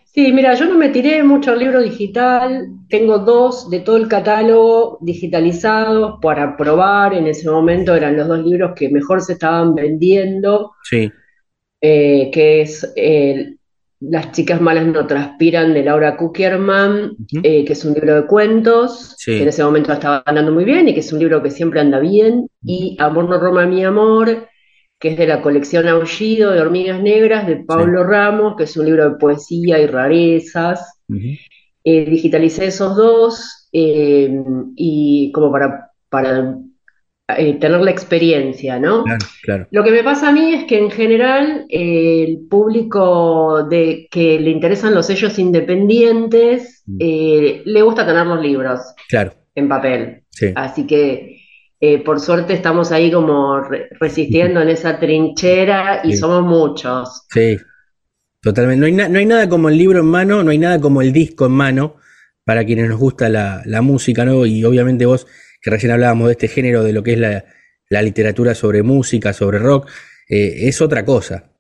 Sí, 0.05 0.31
mira, 0.33 0.55
yo 0.55 0.67
no 0.67 0.77
me 0.77 0.91
tiré 0.91 1.23
mucho 1.23 1.53
al 1.53 1.59
libro 1.59 1.81
digital, 1.81 2.69
tengo 2.89 3.19
dos 3.19 3.71
de 3.71 3.81
todo 3.81 3.97
el 3.97 4.09
catálogo 4.09 4.99
digitalizados 5.01 6.19
para 6.21 6.57
probar, 6.57 7.15
en 7.15 7.27
ese 7.27 7.49
momento 7.51 7.95
eran 7.95 8.17
los 8.19 8.29
dos 8.29 8.45
libros 8.45 8.73
que 8.77 8.91
mejor 8.91 9.23
se 9.23 9.33
estaban 9.35 9.75
vendiendo, 9.75 10.73
Sí, 10.83 11.13
eh, 11.81 12.31
que 12.33 12.63
es 12.63 12.93
eh, 12.97 13.57
Las 14.05 14.33
chicas 14.33 14.61
malas 14.61 14.87
no 14.87 15.07
transpiran 15.07 15.75
de 15.75 15.85
Laura 15.85 16.17
Kuckerman, 16.17 17.17
eh, 17.43 17.65
que 17.65 17.73
es 17.73 17.85
un 17.85 17.95
libro 17.95 18.15
de 18.17 18.27
cuentos, 18.27 19.15
Sí. 19.19 19.37
que 19.37 19.43
en 19.43 19.49
ese 19.49 19.63
momento 19.63 19.93
estaba 19.93 20.23
andando 20.27 20.51
muy 20.53 20.65
bien 20.65 20.89
y 20.89 20.95
que 20.95 21.01
es 21.01 21.13
un 21.13 21.21
libro 21.21 21.43
que 21.43 21.51
siempre 21.51 21.81
anda 21.81 22.01
bien, 22.01 22.49
y 22.65 22.97
Amor 22.99 23.29
no 23.29 23.39
Roma 23.39 23.67
mi 23.67 23.85
amor, 23.85 24.49
que 24.99 25.09
es 25.11 25.17
de 25.19 25.27
la 25.27 25.41
colección 25.41 25.87
Aullido 25.89 26.51
de 26.51 26.61
Hormigas 26.61 27.01
Negras 27.01 27.47
de 27.47 27.57
Pablo 27.57 28.05
Ramos, 28.05 28.57
que 28.57 28.65
es 28.65 28.77
un 28.77 28.87
libro 28.87 29.09
de 29.09 29.17
poesía 29.17 29.79
y 29.81 29.87
rarezas. 29.87 31.01
Eh, 31.85 32.05
digitalicé 32.09 32.67
esos 32.67 32.97
dos 32.97 33.69
eh, 33.73 34.33
y 34.77 35.31
como 35.33 35.51
para, 35.51 35.91
para 36.09 36.57
eh, 37.39 37.55
tener 37.61 37.81
la 37.81 37.91
experiencia, 37.91 38.79
¿no? 38.79 39.05
claro, 39.05 39.27
claro. 39.43 39.69
Lo 39.71 39.83
que 39.85 39.91
me 39.91 40.03
pasa 40.05 40.29
a 40.29 40.33
mí 40.33 40.55
es 40.55 40.65
que 40.65 40.79
en 40.79 40.91
general 40.91 41.67
eh, 41.69 42.25
el 42.29 42.47
público 42.49 43.65
de 43.69 44.09
que 44.11 44.39
le 44.41 44.51
interesan 44.51 44.95
los 44.95 45.07
sellos 45.07 45.39
independientes 45.39 46.83
Mm. 46.85 46.97
eh, 46.99 47.63
le 47.65 47.83
gusta 47.83 48.05
tener 48.05 48.27
los 48.27 48.41
libros 48.43 48.81
Claro, 49.09 49.33
en 49.55 49.69
papel. 49.69 50.25
sí. 50.31 50.49
Así 50.57 50.85
que 50.87 51.39
eh, 51.81 51.99
por 52.05 52.19
suerte 52.21 52.55
estamos 52.55 52.91
ahí 52.91 53.11
como 53.13 53.61
re- 53.61 53.89
resistiendo 54.01 54.61
en 54.61 54.69
esa 54.69 54.99
trinchera 54.99 56.01
y 56.05 56.13
Sí. 56.13 56.17
somos 56.19 56.43
muchos. 56.43 57.25
Sí, 57.33 57.57
totalmente. 58.41 58.81
No 58.81 58.87
hay, 58.87 58.93
na- 58.93 59.09
no 59.09 59.19
hay 59.19 59.27
nada 59.27 59.49
como 59.49 59.69
el 59.69 59.79
libro 59.79 60.01
en 60.01 60.07
mano, 60.07 60.43
no 60.43 60.51
hay 60.51 60.59
nada 60.59 60.81
como 60.81 61.03
el 61.03 61.13
disco 61.13 61.47
en 61.47 61.53
mano 61.53 61.95
para 62.45 62.65
quienes 62.65 62.89
nos 62.89 62.99
gusta 62.99 63.29
la, 63.29 63.63
la 63.65 63.81
música, 63.83 64.25
¿no? 64.25 64.45
Y 64.47 64.65
obviamente 64.65 65.07
vos, 65.07 65.27
que 65.63 65.71
recién 65.71 65.93
hablábamos 65.93 66.27
de 66.27 66.33
este 66.33 66.49
género, 66.49 66.83
de 66.83 66.93
lo 66.93 67.03
que 67.03 67.13
es 67.13 67.19
la, 67.19 67.45
la 67.89 68.03
literatura 68.03 68.55
sobre 68.55 68.83
música, 68.83 69.33
sobre 69.33 69.59
rock, 69.59 69.89
eh, 70.29 70.69
es 70.69 70.81
otra 70.81 71.05
cosa. 71.05 71.51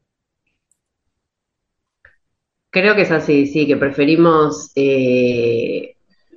Creo 2.70 2.96
que 2.96 3.02
es 3.02 3.10
así, 3.10 3.46
sí, 3.46 3.66
que 3.66 3.76
preferimos 3.76 4.72
eh, 4.74 5.94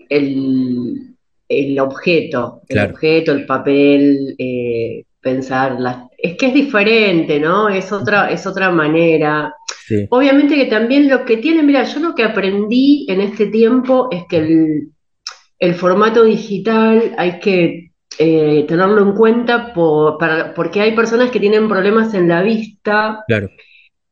el, 0.10 1.16
el 1.48 1.80
objeto, 1.80 2.62
el 2.68 2.92
objeto, 2.92 3.32
el 3.32 3.46
papel, 3.46 4.36
eh, 4.38 5.06
pensar 5.22 5.80
las... 5.80 6.08
Es 6.18 6.36
que 6.36 6.48
es 6.48 6.54
diferente, 6.54 7.40
¿no? 7.40 7.70
Es 7.70 7.92
otra, 7.92 8.30
es 8.32 8.46
otra 8.46 8.70
manera. 8.70 9.54
Sí, 9.86 10.06
Obviamente 10.10 10.56
que 10.56 10.66
también 10.66 11.08
lo 11.08 11.24
que 11.24 11.38
tiene, 11.38 11.64
mira, 11.64 11.84
yo 11.84 12.00
lo 12.02 12.14
que 12.14 12.24
aprendí 12.24 13.06
en 13.08 13.22
este 13.22 13.48
tiempo 13.48 14.10
es 14.12 14.24
que 14.28 14.38
el, 14.38 14.90
el 15.60 15.76
formato 15.76 16.24
digital 16.24 17.16
hay 17.18 17.40
que 17.40 17.92
eh, 18.18 18.66
tenerlo 18.68 19.02
en 19.02 19.14
cuenta 19.14 19.74
por- 19.74 20.18
para- 20.18 20.54
porque 20.54 20.80
hay 20.82 20.94
personas 20.96 21.32
que 21.32 21.40
tienen 21.40 21.68
problemas 21.68 22.14
en 22.14 22.28
la 22.30 22.42
vista 22.44 23.24
claro, 23.28 23.50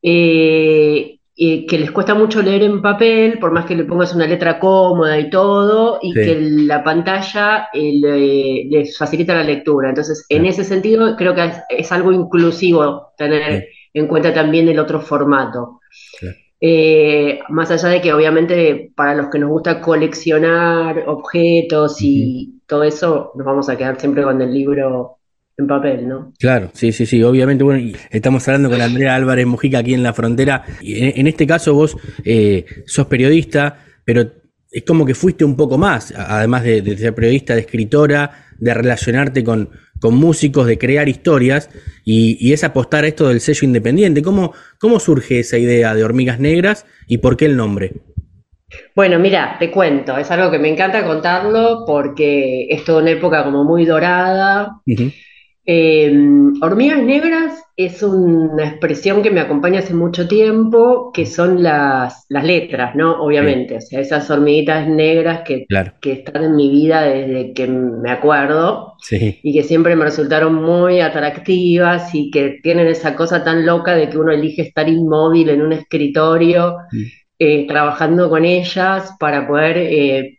eh, 0.02 1.18
eh, 1.36 1.66
que 1.66 1.78
les 1.78 1.90
cuesta 1.90 2.14
mucho 2.14 2.42
leer 2.42 2.62
en 2.62 2.80
papel, 2.82 3.38
por 3.40 3.50
más 3.50 3.64
que 3.64 3.74
le 3.74 3.84
pongas 3.84 4.14
una 4.14 4.26
letra 4.26 4.58
cómoda 4.60 5.18
y 5.18 5.30
todo, 5.30 5.98
y 6.02 6.12
Sí. 6.12 6.20
que 6.20 6.38
la 6.40 6.84
pantalla 6.84 7.68
eh, 7.72 7.92
le- 7.94 8.64
les 8.70 8.96
facilita 8.96 9.34
la 9.34 9.42
lectura. 9.42 9.88
Entonces, 9.88 10.26
en 10.28 10.46
ese 10.46 10.62
sentido, 10.64 11.16
creo 11.16 11.34
que 11.34 11.44
es, 11.46 11.56
es 11.70 11.90
algo 11.92 12.12
inclusivo 12.12 13.12
tener 13.16 13.62
Sí. 13.62 13.66
en 13.94 14.06
cuenta 14.06 14.32
también 14.32 14.68
el 14.68 14.78
otro 14.78 15.00
formato. 15.00 15.80
Claro. 16.20 16.36
Eh, 16.66 17.40
más 17.50 17.70
allá 17.70 17.90
de 17.90 18.00
que 18.00 18.14
obviamente 18.14 18.90
para 18.96 19.14
los 19.14 19.28
que 19.28 19.38
nos 19.38 19.50
gusta 19.50 19.82
coleccionar 19.82 21.04
objetos 21.06 21.98
y 22.00 22.62
todo 22.66 22.84
eso, 22.84 23.32
nos 23.34 23.44
vamos 23.44 23.68
a 23.68 23.76
quedar 23.76 24.00
siempre 24.00 24.22
con 24.22 24.40
el 24.40 24.50
libro 24.50 25.18
en 25.58 25.66
papel, 25.66 26.08
¿no? 26.08 26.32
claro, 26.38 26.70
sí, 26.72 26.90
sí, 26.90 27.04
sí, 27.04 27.22
obviamente, 27.22 27.64
bueno, 27.64 27.80
y 27.80 27.94
estamos 28.10 28.48
hablando 28.48 28.70
con 28.70 28.80
Andrea 28.80 29.14
Álvarez 29.14 29.46
Mujica 29.46 29.80
aquí 29.80 29.92
en 29.92 30.02
la 30.02 30.14
frontera, 30.14 30.64
y 30.80 31.04
en, 31.04 31.20
en 31.20 31.26
este 31.26 31.46
caso 31.46 31.74
vos 31.74 31.98
eh, 32.24 32.64
sos 32.86 33.08
periodista, 33.08 33.84
pero 34.02 34.22
es 34.70 34.84
como 34.86 35.04
que 35.04 35.14
fuiste 35.14 35.44
un 35.44 35.56
poco 35.56 35.76
más, 35.76 36.14
además 36.16 36.62
de, 36.62 36.80
de 36.80 36.96
ser 36.96 37.14
periodista, 37.14 37.52
de 37.52 37.60
escritora, 37.60 38.46
de 38.58 38.72
relacionarte 38.72 39.44
con, 39.44 39.68
con 40.04 40.16
músicos, 40.16 40.66
de 40.66 40.76
crear 40.76 41.08
historias, 41.08 41.70
y, 42.04 42.36
y 42.38 42.52
es 42.52 42.62
apostar 42.62 43.04
a 43.04 43.06
esto 43.06 43.26
del 43.26 43.40
sello 43.40 43.64
independiente. 43.64 44.20
¿Cómo, 44.20 44.52
¿Cómo 44.78 45.00
surge 45.00 45.38
esa 45.38 45.56
idea 45.56 45.94
de 45.94 46.04
Hormigas 46.04 46.38
Negras 46.38 46.84
y 47.08 47.16
por 47.16 47.38
qué 47.38 47.46
el 47.46 47.56
nombre? 47.56 48.02
Bueno, 48.94 49.18
mira, 49.18 49.56
te 49.58 49.70
cuento, 49.70 50.18
es 50.18 50.30
algo 50.30 50.50
que 50.50 50.58
me 50.58 50.68
encanta 50.68 51.06
contarlo 51.06 51.84
porque 51.86 52.66
es 52.68 52.84
toda 52.84 53.00
una 53.00 53.12
época 53.12 53.44
como 53.44 53.64
muy 53.64 53.86
dorada. 53.86 54.82
Eh, 55.64 56.14
hormigas 56.60 57.02
negras 57.02 57.63
es 57.76 58.04
una 58.04 58.68
expresión 58.68 59.22
que 59.22 59.32
me 59.32 59.40
acompaña 59.40 59.80
hace 59.80 59.94
mucho 59.94 60.28
tiempo, 60.28 61.10
que 61.12 61.26
son 61.26 61.60
las, 61.60 62.24
las 62.28 62.44
letras, 62.44 62.94
¿no? 62.94 63.20
Obviamente, 63.20 63.78
o 63.78 63.80
sea, 63.80 63.98
esas 63.98 64.30
hormiguitas 64.30 64.86
negras 64.86 65.42
que, 65.44 65.66
Claro, 65.66 65.92
que 66.00 66.12
están 66.12 66.44
en 66.44 66.54
mi 66.54 66.70
vida 66.70 67.02
desde 67.02 67.52
que 67.52 67.66
me 67.66 68.12
acuerdo 68.12 68.94
sí, 69.00 69.40
y 69.42 69.52
que 69.52 69.64
siempre 69.64 69.96
me 69.96 70.04
resultaron 70.04 70.54
muy 70.54 71.00
atractivas 71.00 72.14
y 72.14 72.30
que 72.30 72.60
tienen 72.62 72.86
esa 72.86 73.16
cosa 73.16 73.42
tan 73.42 73.66
loca 73.66 73.96
de 73.96 74.08
que 74.08 74.18
uno 74.18 74.30
elige 74.30 74.62
estar 74.62 74.88
inmóvil 74.88 75.48
en 75.48 75.62
un 75.62 75.72
escritorio 75.72 76.76
eh, 77.40 77.66
trabajando 77.66 78.30
con 78.30 78.44
ellas 78.44 79.16
para 79.18 79.48
poder, 79.48 79.78
eh, 79.78 80.38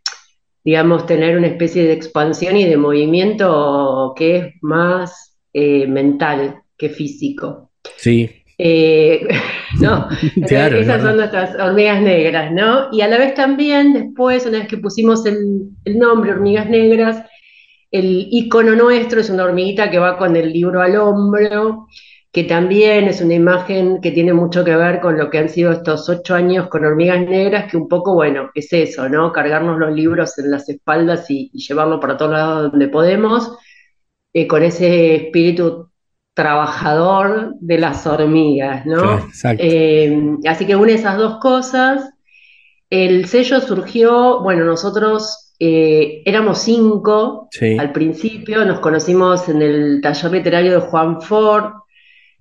digamos, 0.64 1.06
tener 1.06 1.38
una 1.38 1.48
especie 1.48 1.84
de 1.84 1.94
expansión 1.94 2.56
y 2.56 2.64
de 2.64 2.78
movimiento 2.78 4.14
que 4.16 4.38
es 4.38 4.54
más 4.62 5.38
eh, 5.52 5.86
mental 5.88 6.62
que 6.78 6.90
físico. 6.90 7.72
sí, 7.98 8.30
Eh, 8.58 9.28
¿no? 9.82 10.08
Claro, 10.48 10.78
es 10.78 10.84
Esas 10.84 11.02
son 11.02 11.18
nuestras 11.18 11.56
hormigas 11.60 12.02
negras, 12.02 12.52
¿no? 12.52 12.90
Y 12.92 13.02
a 13.02 13.08
la 13.08 13.18
vez 13.18 13.34
también, 13.34 13.94
después, 13.94 14.46
una 14.46 14.60
vez 14.60 14.68
que 14.68 14.78
pusimos 14.78 15.26
el, 15.26 15.70
el 15.84 16.00
nombre 16.00 16.32
Hormigas 16.32 16.70
Negras, 16.70 17.24
el 17.92 18.28
icono 18.32 18.76
nuestro 18.76 19.22
es 19.22 19.30
una 19.30 19.46
hormiguita 19.46 19.90
que 19.90 20.00
va 20.00 20.18
con 20.18 20.36
el 20.36 20.52
libro 20.52 20.82
al 20.82 20.98
hombro, 20.98 21.88
que 22.32 22.44
también 22.44 23.06
es 23.06 23.22
una 23.22 23.36
imagen 23.36 24.02
que 24.02 24.12
tiene 24.12 24.34
mucho 24.34 24.66
que 24.66 24.76
ver 24.76 25.00
con 25.00 25.18
lo 25.18 25.30
que 25.30 25.38
han 25.38 25.48
sido 25.48 25.72
estos 25.72 26.10
ocho 26.10 26.36
años 26.36 26.68
con 26.68 26.84
Hormigas 26.84 27.22
Negras, 27.22 27.72
que 27.72 27.78
un 27.78 27.88
poco, 27.88 28.14
bueno, 28.14 28.50
es 28.54 28.74
eso, 28.74 29.08
¿no? 29.08 29.32
Cargarnos 29.32 29.80
los 29.80 29.94
libros 29.96 30.38
en 30.38 30.52
las 30.52 30.68
espaldas 30.68 31.30
y, 31.32 31.50
y 31.54 31.60
llevarlo 31.66 32.00
para 32.02 32.18
todos 32.18 32.32
lados 32.32 32.72
donde 32.72 32.90
podemos, 32.90 33.58
eh, 34.34 34.48
con 34.48 34.64
ese 34.64 35.16
espíritu 35.16 35.90
trabajador 36.36 37.56
de 37.60 37.78
las 37.80 38.06
hormigas, 38.06 38.86
¿no? 38.86 39.18
exacto. 39.20 39.64
Eh, 39.66 40.38
así 40.48 40.66
que 40.68 40.76
une 40.76 40.94
esas 40.94 41.18
dos 41.18 41.40
cosas. 41.40 42.12
El 42.90 43.26
sello 43.26 43.60
surgió, 43.62 44.42
bueno, 44.42 44.64
nosotros 44.66 45.54
eh, 45.60 46.22
éramos 46.26 46.60
cinco 46.60 47.48
Sí. 47.52 47.78
al 47.80 47.92
principio, 47.92 48.64
nos 48.66 48.80
conocimos 48.80 49.50
en 49.50 49.62
el 49.62 50.02
taller 50.04 50.32
literario 50.32 50.74
de 50.74 50.82
Juan 50.88 51.22
Ford, 51.22 51.72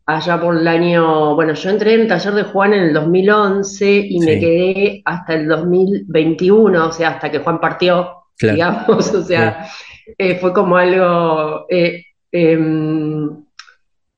allá 0.06 0.38
por 0.40 0.56
el 0.58 0.66
año, 0.68 1.34
bueno, 1.34 1.54
yo 1.54 1.70
entré 1.70 1.94
en 1.94 2.00
el 2.02 2.08
taller 2.08 2.34
de 2.34 2.42
Juan 2.42 2.74
en 2.74 2.82
el 2.82 2.92
2011 2.92 4.06
y 4.10 4.20
me 4.20 4.38
quedé 4.40 5.02
hasta 5.04 5.34
el 5.34 5.46
2021, 5.48 6.88
o 6.88 6.92
sea, 6.92 7.10
hasta 7.10 7.30
que 7.30 7.38
Juan 7.38 7.60
partió, 7.60 8.10
Claro. 8.36 8.54
digamos, 8.56 9.14
o 9.14 9.22
sea, 9.22 9.66
eh, 10.18 10.34
fue 10.34 10.52
como 10.52 10.76
algo 10.76 11.66
em, 12.32 13.43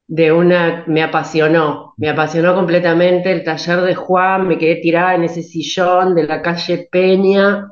de 0.08 0.32
una, 0.32 0.84
me 0.86 1.02
apasionó, 1.02 1.94
me 1.96 2.08
apasionó 2.08 2.54
completamente 2.54 3.32
el 3.32 3.42
taller 3.42 3.80
de 3.82 3.94
Juan, 3.94 4.46
me 4.46 4.58
quedé 4.58 4.76
tirada 4.76 5.14
en 5.14 5.24
ese 5.24 5.42
sillón 5.42 6.14
de 6.14 6.24
la 6.24 6.42
calle 6.42 6.88
Peña. 6.90 7.68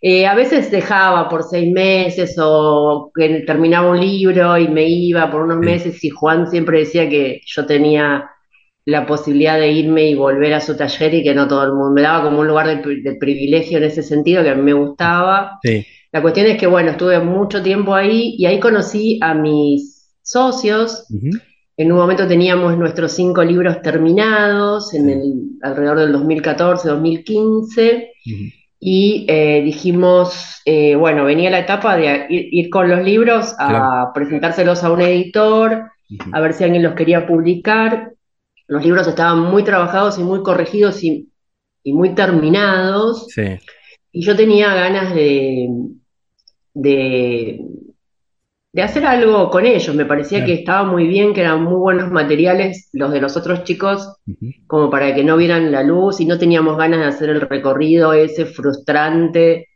Eh, 0.00 0.26
a 0.26 0.34
veces 0.34 0.70
dejaba 0.70 1.28
por 1.28 1.42
seis 1.42 1.70
meses 1.72 2.36
o 2.40 3.10
que 3.14 3.40
terminaba 3.46 3.90
un 3.90 4.00
libro 4.00 4.56
y 4.56 4.68
me 4.68 4.84
iba 4.88 5.30
por 5.30 5.42
unos 5.42 5.58
meses 5.58 6.02
y 6.04 6.10
Juan 6.10 6.48
siempre 6.50 6.80
decía 6.80 7.08
que 7.08 7.40
yo 7.44 7.66
tenía 7.66 8.30
la 8.84 9.04
posibilidad 9.04 9.58
de 9.58 9.70
irme 9.70 10.08
y 10.08 10.14
volver 10.14 10.54
a 10.54 10.60
su 10.60 10.76
taller 10.76 11.12
y 11.14 11.22
que 11.22 11.34
no 11.34 11.46
todo 11.46 11.64
el 11.64 11.72
mundo, 11.72 11.90
me 11.90 12.02
daba 12.02 12.24
como 12.24 12.40
un 12.40 12.48
lugar 12.48 12.68
de, 12.68 12.78
pri- 12.78 13.02
de 13.02 13.16
privilegio 13.16 13.76
en 13.78 13.84
ese 13.84 14.02
sentido 14.02 14.42
que 14.42 14.50
a 14.50 14.54
mí 14.54 14.62
me 14.62 14.72
gustaba. 14.72 15.58
Sí. 15.62 15.84
La 16.12 16.22
cuestión 16.22 16.46
es 16.46 16.56
que, 16.58 16.66
bueno, 16.66 16.92
estuve 16.92 17.18
mucho 17.20 17.62
tiempo 17.62 17.94
ahí 17.94 18.36
y 18.38 18.46
ahí 18.46 18.58
conocí 18.58 19.18
a 19.20 19.34
mis 19.34 20.16
socios. 20.22 21.06
En 21.78 21.92
un 21.92 21.98
momento 21.98 22.26
teníamos 22.26 22.76
nuestros 22.76 23.12
cinco 23.12 23.42
libros 23.44 23.80
terminados, 23.82 24.92
en 24.94 25.06
Sí. 25.06 25.12
el, 25.12 25.34
alrededor 25.62 25.98
del 26.00 26.12
2014, 26.12 26.88
2015, 26.88 28.10
Ujú. 28.26 28.44
y 28.80 29.24
eh, 29.28 29.62
dijimos, 29.62 30.60
eh, 30.64 30.96
bueno, 30.96 31.24
venía 31.24 31.50
la 31.50 31.60
etapa 31.60 31.96
de 31.96 32.26
ir, 32.30 32.48
ir 32.52 32.68
con 32.70 32.88
los 32.88 33.02
libros 33.04 33.54
a 33.60 33.68
Claro. 33.68 34.10
presentárselos 34.12 34.82
a 34.82 34.90
un 34.92 35.00
editor, 35.02 35.84
a 36.32 36.40
ver 36.40 36.52
si 36.52 36.64
alguien 36.64 36.82
los 36.82 36.94
quería 36.94 37.26
publicar. 37.26 38.12
Los 38.66 38.84
libros 38.84 39.06
estaban 39.06 39.40
muy 39.40 39.62
trabajados 39.62 40.18
y 40.18 40.22
muy 40.24 40.42
corregidos 40.42 41.02
y, 41.04 41.28
y 41.84 41.92
muy 41.92 42.14
terminados. 42.14 43.26
Sí. 43.28 43.56
Y 44.10 44.22
yo 44.24 44.34
tenía 44.34 44.74
ganas 44.74 45.14
de, 45.14 45.68
de, 46.74 47.60
de 48.72 48.82
hacer 48.82 49.06
algo 49.06 49.50
con 49.50 49.66
ellos. 49.66 49.94
Me 49.94 50.04
parecía 50.04 50.38
Claro. 50.38 50.46
que 50.46 50.58
estaba 50.60 50.84
muy 50.84 51.06
bien, 51.06 51.32
que 51.32 51.40
eran 51.40 51.62
muy 51.64 51.76
buenos 51.76 52.10
materiales 52.10 52.88
los 52.92 53.10
de 53.12 53.20
los 53.20 53.36
otros 53.36 53.64
chicos, 53.64 54.16
como 54.66 54.90
para 54.90 55.14
que 55.14 55.24
no 55.24 55.36
vieran 55.36 55.72
la 55.72 55.82
luz 55.82 56.20
y 56.20 56.26
no 56.26 56.38
teníamos 56.38 56.76
ganas 56.76 57.00
de 57.00 57.06
hacer 57.06 57.30
el 57.30 57.40
recorrido 57.40 58.12
ese 58.12 58.44
frustrante 58.46 59.68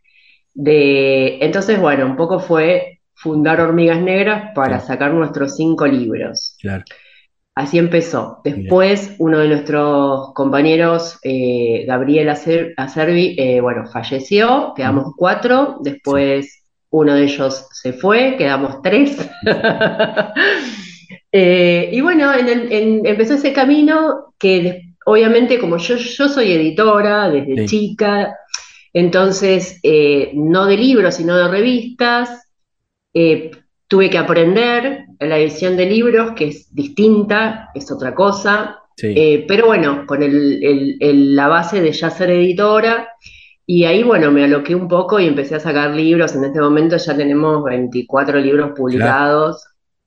de... 0.55 1.39
Entonces, 1.41 1.81
bueno, 1.81 2.05
un 2.07 2.17
poco 2.17 2.39
fue 2.39 3.01
fundar 3.15 3.61
Hormigas 3.61 4.01
Negras 4.01 4.51
para 4.55 4.69
Claro. 4.79 4.85
sacar 4.87 5.15
nuestros 5.15 5.57
cinco 5.57 5.87
libros. 5.87 6.57
Claro. 6.61 6.85
Así 7.55 7.79
empezó. 7.79 8.41
Después, 8.45 9.15
uno 9.19 9.39
de 9.39 9.49
nuestros 9.49 10.33
compañeros, 10.35 11.19
eh, 11.23 11.85
Gabriel 11.87 12.29
Acer- 12.31 12.73
Acerbi, 12.79 13.37
eh, 13.39 13.61
bueno, 13.61 13.87
falleció, 13.87 14.73
quedamos 14.75 15.13
cuatro. 15.17 15.77
Después, 15.83 16.62
uno 16.93 17.15
de 17.15 17.25
ellos 17.25 17.67
se 17.73 17.93
fue, 17.93 18.37
quedamos 18.39 18.81
tres. 18.83 19.17
Eh, 21.35 21.89
y 21.93 22.01
bueno, 22.03 22.33
en 22.35 22.47
el- 22.49 22.73
en- 22.73 23.07
empezó 23.07 23.35
ese 23.35 23.55
camino 23.55 24.35
que 24.39 24.83
obviamente, 25.07 25.59
como 25.59 25.79
yo, 25.79 25.97
yo 25.97 26.29
soy 26.29 26.53
editora 26.53 27.31
desde 27.31 27.67
Sí. 27.67 27.67
chica, 27.67 28.37
entonces, 28.93 29.81
eh, 29.83 30.33
no 30.35 30.67
de 30.67 30.77
libros, 30.77 31.15
sino 31.15 31.37
de 31.39 31.49
revistas. 31.49 32.29
Eh, 33.15 33.51
tuve 33.89 34.11
que 34.11 34.19
aprender 34.19 35.07
la 35.21 35.39
edición 35.39 35.77
de 35.79 35.87
libros, 35.87 36.33
que 36.33 36.49
es 36.49 36.75
distinta, 36.75 37.71
es 37.75 37.91
otra 37.91 38.15
cosa. 38.15 38.81
Sí. 38.97 39.45
Pero 39.49 39.67
bueno, 39.67 40.05
con 40.07 40.23
el- 40.23 40.63
el- 40.63 40.97
el- 41.01 41.35
la 41.35 41.49
base 41.49 41.81
de 41.81 41.93
ya 41.93 42.11
ser 42.11 42.29
editora, 42.31 43.09
y 43.67 43.85
ahí, 43.85 44.03
bueno, 44.03 44.31
me 44.31 44.45
aloqué 44.45 44.75
un 44.75 44.89
poco 44.89 45.21
y 45.21 45.27
empecé 45.27 45.55
a 45.55 45.61
sacar 45.61 45.91
libros. 45.91 46.35
En 46.35 46.45
este 46.45 46.61
momento 46.61 46.97
ya 46.97 47.17
tenemos 47.17 47.63
24 47.65 48.39
libros 48.41 48.73
publicados. 48.77 49.65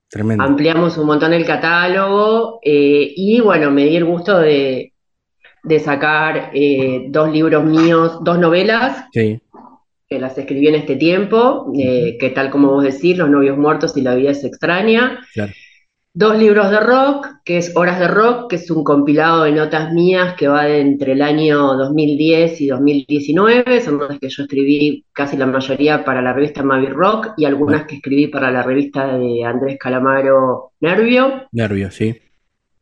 Tremendo. 0.10 0.44
Ampliamos 0.44 0.98
un 0.98 1.08
montón 1.08 1.34
el 1.34 1.46
catálogo 1.46 2.60
eh, 2.64 3.14
y 3.16 3.40
bueno, 3.42 3.72
me 3.72 3.86
di 3.86 3.96
el 3.96 4.06
gusto 4.06 4.40
de, 4.40 4.94
de 5.64 5.80
sacar 5.80 6.52
eh, 6.54 7.06
dos 7.10 7.32
libros 7.32 7.64
míos, 7.66 8.20
dos 8.24 8.38
novelas 8.40 9.06
Sí. 9.12 9.40
que 10.08 10.20
las 10.20 10.38
escribí 10.38 10.68
en 10.68 10.76
este 10.76 10.96
tiempo, 10.96 11.72
eh, 11.78 12.18
que 12.20 12.30
tal 12.30 12.50
como 12.52 12.70
vos 12.72 12.84
decís, 12.84 13.18
Los 13.18 13.30
novios 13.30 13.58
muertos 13.58 13.98
y 13.98 14.02
la 14.02 14.16
vida 14.16 14.32
es 14.32 14.44
extraña. 14.44 15.20
Claro. 15.34 15.52
Dos 16.18 16.38
libros 16.40 16.72
de 16.72 16.80
rock, 16.80 17.28
que 17.44 17.58
es 17.58 17.76
Horas 17.76 18.00
de 18.00 18.08
Rock, 18.08 18.50
que 18.50 18.56
es 18.56 18.72
un 18.72 18.86
compilado 18.86 19.44
de 19.44 19.52
notas 19.52 19.92
mías 19.92 20.36
que 20.38 20.48
va 20.48 20.64
de 20.64 20.80
entre 20.80 21.12
el 21.12 21.22
año 21.22 21.76
2010 21.76 22.62
y 22.62 22.68
2019, 22.68 23.82
son 23.82 23.98
notas 23.98 24.20
que 24.20 24.30
yo 24.30 24.44
escribí 24.44 25.04
casi 25.12 25.36
la 25.36 25.46
mayoría 25.46 26.06
para 26.06 26.22
la 26.22 26.32
revista 26.32 26.64
Mavi 26.64 26.88
Rock 26.88 27.34
y 27.36 27.44
algunas 27.44 27.86
que 27.86 27.96
escribí 27.98 28.28
para 28.28 28.50
la 28.50 28.64
revista 28.64 29.18
de 29.18 29.44
Andrés 29.44 29.78
Calamaro 29.78 30.72
Nervio. 30.80 31.48
Nervio, 31.52 31.92
sí. 31.92 32.16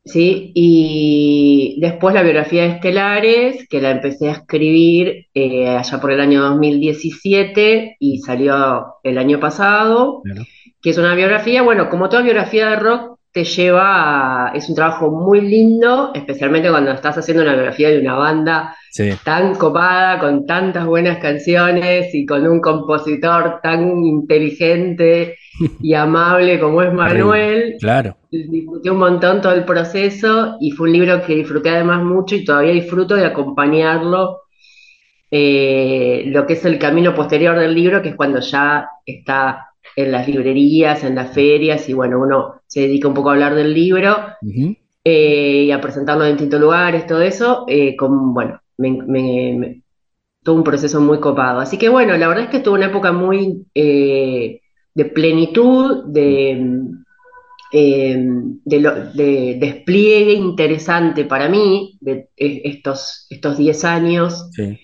Sí, 0.06 0.52
y 0.54 1.78
después 1.82 2.14
la 2.14 2.22
biografía 2.22 2.64
de 2.64 2.70
Estelares, 2.74 3.68
que 3.68 3.82
la 3.82 3.90
empecé 3.90 4.30
a 4.30 4.34
escribir 4.34 5.26
eh, 5.34 5.70
allá 5.70 6.00
por 6.00 6.12
el 6.12 6.20
año 6.22 6.42
2017 6.44 7.96
y 8.00 8.20
salió 8.20 8.86
el 9.02 9.18
año 9.18 9.40
pasado, 9.40 10.22
Claro. 10.24 10.44
que 10.82 10.90
es 10.92 10.98
una 11.00 11.16
biografía, 11.16 11.64
bueno, 11.64 11.90
como 11.90 12.10
toda 12.10 12.22
biografía 12.22 12.70
de 12.70 12.76
rock, 12.76 13.13
te 13.34 13.44
lleva 13.44 14.50
a- 14.50 14.52
es 14.54 14.70
un 14.70 14.76
trabajo 14.76 15.10
muy 15.10 15.42
lindo, 15.42 16.12
especialmente 16.14 16.70
cuando 16.70 16.92
estás 16.92 17.18
haciendo 17.18 17.44
una 17.44 17.54
biografía 17.54 17.90
de 17.90 18.00
una 18.00 18.14
banda 18.16 18.76
Sí. 18.92 19.10
tan 19.24 19.56
copada, 19.56 20.20
con 20.20 20.46
tantas 20.46 20.86
buenas 20.86 21.18
canciones 21.18 22.14
y 22.14 22.26
con 22.28 22.46
un 22.48 22.62
compositor 22.62 23.60
tan 23.64 24.04
inteligente 24.06 25.36
y 25.82 25.94
amable 25.96 26.60
como 26.60 26.82
es 26.84 26.94
Manuel 26.94 27.76
Claro. 27.80 28.16
disfruté 28.30 28.92
un 28.92 29.00
montón 29.00 29.42
todo 29.42 29.54
el 29.54 29.66
proceso 29.66 30.58
y 30.62 30.70
fue 30.72 30.88
un 30.90 30.94
libro 30.94 31.22
que 31.26 31.36
disfruté 31.36 31.70
además 31.72 32.04
mucho 32.04 32.36
y 32.36 32.46
todavía 32.46 32.72
disfruto 32.74 33.16
de 33.16 33.26
acompañarlo 33.26 34.42
eh, 35.32 36.26
lo 36.28 36.46
que 36.46 36.54
es 36.54 36.66
el 36.66 36.78
camino 36.78 37.16
posterior 37.16 37.58
del 37.58 37.74
libro, 37.74 38.02
que 38.04 38.10
es 38.10 38.16
cuando 38.16 38.40
ya 38.40 38.88
está 39.06 39.73
en 39.96 40.12
las 40.12 40.28
librerías, 40.28 41.04
en 41.04 41.16
las 41.16 41.34
ferias 41.34 41.88
y 41.90 41.94
bueno, 41.94 42.20
uno 42.22 42.62
se 42.68 42.82
dedica 42.82 43.08
un 43.08 43.14
poco 43.14 43.30
a 43.30 43.34
hablar 43.34 43.56
del 43.56 43.74
libro 43.74 44.16
eh, 45.04 45.64
y 45.68 45.72
a 45.72 45.82
presentarlo 45.82 46.26
en 46.26 46.32
distintos 46.34 46.62
lugares, 46.62 47.06
todo 47.08 47.22
eso, 47.22 47.66
eh, 47.68 47.96
con, 47.96 48.34
bueno, 48.34 48.60
me, 48.78 48.92
me- 48.92 49.56
me- 49.58 49.84
todo 50.44 50.56
un 50.56 50.64
proceso 50.64 51.02
muy 51.02 51.20
copado. 51.20 51.60
Así 51.60 51.78
que 51.78 51.90
bueno, 51.90 52.18
la 52.18 52.28
verdad 52.28 52.46
es 52.46 52.50
que 52.52 52.58
estuvo 52.58 52.76
una 52.76 52.88
época 52.88 53.12
muy 53.14 53.66
eh, 53.76 54.62
de 54.96 55.06
plenitud, 55.06 56.06
de, 56.08 56.86
de, 58.66 58.80
lo- 58.80 59.12
de 59.14 59.58
despliegue 59.60 60.34
interesante 60.34 61.26
para 61.26 61.50
mí, 61.50 61.98
de 62.02 62.30
eh, 62.38 62.62
estos, 62.66 63.26
estos 63.30 63.58
10 63.58 63.84
años. 63.84 64.50
Sí. 64.52 64.80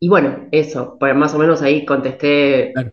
Y 0.00 0.08
bueno, 0.08 0.48
eso, 0.50 0.96
pues 0.98 1.14
más 1.14 1.34
o 1.34 1.38
menos 1.38 1.60
ahí 1.62 1.84
contesté 1.84 2.72
Claro. 2.72 2.92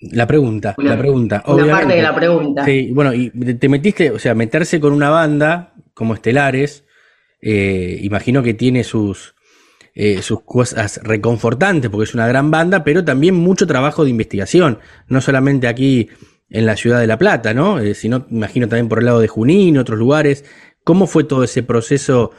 La 0.00 0.26
pregunta, 0.26 0.74
Una- 0.76 0.90
la 0.90 0.98
pregunta. 0.98 1.36
una 1.46 1.54
parte 1.56 1.62
Obviamente. 1.62 1.94
de 1.96 2.02
la 2.02 2.14
pregunta. 2.14 2.64
Sí, 2.64 2.90
bueno, 2.92 3.14
y 3.14 3.30
te 3.30 3.68
metiste, 3.68 4.10
o 4.10 4.18
sea, 4.18 4.34
meterse 4.34 4.78
con 4.80 4.92
una 4.92 5.08
banda 5.08 5.72
como 5.94 6.12
Estelares, 6.14 6.84
eh, 7.40 8.00
imagino 8.02 8.42
que 8.42 8.52
tiene 8.52 8.84
sus, 8.84 9.34
eh, 9.94 10.20
sus 10.20 10.42
cosas 10.42 11.00
reconfortantes, 11.04 11.88
porque 11.90 12.04
es 12.04 12.14
una 12.14 12.26
gran 12.26 12.50
banda, 12.50 12.84
pero 12.84 13.04
también 13.04 13.34
mucho 13.36 13.66
trabajo 13.66 14.04
de 14.04 14.10
investigación, 14.10 14.78
no 15.08 15.20
solamente 15.20 15.68
aquí 15.68 16.08
en 16.50 16.66
la 16.66 16.76
ciudad 16.76 17.00
de 17.00 17.06
La 17.06 17.16
Plata, 17.18 17.54
¿no? 17.54 17.78
Eh, 17.78 17.94
sino, 17.94 18.26
imagino 18.30 18.68
también 18.68 18.88
por 18.88 18.98
el 18.98 19.06
lado 19.06 19.20
de 19.20 19.28
Junín, 19.28 19.78
otros 19.78 19.98
lugares. 19.98 20.44
¿Cómo 20.82 21.06
fue 21.06 21.24
todo 21.24 21.44
ese 21.44 21.62
proceso 21.62 22.32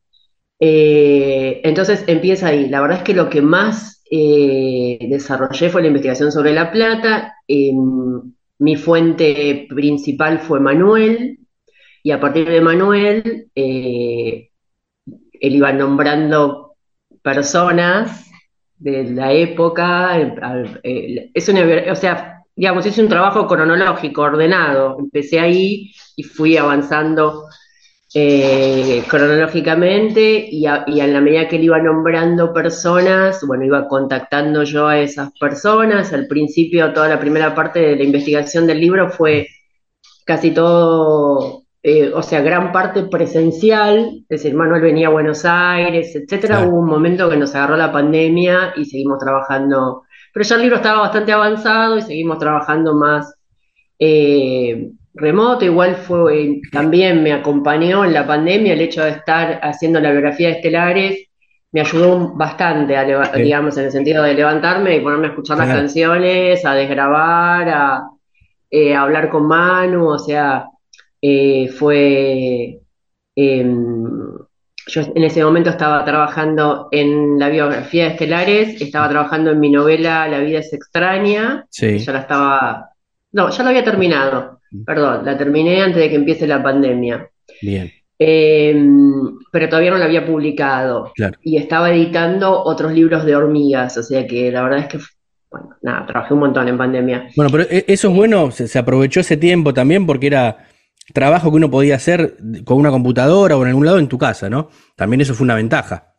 Eh, 0.61 1.61
entonces 1.65 2.05
empieza 2.07 2.49
ahí. 2.49 2.69
La 2.69 2.81
verdad 2.81 2.99
es 2.99 3.05
que 3.05 3.15
lo 3.15 3.29
que 3.29 3.43
más 3.43 4.03
eh, 4.11 4.99
desarrollé 5.09 5.71
fue 5.71 5.83
la 5.83 5.89
investigación 5.89 6.33
sobre 6.33 6.53
La 6.53 6.71
Plata. 6.71 7.35
Em, 7.49 8.23
mi 8.59 8.77
fuente 8.77 9.67
principal 9.69 10.39
fue 10.41 10.61
Manuel, 10.61 11.39
y 12.07 12.13
a 12.13 12.21
partir 12.21 12.49
de 12.49 12.61
Manuel, 12.61 13.49
eh, 13.53 14.51
él 15.41 15.57
iba 15.57 15.73
nombrando 15.73 16.77
personas 17.21 18.31
de 18.79 19.11
la 19.11 19.33
época. 19.33 20.17
es 21.35 21.49
una, 21.49 21.91
o 21.91 21.97
sea, 21.97 22.45
digamos, 22.55 22.87
es 22.87 22.99
un 22.99 23.09
trabajo 23.09 23.49
cronológico, 23.49 24.23
ordenado. 24.23 24.97
Empecé 25.01 25.41
ahí 25.41 25.93
y 26.15 26.23
fui 26.23 26.57
avanzando 26.57 27.49
eh, 28.19 29.03
cronológicamente 29.09 30.49
y, 30.51 30.65
a- 30.65 30.85
y 30.87 31.01
en 31.01 31.13
la 31.13 31.21
medida 31.21 31.49
que 31.49 31.57
él 31.57 31.65
iba 31.65 31.79
nombrando 31.79 32.51
personas, 32.55 33.45
bueno, 33.47 33.65
iba 33.65 33.87
contactando 33.89 34.63
yo 34.63 34.87
a 34.87 34.99
esas 35.01 35.33
personas. 35.39 36.13
Al 36.15 36.27
principio, 36.27 36.93
toda 36.95 37.09
la 37.09 37.21
primera 37.21 37.55
parte 37.55 37.81
de 37.81 37.97
la 37.97 38.05
investigación 38.05 38.67
del 38.67 38.81
libro 38.81 39.11
fue 39.11 39.49
casi 40.25 40.51
todo, 40.53 41.65
eh, 41.83 42.11
o 42.15 42.23
sea, 42.23 42.41
gran 42.41 42.73
parte 42.73 43.03
presencial, 43.05 44.21
es 44.23 44.29
decir, 44.29 44.55
Manuel 44.55 44.81
venía 44.81 45.09
a 45.09 45.11
Buenos 45.11 45.45
Aires, 45.45 46.17
etcétera. 46.17 46.57
Claro. 46.57 46.71
Hubo 46.71 46.81
un 46.81 46.87
momento 46.89 47.29
que 47.29 47.37
nos 47.37 47.55
agarró 47.55 47.77
la 47.77 47.93
pandemia 47.93 48.73
y 48.77 48.87
seguimos 48.87 49.19
trabajando, 49.19 50.05
pero 50.33 50.45
ya 50.49 50.55
el 50.57 50.63
libro 50.63 50.77
estaba 50.77 51.01
bastante 51.01 51.33
avanzado 51.33 51.99
y 51.99 52.03
seguimos 52.03 52.39
trabajando 52.39 52.95
más 52.95 53.35
eh, 53.99 54.91
remoto. 55.17 55.65
Igual 55.65 55.97
fue, 55.97 56.61
también 56.73 57.23
me 57.23 57.33
acompañó 57.33 58.05
en 58.05 58.13
la 58.13 58.27
pandemia 58.27 58.75
el 58.75 58.81
hecho 58.81 59.03
de 59.05 59.11
estar 59.11 59.61
haciendo 59.63 60.01
la 60.01 60.11
biografía 60.13 60.49
de 60.49 60.55
Estelares. 60.55 61.29
Me 61.73 61.81
ayudó 61.81 62.35
bastante, 62.35 62.97
a 62.97 63.05
digamos, 63.35 63.77
en 63.77 63.85
el 63.87 63.91
sentido 63.93 64.23
de 64.23 64.35
levantarme 64.35 64.97
y 64.97 65.01
ponerme 65.01 65.27
a 65.27 65.31
escuchar 65.31 65.59
las 65.59 65.69
canciones, 65.69 66.65
a 66.65 66.75
desgrabar, 66.75 67.69
a, 67.69 68.03
eh, 68.71 68.95
a 68.95 69.03
hablar 69.03 69.29
con 69.29 69.47
Manu, 69.47 70.09
o 70.09 70.19
sea, 70.19 70.67
eh, 71.21 71.69
fue... 71.69 72.79
em, 73.35 74.33
yo 74.89 75.03
en 75.03 75.25
ese 75.25 75.43
momento 75.45 75.71
estaba 75.71 76.05
trabajando 76.05 76.87
en 76.93 77.39
la 77.41 77.49
biografía 77.49 78.05
de 78.05 78.11
Estelares, 78.11 78.81
estaba 78.81 79.09
trabajando 79.09 79.51
en 79.51 79.59
mi 79.59 79.69
novela 79.69 80.29
La 80.29 80.39
vida 80.39 80.61
es 80.61 80.73
extraña, 80.73 81.67
Sí. 81.71 81.99
ya 81.99 82.13
la 82.13 82.21
estaba... 82.21 82.91
No, 83.33 83.51
ya 83.51 83.65
la 83.65 83.71
había 83.71 83.85
terminado, 83.85 84.56
perdón, 84.85 85.25
la 85.25 85.37
terminé 85.37 85.83
antes 85.83 85.99
de 86.03 86.09
que 86.09 86.17
empiece 86.17 86.47
la 86.47 86.63
pandemia. 86.63 87.29
Bien. 87.63 87.91
Em, 88.19 89.39
pero 89.53 89.69
todavía 89.69 89.91
no 89.91 89.99
la 89.99 90.07
había 90.07 90.25
publicado. 90.25 91.13
Claro. 91.15 91.39
Y 91.43 91.57
estaba 91.59 91.91
editando 91.93 92.63
otros 92.65 92.93
libros 92.93 93.25
de 93.25 93.37
hormigas, 93.37 93.97
o 93.99 94.03
sea 94.03 94.27
que 94.27 94.51
la 94.51 94.63
verdad 94.63 94.79
es 94.81 94.87
que, 94.89 94.99
bueno, 95.51 95.71
nada, 95.83 96.07
trabajé 96.07 96.35
un 96.35 96.41
montón 96.41 96.69
en 96.69 96.79
pandemia. 96.79 97.29
Bueno, 97.37 97.51
pero 97.51 97.65
e- 97.65 97.85
eso 97.87 98.09
es 98.09 98.17
bueno, 98.17 98.51
se, 98.51 98.69
se 98.69 98.79
aprovechó 98.79 99.21
ese 99.21 99.37
tiempo 99.37 99.75
también 99.75 100.07
porque 100.07 100.29
era 100.29 100.67
trabajo 101.13 101.51
que 101.51 101.57
uno 101.57 101.71
podía 101.71 101.97
hacer 101.97 102.37
con 102.65 102.79
una 102.79 102.91
computadora 102.91 103.57
o 103.57 103.63
en 103.63 103.69
algún 103.69 103.85
lado 103.85 103.99
en 103.99 104.09
tu 104.09 104.19
casa, 104.19 104.49
¿no? 104.49 104.71
También 104.97 105.21
eso 105.21 105.35
fue 105.35 105.45
una 105.45 105.55
ventaja. 105.55 106.15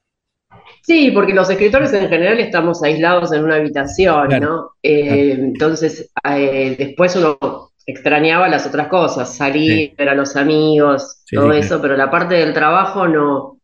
Sí, 0.83 1.11
porque 1.11 1.33
los 1.33 1.49
escritores 1.49 1.91
en 1.93 2.07
general 2.07 2.39
estamos 2.39 2.81
aislados 2.81 3.33
en 3.33 3.43
una 3.43 3.55
habitación, 3.55 4.27
Claro, 4.27 4.45
¿no? 4.45 4.69
Eh, 4.81 5.31
entonces, 5.37 6.09
eh, 6.23 6.75
después 6.77 7.15
uno 7.17 7.66
extrañaba 7.87 8.47
las 8.49 8.67
otras 8.67 8.87
cosas, 8.89 9.33
salir, 9.35 9.89
Sí. 9.89 9.93
ver 9.97 10.09
a 10.09 10.13
los 10.15 10.35
amigos, 10.35 11.21
Sí, 11.25 11.35
todo 11.35 11.53
sí, 11.53 11.59
eso, 11.59 11.81
pero 11.81 11.95
la 11.97 12.11
parte 12.11 12.35
del 12.35 12.53
trabajo 12.53 13.07
no, 13.07 13.59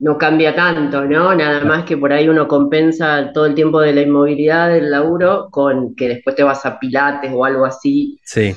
no 0.00 0.18
cambia 0.18 0.54
tanto, 0.54 1.04
¿no? 1.04 1.34
Nada 1.34 1.64
más 1.64 1.84
que 1.84 1.96
por 1.96 2.12
ahí 2.12 2.28
uno 2.28 2.48
compensa 2.48 3.30
todo 3.32 3.46
el 3.46 3.54
tiempo 3.54 3.80
de 3.80 3.94
la 3.94 4.02
inmovilidad 4.02 4.68
del 4.70 4.90
laburo 4.90 5.48
con 5.50 5.94
que 5.94 6.08
después 6.08 6.34
te 6.36 6.42
vas 6.42 6.66
a 6.66 6.78
Pilates 6.80 7.30
o 7.32 7.44
algo 7.44 7.64
así. 7.64 8.18
Sí. 8.24 8.54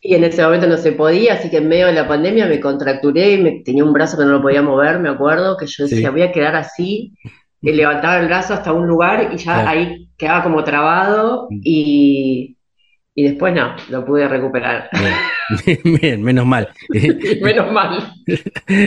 Y 0.00 0.14
en 0.14 0.22
ese 0.22 0.42
momento 0.44 0.68
no 0.68 0.76
se 0.76 0.92
podía, 0.92 1.34
así 1.34 1.50
que 1.50 1.56
en 1.56 1.66
medio 1.68 1.86
de 1.86 1.92
la 1.92 2.06
pandemia 2.06 2.46
me 2.46 2.60
contracturé 2.60 3.32
y 3.32 3.42
me, 3.42 3.62
tenía 3.64 3.82
un 3.82 3.92
brazo 3.92 4.16
que 4.16 4.24
no 4.24 4.30
lo 4.32 4.42
podía 4.42 4.62
mover, 4.62 5.00
me 5.00 5.08
acuerdo, 5.08 5.56
que 5.56 5.66
yo 5.66 5.84
decía, 5.84 6.10
voy 6.12 6.22
a 6.22 6.30
quedar 6.30 6.54
así, 6.54 7.12
y 7.60 7.72
levantaba 7.72 8.18
el 8.20 8.26
brazo 8.28 8.54
hasta 8.54 8.72
un 8.72 8.86
lugar 8.86 9.30
y 9.32 9.36
ya 9.38 9.54
Claro. 9.54 9.68
ahí 9.68 10.08
quedaba 10.16 10.44
como 10.44 10.62
trabado 10.62 11.48
Mm. 11.50 11.60
y, 11.64 12.55
y 13.18 13.24
después 13.24 13.52
no, 13.54 13.74
lo 13.88 14.04
pude 14.04 14.28
recuperar. 14.28 14.88
Bien, 15.64 15.80
Bien, 16.00 16.22
menos 16.22 16.46
mal. 16.46 16.68
Menos 17.42 17.72
mal. 17.72 18.12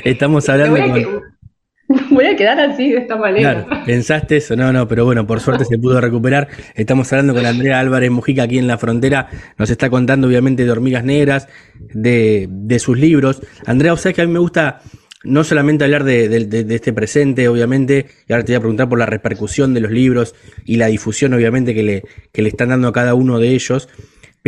Estamos 0.04 0.48
hablando 0.50 0.78
voy, 0.78 1.02
a 1.02 1.04
con... 1.04 1.22
voy 2.16 2.26
a 2.26 2.36
quedar 2.36 2.60
así, 2.60 2.92
de 2.92 3.00
esta 3.00 3.16
manera. 3.16 3.66
Claro, 3.66 3.86
pensaste 3.86 4.38
eso, 4.38 4.56
no, 4.56 4.72
no, 4.72 4.88
pero 4.88 5.04
bueno, 5.06 5.26
por 5.26 5.40
suerte 5.40 5.66
se 5.66 5.80
pudo 5.80 6.00
recuperar. 6.00 6.48
Estamos 6.76 7.12
hablando 7.12 7.34
con 7.34 7.46
Andrea 7.46 7.80
Álvarez 7.80 8.12
Mujica 8.12 8.44
aquí 8.44 8.60
en 8.60 8.68
la 8.68 8.78
frontera, 8.78 9.28
nos 9.58 9.70
está 9.72 9.90
contando 9.90 10.28
obviamente 10.28 10.64
de 10.64 10.72
Hormigas 10.72 11.04
Negras, 11.04 11.48
de, 11.80 12.48
de 12.50 12.80
sus 12.80 12.98
libros. 13.00 13.42
Andrea, 13.66 13.94
o 13.94 13.98
sea 13.98 14.14
que 14.14 14.22
a 14.22 14.28
mí 14.28 14.32
me 14.32 14.40
gusta 14.40 14.82
no 15.24 15.44
solamente 15.44 15.84
hablar 15.86 16.04
de, 16.04 16.30
de- 16.30 16.46
de- 16.46 16.64
de 16.64 16.76
este 16.76 16.94
presente, 16.94 17.48
obviamente, 17.50 18.06
y 18.28 18.32
ahora 18.34 18.46
te 18.46 18.52
voy 18.54 18.58
a 18.58 18.62
preguntar 18.62 18.88
por 18.88 19.00
la 19.00 19.06
repercusión 19.06 19.74
de 19.74 19.80
los 19.82 19.92
libros 19.92 20.36
y 20.66 20.76
la 20.78 20.86
difusión, 20.88 21.34
obviamente, 21.34 21.74
que 21.74 21.84
le, 21.84 22.04
que 22.32 22.42
le 22.44 22.50
están 22.50 22.70
dando 22.70 22.88
a 22.90 22.94
cada 22.94 23.16
uno 23.16 23.40
de 23.40 23.50
ellos. 23.50 23.90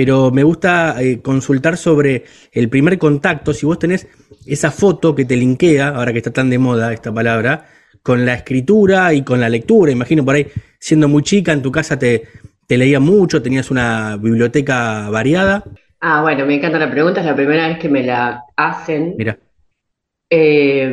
Pero 0.01 0.31
me 0.31 0.41
gusta 0.41 0.95
eh, 0.99 1.21
consultar 1.21 1.77
sobre 1.77 2.23
el 2.51 2.69
primer 2.69 2.97
contacto, 2.97 3.53
si 3.53 3.67
vos 3.67 3.77
tenés 3.77 4.07
esa 4.47 4.71
foto 4.71 5.13
que 5.13 5.25
te 5.25 5.35
linkea, 5.35 5.89
ahora 5.89 6.11
que 6.11 6.17
está 6.17 6.31
tan 6.31 6.49
de 6.49 6.57
moda 6.57 6.91
esta 6.91 7.13
palabra, 7.13 7.67
con 8.01 8.25
la 8.25 8.33
escritura 8.33 9.13
y 9.13 9.21
con 9.21 9.39
la 9.39 9.47
lectura. 9.47 9.91
Imagino 9.91 10.25
por 10.25 10.33
ahí, 10.35 10.47
siendo 10.79 11.07
muy 11.07 11.21
chica, 11.21 11.53
en 11.53 11.61
tu 11.61 11.71
casa 11.71 11.99
te, 11.99 12.23
te 12.65 12.77
leía 12.77 12.99
mucho, 12.99 13.43
tenías 13.43 13.69
una 13.69 14.17
biblioteca 14.17 15.07
variada. 15.11 15.63
Ah, 15.99 16.21
bueno, 16.23 16.47
me 16.47 16.55
encanta 16.55 16.79
la 16.79 16.89
pregunta, 16.89 17.19
es 17.19 17.27
la 17.27 17.35
primera 17.35 17.67
vez 17.67 17.77
que 17.77 17.89
me 17.89 18.03
la 18.03 18.43
hacen. 18.55 19.15
Mira, 19.17 19.37
Eh, 20.33 20.91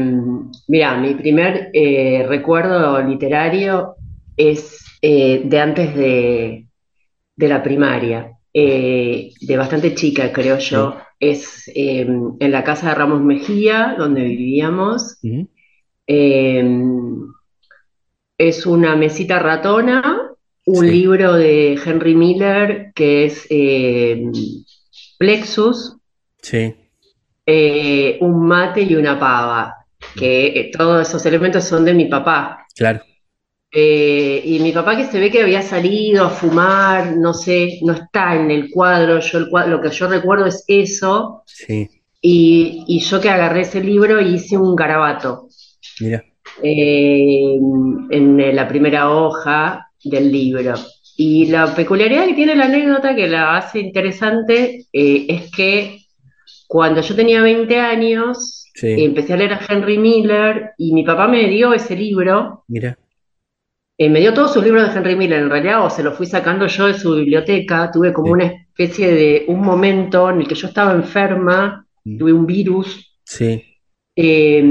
mira, 0.67 0.97
mi 0.99 1.15
primer 1.15 1.71
eh, 1.73 2.27
recuerdo 2.29 3.01
literario 3.03 3.95
es 4.37 4.85
eh, 5.01 5.43
de 5.45 5.61
antes 5.61 5.95
de, 5.95 6.67
de 7.37 7.49
la 7.49 7.63
primaria, 7.63 8.38
eh, 8.61 9.31
de 9.41 9.57
bastante 9.57 9.95
chica, 9.95 10.33
creo 10.33 10.59
yo. 10.59 10.97
Es 11.21 11.69
eh, 11.75 12.07
en 12.41 12.51
la 12.53 12.63
casa 12.65 12.89
de 12.89 12.95
Ramos 12.95 13.21
Mejía, 13.23 13.95
donde 13.99 14.23
vivíamos. 14.25 15.19
Eh, 16.07 16.65
es 18.39 18.67
una 18.67 18.97
mesita 18.97 19.39
ratona, 19.39 20.31
un 20.67 20.85
Sí. 20.85 20.91
libro 20.91 21.35
de 21.35 21.79
Henry 21.85 22.15
Miller 22.15 22.93
que 22.95 23.25
es 23.27 23.47
eh, 23.51 24.23
Plexus 25.19 25.97
sí, 26.43 26.75
eh, 27.47 28.19
un 28.21 28.47
mate 28.47 28.83
y 28.83 28.95
una 28.95 29.19
pava, 29.19 29.75
que 30.15 30.47
eh, 30.47 30.71
todos 30.77 31.09
esos 31.09 31.25
elementos 31.27 31.65
son 31.65 31.85
de 31.85 31.95
mi 31.95 32.05
papá. 32.07 32.67
claro, 32.77 33.01
Eh, 33.71 34.41
y 34.45 34.61
mi 34.61 34.73
papá 34.73 34.97
que 34.97 35.05
se 35.07 35.21
ve 35.21 35.31
que 35.31 35.43
había 35.43 35.61
salido 35.63 36.25
a 36.25 36.31
fumar, 36.31 37.17
no 37.17 37.35
sé, 37.35 37.79
no 37.83 37.93
está 37.93 38.35
en 38.35 38.51
el 38.51 38.71
cuadro, 38.71 39.21
yo 39.21 39.39
el 39.39 39.49
cuadro, 39.51 39.77
lo 39.77 39.83
que 39.83 39.91
yo 39.91 40.09
recuerdo 40.09 40.47
es 40.47 40.65
eso, 40.67 41.43
sí, 41.45 41.87
y, 42.23 42.85
y 42.87 43.01
yo 43.01 43.21
que 43.21 43.29
agarré 43.29 43.61
ese 43.63 43.83
libro 43.83 44.21
y 44.23 44.35
hice 44.35 44.57
un 44.57 44.75
garabato. 44.75 45.49
Mira, 46.01 46.25
eh, 46.63 47.57
en 48.11 48.57
la 48.57 48.67
primera 48.67 49.11
hoja 49.11 49.87
del 50.03 50.33
libro. 50.33 50.75
Y 51.17 51.47
la 51.47 51.75
peculiaridad 51.75 52.27
que 52.27 52.35
tiene 52.35 52.55
la 52.57 52.67
anécdota 52.67 53.15
que 53.15 53.27
la 53.29 53.57
hace 53.57 53.81
interesante 53.81 54.87
eh, 54.93 55.27
es 55.29 55.51
que 55.51 55.99
cuando 56.67 57.01
yo 57.03 57.15
tenía 57.15 57.43
20 57.43 57.79
años, 57.79 58.55
Sí. 58.75 58.95
empecé 59.05 59.33
a 59.33 59.37
leer 59.37 59.55
a 59.55 59.61
Henry 59.69 59.99
Miller 59.99 60.71
y 60.79 60.93
mi 60.95 61.03
papá 61.03 61.27
me 61.27 61.49
dio 61.49 61.73
ese 61.75 61.97
libro, 61.97 62.63
mira, 62.69 62.97
eh, 63.99 64.09
me 64.09 64.21
dio 64.21 64.33
todos 64.33 64.53
sus 64.55 64.63
libros 64.65 64.89
de 64.93 64.97
Henry 64.99 65.17
Miller 65.17 65.41
en 65.43 65.51
realidad, 65.51 65.85
o 65.85 65.91
se 65.91 66.03
los 66.05 66.15
fui 66.17 66.27
sacando 66.27 66.67
yo 66.69 66.87
de 66.87 66.95
su 66.95 67.15
biblioteca, 67.17 67.91
tuve 67.91 68.13
como 68.13 68.29
Sí. 68.29 68.33
una 68.33 68.45
especie 68.45 69.13
de 69.13 69.45
un 69.49 69.61
momento 69.61 70.31
en 70.31 70.41
el 70.41 70.47
que 70.49 70.55
yo 70.55 70.69
estaba 70.69 70.93
enferma, 70.93 71.85
Mm. 72.05 72.19
tuve 72.19 72.33
un 72.33 72.47
virus. 72.47 73.05
sí, 73.25 73.63
Eh, 74.17 74.65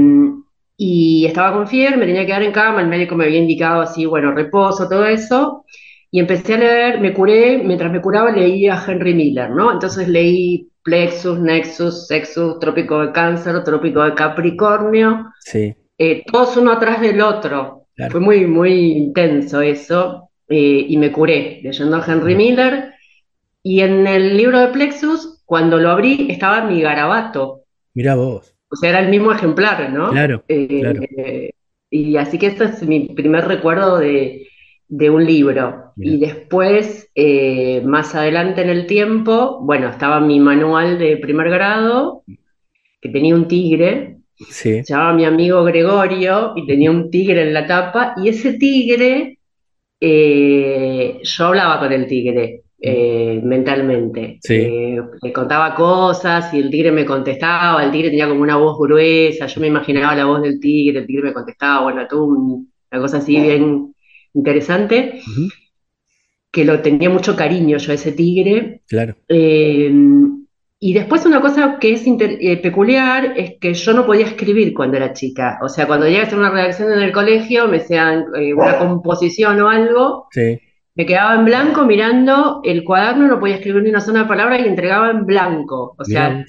y 0.76 1.24
estaba 1.26 1.52
con 1.52 1.66
fiebre, 1.68 1.96
me 1.96 2.06
tenía 2.06 2.20
que 2.22 2.26
quedar 2.28 2.42
en 2.42 2.52
cama, 2.52 2.80
el 2.82 2.88
médico 2.88 3.14
me 3.16 3.24
había 3.24 3.38
indicado 3.38 3.80
así, 3.82 4.04
bueno, 4.06 4.32
reposo, 4.32 4.88
todo 4.88 5.04
eso, 5.06 5.64
y 6.10 6.20
empecé 6.20 6.54
a 6.54 6.58
leer, 6.58 7.00
me 7.00 7.12
curé, 7.12 7.58
mientras 7.64 7.90
me 7.92 8.00
curaba 8.00 8.30
leía 8.30 8.74
a 8.74 8.84
Henry 8.92 9.14
Miller, 9.14 9.50
¿no? 9.50 9.72
Entonces 9.72 10.06
leí 10.08 10.68
Plexus, 10.82 11.38
Nexus, 11.38 12.06
Sexus, 12.06 12.58
Trópico 12.60 13.00
de 13.00 13.12
Cáncer, 13.12 13.62
Trópico 13.64 14.02
de 14.04 14.14
Capricornio, 14.14 15.26
sí, 15.40 15.74
eh, 15.98 16.22
todos 16.30 16.56
uno 16.56 16.72
atrás 16.72 17.00
del 17.00 17.20
otro. 17.20 17.86
Claro. 17.98 18.12
Fue 18.12 18.20
muy, 18.20 18.46
muy 18.46 18.72
intenso 18.92 19.60
eso, 19.60 20.30
eh, 20.48 20.86
y 20.88 20.96
me 20.96 21.12
curé 21.12 21.60
leyendo 21.62 21.96
a 21.96 22.04
Henry 22.06 22.34
Miller, 22.34 22.92
y 23.62 23.80
en 23.80 24.06
el 24.06 24.36
libro 24.36 24.60
de 24.60 24.68
Plexus, 24.68 25.42
cuando 25.44 25.78
lo 25.78 25.90
abrí, 25.90 26.28
estaba 26.30 26.64
mi 26.64 26.80
garabato. 26.80 27.64
mira 27.94 28.14
vos, 28.14 28.54
O 28.70 28.76
sea, 28.76 28.90
era 28.90 29.00
el 29.00 29.08
mismo 29.10 29.32
ejemplar, 29.32 29.92
¿no? 29.92 30.10
Claro, 30.12 30.44
Eh, 30.48 30.80
claro. 30.80 31.00
eh, 31.18 31.50
y 31.90 32.16
así 32.16 32.38
que 32.38 32.46
este 32.48 32.64
es 32.64 32.82
mi 32.84 33.08
primer 33.08 33.46
recuerdo 33.48 33.98
de, 33.98 34.46
de 34.88 35.10
un 35.10 35.24
libro. 35.26 35.92
Mirá. 35.96 36.12
Y 36.14 36.20
después, 36.20 37.10
eh, 37.16 37.82
más 37.84 38.14
adelante 38.14 38.62
en 38.62 38.70
el 38.70 38.86
tiempo, 38.86 39.58
bueno, 39.62 39.88
estaba 39.88 40.20
mi 40.20 40.38
manual 40.38 40.98
de 40.98 41.16
primer 41.16 41.50
grado, 41.50 42.22
que 43.00 43.08
tenía 43.08 43.34
un 43.34 43.48
tigre, 43.48 44.17
Sí. 44.50 44.82
se 44.84 44.92
llamaba 44.94 45.12
mi 45.14 45.24
amigo 45.24 45.64
Gregorio 45.64 46.52
y 46.56 46.66
tenía 46.66 46.90
un 46.90 47.10
tigre 47.10 47.42
en 47.42 47.54
la 47.54 47.66
tapa 47.66 48.14
y 48.22 48.28
ese 48.28 48.54
tigre, 48.54 49.38
eh, 50.00 51.18
yo 51.22 51.46
hablaba 51.46 51.80
con 51.80 51.92
el 51.92 52.06
tigre 52.06 52.62
eh, 52.80 53.40
mentalmente. 53.42 54.38
Sí. 54.40 54.54
Eh, 54.54 55.00
le 55.20 55.32
contaba 55.32 55.74
cosas 55.74 56.54
y 56.54 56.58
el 56.60 56.70
tigre 56.70 56.92
me 56.92 57.04
contestaba, 57.04 57.82
el 57.84 57.90
tigre 57.90 58.10
tenía 58.10 58.28
como 58.28 58.40
una 58.42 58.56
voz 58.56 58.78
gruesa, 58.78 59.46
yo 59.46 59.60
me 59.60 59.66
imaginaba 59.66 60.14
la 60.14 60.26
voz 60.26 60.42
del 60.42 60.60
tigre, 60.60 61.00
el 61.00 61.06
tigre 61.06 61.24
me 61.24 61.32
contestaba, 61.32 61.82
bueno, 61.82 62.06
un- 62.12 62.72
una 62.90 63.00
cosa 63.00 63.18
así 63.18 63.38
bien 63.40 63.92
interesante, 64.34 65.20
que 66.52 66.64
lo 66.64 66.80
tenía 66.80 67.10
mucho 67.10 67.34
cariño 67.36 67.78
yo 67.78 67.90
a 67.92 67.94
ese 67.96 68.12
tigre. 68.12 68.82
Claro. 68.88 69.16
Y 70.80 70.92
después 70.94 71.26
una 71.26 71.40
cosa 71.40 71.78
que 71.80 71.92
es 71.94 72.04
eh, 72.06 72.56
peculiar 72.62 73.34
es 73.36 73.54
que 73.60 73.74
yo 73.74 73.92
no 73.94 74.06
podía 74.06 74.26
escribir 74.26 74.72
cuando 74.74 74.96
era 74.96 75.12
chica. 75.12 75.58
O 75.62 75.68
sea, 75.68 75.86
cuando 75.88 76.06
llegué 76.06 76.20
a 76.20 76.22
hacer 76.24 76.38
una 76.38 76.50
redacción 76.50 76.92
en 76.92 77.00
el 77.00 77.10
colegio, 77.12 77.66
me 77.66 77.78
hacían 77.78 78.26
eh, 78.36 78.54
una 78.54 78.78
composición 78.78 79.60
o 79.60 79.68
algo, 79.68 80.28
Sí. 80.30 80.60
me 80.94 81.04
quedaba 81.04 81.34
en 81.34 81.44
blanco 81.44 81.84
mirando 81.84 82.60
el 82.64 82.84
cuaderno, 82.84 83.26
no 83.26 83.40
podía 83.40 83.56
escribir 83.56 83.82
ni 83.82 83.90
una 83.90 84.00
sola 84.00 84.28
palabra 84.28 84.60
y 84.60 84.66
entregaba 84.68 85.10
en 85.10 85.26
blanco. 85.26 85.96
O 85.98 86.04
sea, 86.04 86.44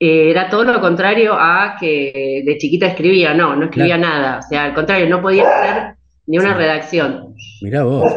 eh, 0.00 0.30
era 0.30 0.48
todo 0.50 0.64
lo 0.64 0.80
contrario 0.80 1.34
a 1.34 1.76
que 1.78 2.42
de 2.44 2.58
chiquita 2.58 2.86
escribía, 2.88 3.34
no, 3.34 3.54
no 3.54 3.66
escribía 3.66 3.98
nada. 3.98 4.38
O 4.38 4.42
sea, 4.48 4.64
al 4.64 4.74
contrario, 4.74 5.08
no 5.08 5.22
podía 5.22 5.44
hacer 5.48 5.94
ni 6.26 6.38
una 6.38 6.52
Sí. 6.54 6.58
redacción. 6.58 7.34
Mirá 7.62 7.84
vos. 7.84 8.12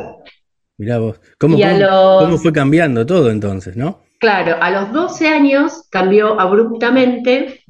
Mirá 0.80 0.98
vos. 0.98 1.20
¿Cómo, 1.40 1.58
los- 1.60 2.24
cómo 2.24 2.38
fue 2.40 2.52
cambiando 2.52 3.06
todo 3.06 3.30
entonces, 3.30 3.78
no? 3.78 4.00
Claro, 4.22 4.56
a 4.62 4.70
los 4.72 4.94
12 4.94 5.28
años 5.28 5.88
cambió 5.90 6.40
abruptamente 6.40 7.62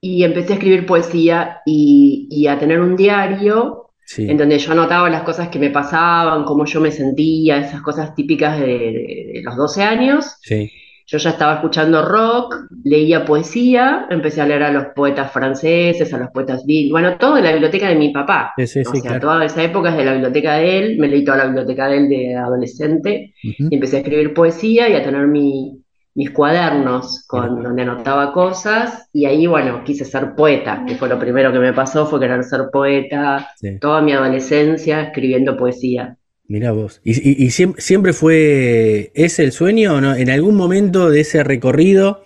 y 0.00 0.24
empecé 0.24 0.52
a 0.52 0.56
escribir 0.56 0.86
poesía 0.86 1.58
y, 1.66 2.28
y 2.30 2.46
a 2.46 2.58
tener 2.58 2.80
un 2.80 2.96
diario 2.96 3.82
Sí. 4.08 4.30
en 4.30 4.36
donde 4.36 4.56
yo 4.60 4.70
anotaba 4.70 5.10
las 5.10 5.24
cosas 5.24 5.48
que 5.48 5.58
me 5.58 5.70
pasaban, 5.70 6.44
cómo 6.44 6.64
yo 6.64 6.80
me 6.80 6.92
sentía, 6.92 7.58
esas 7.58 7.82
cosas 7.82 8.14
típicas 8.14 8.60
de, 8.60 8.66
de- 8.66 9.30
de 9.34 9.42
los 9.42 9.56
12 9.56 9.82
años. 9.82 10.36
Sí. 10.42 10.70
Yo 11.06 11.18
ya 11.18 11.30
estaba 11.30 11.54
escuchando 11.54 12.02
rock, 12.04 12.66
leía 12.82 13.24
poesía, 13.24 14.06
empecé 14.10 14.40
a 14.40 14.46
leer 14.46 14.64
a 14.64 14.72
los 14.72 14.86
poetas 14.94 15.30
franceses, 15.32 16.12
a 16.12 16.18
los 16.18 16.30
poetas 16.30 16.64
beat, 16.66 16.90
bueno, 16.90 17.16
todo 17.16 17.36
de 17.36 17.42
la 17.42 17.52
biblioteca 17.52 17.88
de 17.88 17.94
mi 17.94 18.12
papá. 18.12 18.52
Sí, 18.56 18.66
sí, 18.66 18.84
O 18.84 18.90
sí, 18.90 19.00
sea, 19.00 19.10
claro. 19.10 19.20
toda 19.20 19.44
esa 19.44 19.62
época 19.62 19.90
es 19.90 19.96
de 19.96 20.04
la 20.04 20.12
biblioteca 20.12 20.54
de 20.54 20.78
él, 20.78 20.98
me 20.98 21.08
leí 21.08 21.24
toda 21.24 21.38
la 21.38 21.44
biblioteca 21.46 21.86
de 21.88 21.96
él 21.98 22.08
de 22.08 22.34
adolescente. 22.36 23.34
Y 23.42 23.74
empecé 23.74 23.96
a 23.96 24.00
escribir 24.00 24.34
poesía 24.34 24.88
y 24.88 24.94
a 24.94 25.02
tener 25.04 25.26
mi- 25.28 25.80
mis 26.14 26.30
cuadernos 26.30 27.24
con, 27.28 27.56
Mira. 27.56 27.68
donde 27.68 27.82
anotaba 27.82 28.32
cosas 28.32 29.08
y 29.12 29.26
ahí, 29.26 29.46
bueno, 29.46 29.84
quise 29.84 30.04
ser 30.04 30.34
poeta, 30.34 30.84
que 30.86 30.94
fue 30.96 31.08
lo 31.08 31.18
primero 31.18 31.52
que 31.52 31.58
me 31.58 31.72
pasó, 31.72 32.06
fue 32.06 32.18
querer 32.20 32.42
ser 32.42 32.62
poeta, 32.72 33.48
toda 33.80 34.00
mi 34.02 34.12
adolescencia 34.12 35.02
escribiendo 35.02 35.56
poesía. 35.56 36.16
Mirá 36.48 36.70
vos. 36.72 37.00
¿Y, 37.04 37.12
y- 37.12 37.44
y 37.44 37.48
siem- 37.48 37.74
siempre 37.78 38.12
fue 38.12 39.10
ese 39.14 39.42
el 39.44 39.52
sueño 39.52 39.94
o 39.96 40.00
no? 40.00 40.14
¿En 40.14 40.30
algún 40.30 40.54
momento 40.56 41.10
de 41.10 41.20
ese 41.20 41.42
recorrido 41.42 42.22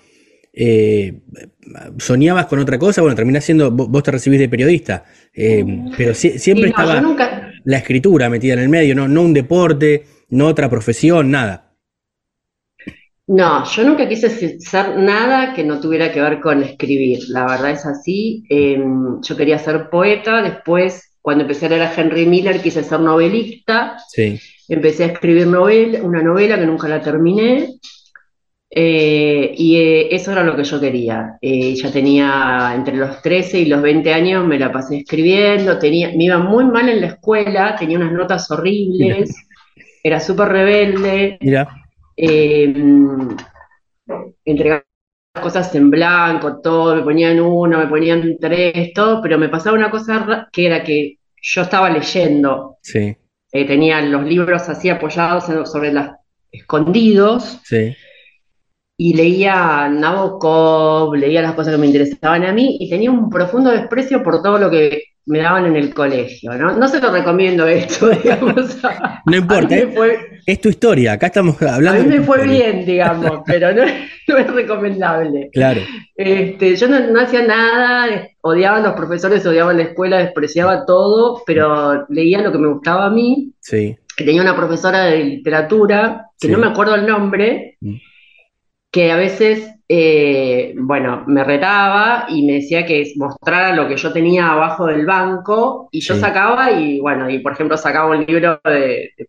eh, 0.53 1.21
soñabas 1.99 2.47
con 2.47 2.59
otra 2.59 2.79
cosa? 2.79 3.01
Bueno, 3.03 3.17
terminás 3.17 3.45
siendo, 3.45 3.71
vo- 3.73 3.89
vos 3.89 4.03
te 4.03 4.11
recibís 4.11 4.39
de 4.39 4.49
periodista, 4.49 5.05
eh, 5.35 5.65
pero 5.97 6.13
sie- 6.15 6.39
siempre 6.39 6.69
no, 6.69 6.71
estaba 6.71 7.01
nunca, 7.01 7.53
la 7.65 7.79
escritura 7.79 8.29
metida 8.31 8.55
en 8.55 8.61
el 8.61 8.69
medio, 8.69 8.95
no, 8.95 9.09
no 9.09 9.23
un 9.23 9.33
deporte, 9.35 10.05
no 10.31 10.49
otra 10.49 10.69
profesión, 10.69 11.31
nada. 11.31 11.75
no, 13.27 13.65
yo 13.65 13.85
nunca 13.85 14.09
quise 14.09 14.29
se- 14.29 14.59
ser 14.61 14.97
nada 14.99 15.55
que 15.55 15.63
no 15.65 15.81
tuviera 15.81 16.13
que 16.13 16.21
ver 16.21 16.41
con 16.41 16.63
escribir, 16.63 17.21
la 17.29 17.47
verdad 17.47 17.71
es 17.73 17.87
así. 17.87 18.45
Eh, 18.51 18.83
yo 19.23 19.37
quería 19.37 19.59
ser 19.59 19.89
poeta, 19.91 20.43
después, 20.43 21.10
cuando 21.23 21.43
empecé 21.45 21.67
a 21.67 21.69
leer 21.71 21.83
a 21.83 21.95
Henry 21.95 22.27
Miller, 22.27 22.61
quise 22.63 22.83
ser 22.83 23.01
novelista. 23.01 23.97
Sí, 24.09 24.39
Empecé 24.69 25.05
a 25.05 25.07
escribir 25.09 25.47
novela, 25.49 26.01
una 26.03 26.23
novela 26.23 26.59
que 26.59 26.67
nunca 26.67 26.89
la 26.89 27.01
terminé. 27.03 27.69
eh, 28.73 29.53
y 29.57 29.77
eh, 29.77 30.15
eso 30.15 30.31
era 30.33 30.45
lo 30.45 30.55
que 30.57 30.65
yo 30.65 30.81
quería. 30.81 31.39
Eh, 31.43 31.75
ya 31.75 31.91
tenía 31.91 32.73
entre 32.75 32.97
los 32.97 33.21
13 33.23 33.61
y 33.61 33.67
los 33.67 33.83
20 33.83 34.13
años, 34.13 34.47
me 34.47 34.59
la 34.59 34.71
pasé 34.73 34.99
escribiendo, 34.99 35.79
tenía, 35.79 36.11
me 36.17 36.25
iba 36.25 36.39
muy 36.39 36.65
mal 36.67 36.89
en 36.89 37.01
la 37.01 37.09
escuela, 37.09 37.75
tenía 37.77 37.99
unas 37.99 38.13
notas 38.13 38.51
horribles, 38.51 39.35
era 40.03 40.21
súper 40.21 40.49
rebelde, 40.49 41.39
mira, 41.41 41.69
eh, 42.17 42.73
entregaba 44.45 44.85
cosas 45.33 45.75
en 45.75 45.91
blanco, 45.91 46.61
todo, 46.61 46.97
me 46.97 47.03
ponían 47.03 47.41
uno, 47.41 47.79
me 47.79 47.87
ponían 47.87 48.37
tres, 48.41 48.93
todo, 48.95 49.23
pero 49.23 49.39
me 49.39 49.49
pasaba 49.49 49.77
una 49.77 49.91
cosa 49.91 50.49
que 50.53 50.67
era 50.67 50.83
que 50.85 51.19
yo 51.43 51.63
estaba 51.63 51.91
leyendo. 51.91 52.77
Sí, 52.83 53.17
eh, 53.53 53.67
tenía 53.67 54.01
los 54.03 54.25
libros 54.25 54.69
así 54.69 54.89
apoyados 54.91 55.49
en- 55.49 55.67
sobre 55.67 55.93
las 55.93 56.13
escondidos. 56.51 57.61
Sí, 57.65 57.95
y 58.97 59.15
leía 59.15 59.89
Nabokov, 59.89 61.15
leía 61.15 61.41
las 61.43 61.55
cosas 61.55 61.75
que 61.75 61.81
me 61.81 61.87
interesaban 61.87 62.45
a 62.45 62.53
mí 62.53 62.77
y 62.81 62.91
tenía 62.91 63.11
un 63.11 63.31
profundo 63.31 63.71
desprecio 63.71 64.23
por 64.23 64.43
todo 64.43 64.59
lo 64.59 64.71
que 64.71 65.03
me 65.27 65.39
daban 65.41 65.67
en 65.67 65.77
el 65.77 65.93
colegio, 65.95 66.53
¿no? 66.55 66.77
No 66.77 66.89
se 66.89 67.01
lo 67.01 67.13
recomiendo 67.13 67.67
esto, 67.67 68.09
digamos. 68.23 68.85
A 68.85 69.23
No 69.27 69.37
importa, 69.37 69.75
mí 69.77 69.83
¿eh? 69.83 69.93
fue, 69.95 70.41
es 70.47 70.61
tu 70.61 70.69
historia, 70.71 71.13
acá 71.13 71.27
estamos 71.27 71.61
a 71.63 71.75
hablando 71.77 72.03
mí 72.05 72.09
de 72.11 72.19
me 72.21 72.25
fue 72.25 72.39
historia. 72.39 72.73
bien, 72.73 72.87
digamos, 72.87 73.41
pero 73.47 73.73
no, 73.73 73.83
no 74.29 74.37
es 74.39 74.47
recomendable. 74.53 75.51
Claro, 75.53 75.81
Este, 76.17 76.75
yo 76.77 76.89
no, 76.89 76.99
no 77.01 77.21
hacía 77.21 77.43
nada, 77.47 78.29
odiaba 78.41 78.79
a 78.79 78.81
los 78.81 78.95
profesores, 78.95 79.45
odiaba 79.47 79.73
la 79.73 79.83
escuela, 79.83 80.19
despreciaba 80.19 80.85
todo, 80.87 81.43
pero 81.47 82.07
leía 82.09 82.41
lo 82.43 82.51
que 82.53 82.59
me 82.59 82.69
gustaba 82.73 83.07
a 83.07 83.11
mí. 83.11 83.53
sí, 83.61 83.97
tenía 84.17 84.43
una 84.43 84.57
profesora 84.57 85.05
de 85.07 85.25
literatura, 85.25 86.27
que 86.39 86.49
Sí. 86.49 86.53
no 86.53 86.59
me 86.59 86.67
acuerdo 86.67 86.95
el 86.95 87.07
nombre, 87.07 87.77
Mm. 87.81 87.97
que 88.93 89.13
a 89.13 89.17
veces, 89.17 89.71
eh, 89.93 90.73
bueno, 90.77 91.25
me 91.27 91.43
retaba 91.43 92.27
y 92.29 92.47
me 92.47 92.53
decía 92.55 92.87
que 92.87 93.13
mostrara 93.17 93.75
lo 93.75 93.89
que 93.89 93.97
yo 93.97 94.13
tenía 94.13 94.53
abajo 94.53 94.87
del 94.87 95.05
banco, 95.05 95.89
y 95.91 96.01
yo 96.01 96.15
Sí. 96.15 96.21
sacaba 96.21 96.71
y, 96.71 97.01
bueno, 97.01 97.29
y 97.29 97.41
por 97.41 97.53
ejemplo 97.55 97.77
sacaba 97.77 98.11
un 98.17 98.25
libro 98.25 98.61
de, 98.65 99.11
de, 99.17 99.29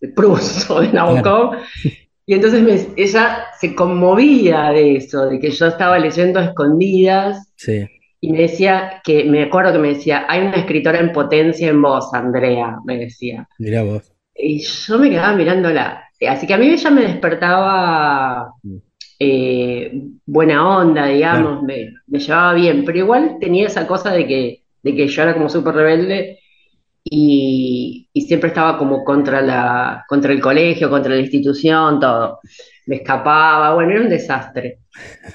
de- 0.00 0.08
Proust 0.16 0.68
o 0.70 0.80
de 0.80 0.88
Nabokov, 0.92 1.54
y 2.26 2.34
entonces 2.34 2.62
me- 2.62 3.00
ella 3.00 3.44
se 3.60 3.76
conmovía 3.76 4.70
de 4.72 4.96
eso, 4.96 5.26
de 5.26 5.38
que 5.38 5.50
yo 5.52 5.66
estaba 5.68 5.96
leyendo 6.00 6.40
a 6.40 6.46
escondidas, 6.46 7.52
sí, 7.54 7.86
y 8.20 8.32
me 8.32 8.38
decía 8.42 9.00
que, 9.04 9.22
me 9.24 9.44
acuerdo 9.44 9.72
que 9.72 9.78
me 9.78 9.88
decía, 9.94 10.26
hay 10.28 10.40
una 10.48 10.56
escritora 10.56 10.98
en 10.98 11.12
potencia 11.12 11.68
en 11.68 11.80
vos, 11.80 12.12
Andrea, 12.12 12.76
me 12.84 12.98
decía. 12.98 13.46
mira 13.60 13.84
vos. 13.84 14.12
Y 14.34 14.58
yo 14.60 14.98
me 14.98 15.10
quedaba 15.10 15.34
mirándola. 15.36 16.04
Así 16.28 16.46
que 16.46 16.54
a 16.54 16.58
mí 16.58 16.66
ella 16.68 16.90
me 16.90 17.02
despertaba 17.02 18.52
Mm. 18.62 18.76
Eh, 19.22 19.92
buena 20.26 20.78
onda, 20.78 21.06
digamos, 21.06 21.62
me, 21.62 21.92
me 22.06 22.18
llevaba 22.18 22.54
bien, 22.54 22.84
pero 22.84 22.98
igual 22.98 23.38
tenía 23.40 23.66
esa 23.68 23.86
cosa 23.86 24.12
de 24.12 24.26
que, 24.26 24.64
de 24.82 24.96
que 24.96 25.08
yo 25.08 25.22
era 25.22 25.34
como 25.34 25.48
súper 25.48 25.74
rebelde 25.74 26.38
y, 27.04 28.08
y 28.12 28.20
siempre 28.22 28.48
estaba 28.48 28.78
como 28.78 29.04
contra 29.04 29.42
la, 29.42 30.04
contra 30.08 30.32
el 30.32 30.40
colegio, 30.40 30.90
contra 30.90 31.14
la 31.14 31.20
institución, 31.20 32.00
todo. 32.00 32.40
Me 32.86 32.96
escapaba, 32.96 33.74
bueno, 33.74 33.92
era 33.92 34.02
un 34.02 34.08
desastre. 34.10 34.80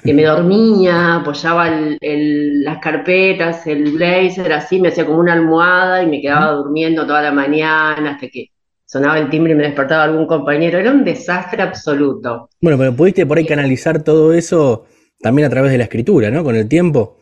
Que 0.04 0.14
me 0.14 0.24
dormía, 0.24 1.16
apoyaba 1.16 1.68
el- 1.68 1.98
el- 2.00 2.64
las 2.64 2.78
carpetas, 2.78 3.66
el 3.66 3.92
blazer, 3.92 4.52
así, 4.52 4.80
me 4.80 4.88
hacía 4.88 5.06
como 5.06 5.18
una 5.20 5.34
almohada 5.34 6.02
y 6.02 6.06
me 6.06 6.20
quedaba 6.20 6.52
durmiendo 6.52 7.06
toda 7.06 7.22
la 7.22 7.32
mañana 7.32 8.12
hasta 8.12 8.28
que 8.28 8.48
sonaba 8.88 9.18
el 9.18 9.28
timbre 9.30 9.52
y 9.52 9.56
me 9.56 9.64
despertaba 9.64 10.04
algún 10.04 10.26
compañero. 10.26 10.78
Era 10.78 10.90
un 10.90 11.04
desastre 11.04 11.62
absoluto. 11.62 12.48
Bueno, 12.60 12.78
pero 12.78 12.96
pudiste 12.96 13.26
por 13.26 13.38
ahí 13.38 13.46
canalizar 13.46 14.02
todo 14.02 14.32
eso 14.32 14.86
también 15.20 15.46
a 15.46 15.50
través 15.50 15.70
de 15.72 15.78
la 15.78 15.84
escritura, 15.84 16.30
¿no? 16.30 16.42
Con 16.42 16.56
el 16.56 16.68
tiempo. 16.68 17.18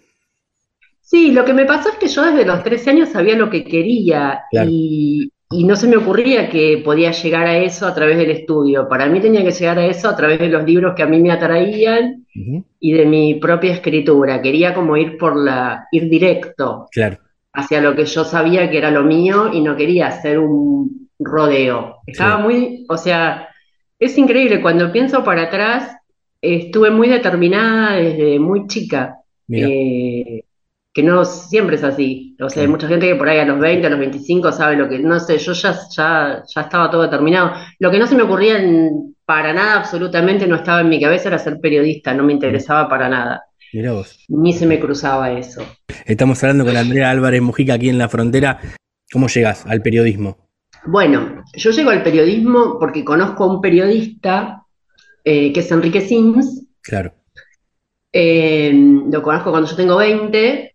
Sí, 1.01 1.31
lo 1.33 1.45
que 1.45 1.53
me 1.55 1.65
pasó 1.65 1.89
es 1.91 1.97
que 1.97 2.09
yo 2.09 2.25
desde 2.25 2.45
los 2.45 2.63
13 2.63 2.91
años 2.91 3.09
sabía 3.11 3.37
lo 3.37 3.49
que 3.49 3.65
quería 3.65 4.41
Claro. 4.51 4.69
y, 4.73 5.31
y 5.51 5.65
no 5.65 5.77
se 5.77 5.87
me 5.87 5.97
ocurría 5.97 6.49
que 6.51 6.83
podía 6.85 7.13
llegar 7.13 7.47
a 7.47 7.59
eso 7.59 7.87
a 7.87 7.95
través 7.95 8.17
del 8.19 8.31
estudio. 8.31 8.89
Para 8.89 9.07
mí 9.07 9.21
tenía 9.21 9.45
que 9.45 9.53
llegar 9.53 9.79
a 9.79 9.87
eso 9.87 10.09
a 10.09 10.17
través 10.17 10.39
de 10.41 10.49
los 10.49 10.65
libros 10.65 10.95
que 10.97 11.03
a 11.05 11.07
mí 11.07 11.21
me 11.21 11.31
atraían 11.31 12.27
y 12.81 12.93
de 12.93 13.07
mi 13.07 13.37
propia 13.37 13.73
escritura. 13.73 14.43
Quería 14.43 14.75
como 14.75 14.97
ir 14.97 15.17
por 15.17 15.37
la, 15.37 15.87
ir 15.93 16.09
directo 16.11 16.89
Claro, 16.91 17.19
hacia 17.53 17.81
lo 17.81 17.95
que 17.95 18.05
yo 18.05 18.25
sabía 18.25 18.71
que 18.71 18.79
era 18.79 18.91
lo 18.91 19.03
mío 19.05 19.51
y 19.53 19.61
no 19.63 19.77
quería 19.77 20.09
hacer 20.09 20.39
un 20.39 21.06
rodeo. 21.19 21.97
Estaba 22.07 22.37
Sí. 22.39 22.43
muy, 22.43 22.87
o 22.89 22.97
sea, 22.97 23.49
es 23.99 24.17
increíble, 24.19 24.61
cuando 24.61 24.93
pienso 24.93 25.25
para 25.25 25.43
atrás, 25.45 25.97
estuve 26.41 26.91
muy 26.91 27.09
determinada 27.09 27.97
desde 27.97 28.39
muy 28.39 28.67
chica. 28.67 29.17
Eh, 29.51 30.43
que 30.93 31.03
no 31.03 31.25
siempre 31.27 31.77
es 31.77 31.85
así. 31.85 32.35
O 32.41 32.49
sea, 32.49 32.63
hay 32.63 32.69
mucha 32.69 32.89
gente 32.89 33.07
que 33.07 33.15
por 33.17 33.29
ahí 33.29 33.39
a 33.39 33.45
los 33.45 33.59
20, 33.61 33.87
a 33.87 33.91
los 33.91 33.99
25 33.99 34.51
sabe 34.51 34.77
lo 34.77 34.89
que, 34.89 34.99
no 34.99 35.21
sé, 35.21 35.37
yo 35.39 35.53
ya, 35.53 35.77
ya, 35.95 36.43
ya 36.47 36.61
estaba 36.63 36.91
todo 36.91 37.03
determinado. 37.03 37.53
Lo 37.79 37.91
que 37.91 37.99
no 37.99 38.07
se 38.07 38.15
me 38.17 38.23
ocurría 38.23 38.59
en- 38.59 39.15
para 39.27 39.53
nada, 39.53 39.77
absolutamente 39.77 40.47
no 40.47 40.57
estaba 40.57 40.81
en 40.81 40.89
mi 40.89 41.01
cabeza 41.01 41.29
era 41.29 41.39
ser 41.39 41.59
periodista, 41.61 42.15
no 42.15 42.23
me 42.23 42.33
interesaba 42.33 42.89
para 42.89 43.09
nada. 43.11 43.43
Mirá 43.75 43.93
vos. 43.93 44.25
Ni 44.29 44.53
se 44.55 44.67
me 44.67 44.81
cruzaba 44.81 45.33
eso. 45.33 45.63
Estamos 46.07 46.43
hablando 46.43 46.65
con 46.65 46.77
Andrea 46.77 47.11
Álvarez 47.11 47.43
Mujica 47.43 47.75
aquí 47.75 47.89
en 47.91 47.99
la 47.99 48.09
frontera. 48.09 48.59
¿Cómo 49.13 49.27
llegas 49.29 49.67
al 49.67 49.83
periodismo? 49.83 50.46
Bueno, 50.87 51.45
yo 51.55 51.71
llego 51.71 51.91
al 51.91 52.03
periodismo 52.03 52.77
porque 52.79 53.05
conozco 53.05 53.45
a 53.45 53.55
un 53.55 53.61
periodista 53.61 54.63
eh, 55.25 55.53
que 55.53 55.61
es 55.61 55.71
Enrique 55.73 56.01
Sims. 56.01 56.67
Claro. 56.83 57.13
Eh, 58.13 58.73
lo 59.11 59.23
conozco 59.23 59.51
cuando 59.51 59.69
yo 59.69 59.77
tengo 59.77 59.97
20. 59.97 60.75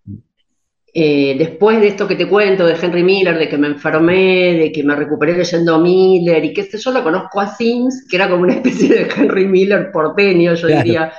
Eh, 0.93 1.35
después 1.37 1.79
de 1.79 1.87
esto 1.87 2.05
que 2.05 2.15
te 2.17 2.27
cuento 2.27 2.65
de 2.65 2.75
Henry 2.79 3.01
Miller, 3.03 3.37
de 3.39 3.47
que 3.47 3.57
me 3.57 3.67
enfermé, 3.67 4.53
de 4.57 4.71
que 4.73 4.83
me 4.83 4.93
recuperé 4.95 5.37
leyendo 5.37 5.79
Miller 5.79 6.43
y 6.43 6.53
qué 6.53 6.63
sé 6.63 6.77
yo, 6.77 6.91
lo 6.91 7.01
conozco 7.01 7.39
a 7.39 7.47
Sims, 7.47 8.05
que 8.09 8.17
era 8.17 8.29
como 8.29 8.43
una 8.43 8.55
especie 8.55 8.89
de 8.89 9.07
Henry 9.15 9.47
Miller 9.47 9.89
porteño, 9.91 10.53
yo 10.55 10.67
Claro. 10.67 10.83
diría. 10.83 11.13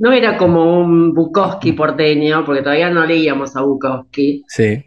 No 0.00 0.12
era 0.12 0.36
como 0.36 0.78
un 0.80 1.12
Bukowski 1.12 1.72
porteño, 1.72 2.44
porque 2.46 2.62
todavía 2.62 2.88
no 2.90 3.04
leíamos 3.04 3.56
a 3.56 3.62
Bukowski. 3.62 4.44
Sí, 4.46 4.84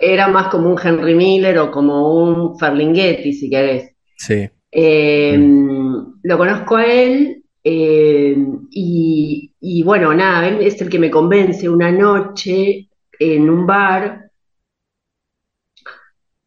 Era 0.00 0.28
más 0.28 0.48
como 0.48 0.70
un 0.70 0.78
Henry 0.82 1.14
Miller 1.14 1.58
o 1.58 1.70
como 1.70 2.22
un 2.22 2.58
Ferlinghetti, 2.58 3.32
si 3.32 3.50
querés. 3.50 3.94
sí. 4.16 4.48
Eh, 4.72 5.36
lo 6.22 6.38
conozco 6.38 6.76
a 6.76 6.86
él 6.86 7.42
eh, 7.64 8.36
y, 8.70 9.52
y 9.60 9.82
bueno, 9.82 10.14
nada, 10.14 10.48
él 10.48 10.60
es 10.60 10.80
el 10.80 10.88
que 10.88 10.98
me 10.98 11.10
convence 11.10 11.68
una 11.68 11.90
noche 11.90 12.88
en 13.18 13.50
un 13.50 13.66
bar, 13.66 14.30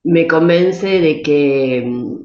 me 0.04 0.28
convence 0.28 1.00
de 1.00 1.22
que, 1.22 1.84
mm, 1.86 2.16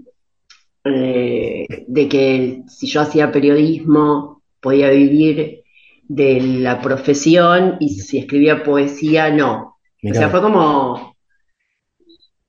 eh, 0.84 1.66
de 1.86 2.08
que 2.08 2.62
si 2.68 2.86
yo 2.86 3.02
hacía 3.02 3.30
periodismo 3.30 4.42
podía 4.60 4.90
vivir 4.90 5.62
de 6.08 6.40
la 6.40 6.80
profesión 6.80 7.76
y 7.80 7.90
si 7.90 8.18
escribía 8.18 8.62
poesía 8.62 9.30
no. 9.30 9.76
O 10.02 10.14
sea, 10.14 10.30
fue 10.30 10.40
como 10.40 11.16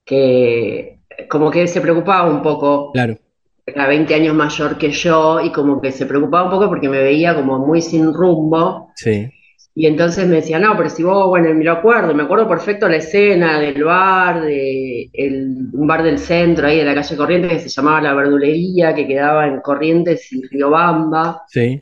que, 0.10 1.00
como 1.30 1.52
que 1.52 1.68
se 1.68 1.82
preocupaba 1.82 2.30
un 2.30 2.42
poco. 2.42 2.92
Claro, 2.94 3.18
era 3.66 3.88
20 3.88 4.16
años 4.16 4.36
mayor 4.36 4.78
que 4.80 4.90
yo 4.92 5.40
y 5.42 5.52
como 5.52 5.80
que 5.80 5.92
se 5.92 6.08
preocupaba 6.08 6.46
un 6.46 6.50
poco 6.52 6.68
porque 6.70 6.90
me 6.90 7.00
veía 7.04 7.36
como 7.36 7.60
muy 7.60 7.82
sin 7.82 8.14
rumbo. 8.14 8.92
Sí. 8.96 9.30
y 9.76 9.86
entonces 9.86 10.28
me 10.28 10.38
decía, 10.38 10.60
no, 10.60 10.76
pero 10.76 10.90
si 10.90 11.04
vos, 11.04 11.28
bueno, 11.28 11.54
me 11.54 11.64
lo 11.64 11.72
acuerdo, 11.74 12.14
me 12.14 12.24
acuerdo 12.24 12.48
perfecto 12.50 12.90
la 12.90 12.98
escena 12.98 13.60
del 13.60 13.82
bar, 13.84 14.42
de 14.42 15.10
el- 15.14 15.70
un 15.74 15.88
bar 15.88 16.04
del 16.04 16.18
centro 16.20 16.68
ahí 16.68 16.78
de 16.80 16.84
la 16.86 16.96
calle 16.96 17.16
Corrientes 17.16 17.52
que 17.54 17.60
se 17.60 17.70
llamaba 17.70 18.02
La 18.02 18.14
Verdulería, 18.16 18.94
que 18.96 19.08
quedaba 19.08 19.48
en 19.48 19.62
Corrientes 19.62 20.34
y 20.34 20.42
Riobamba 20.48 21.44
Sí, 21.48 21.82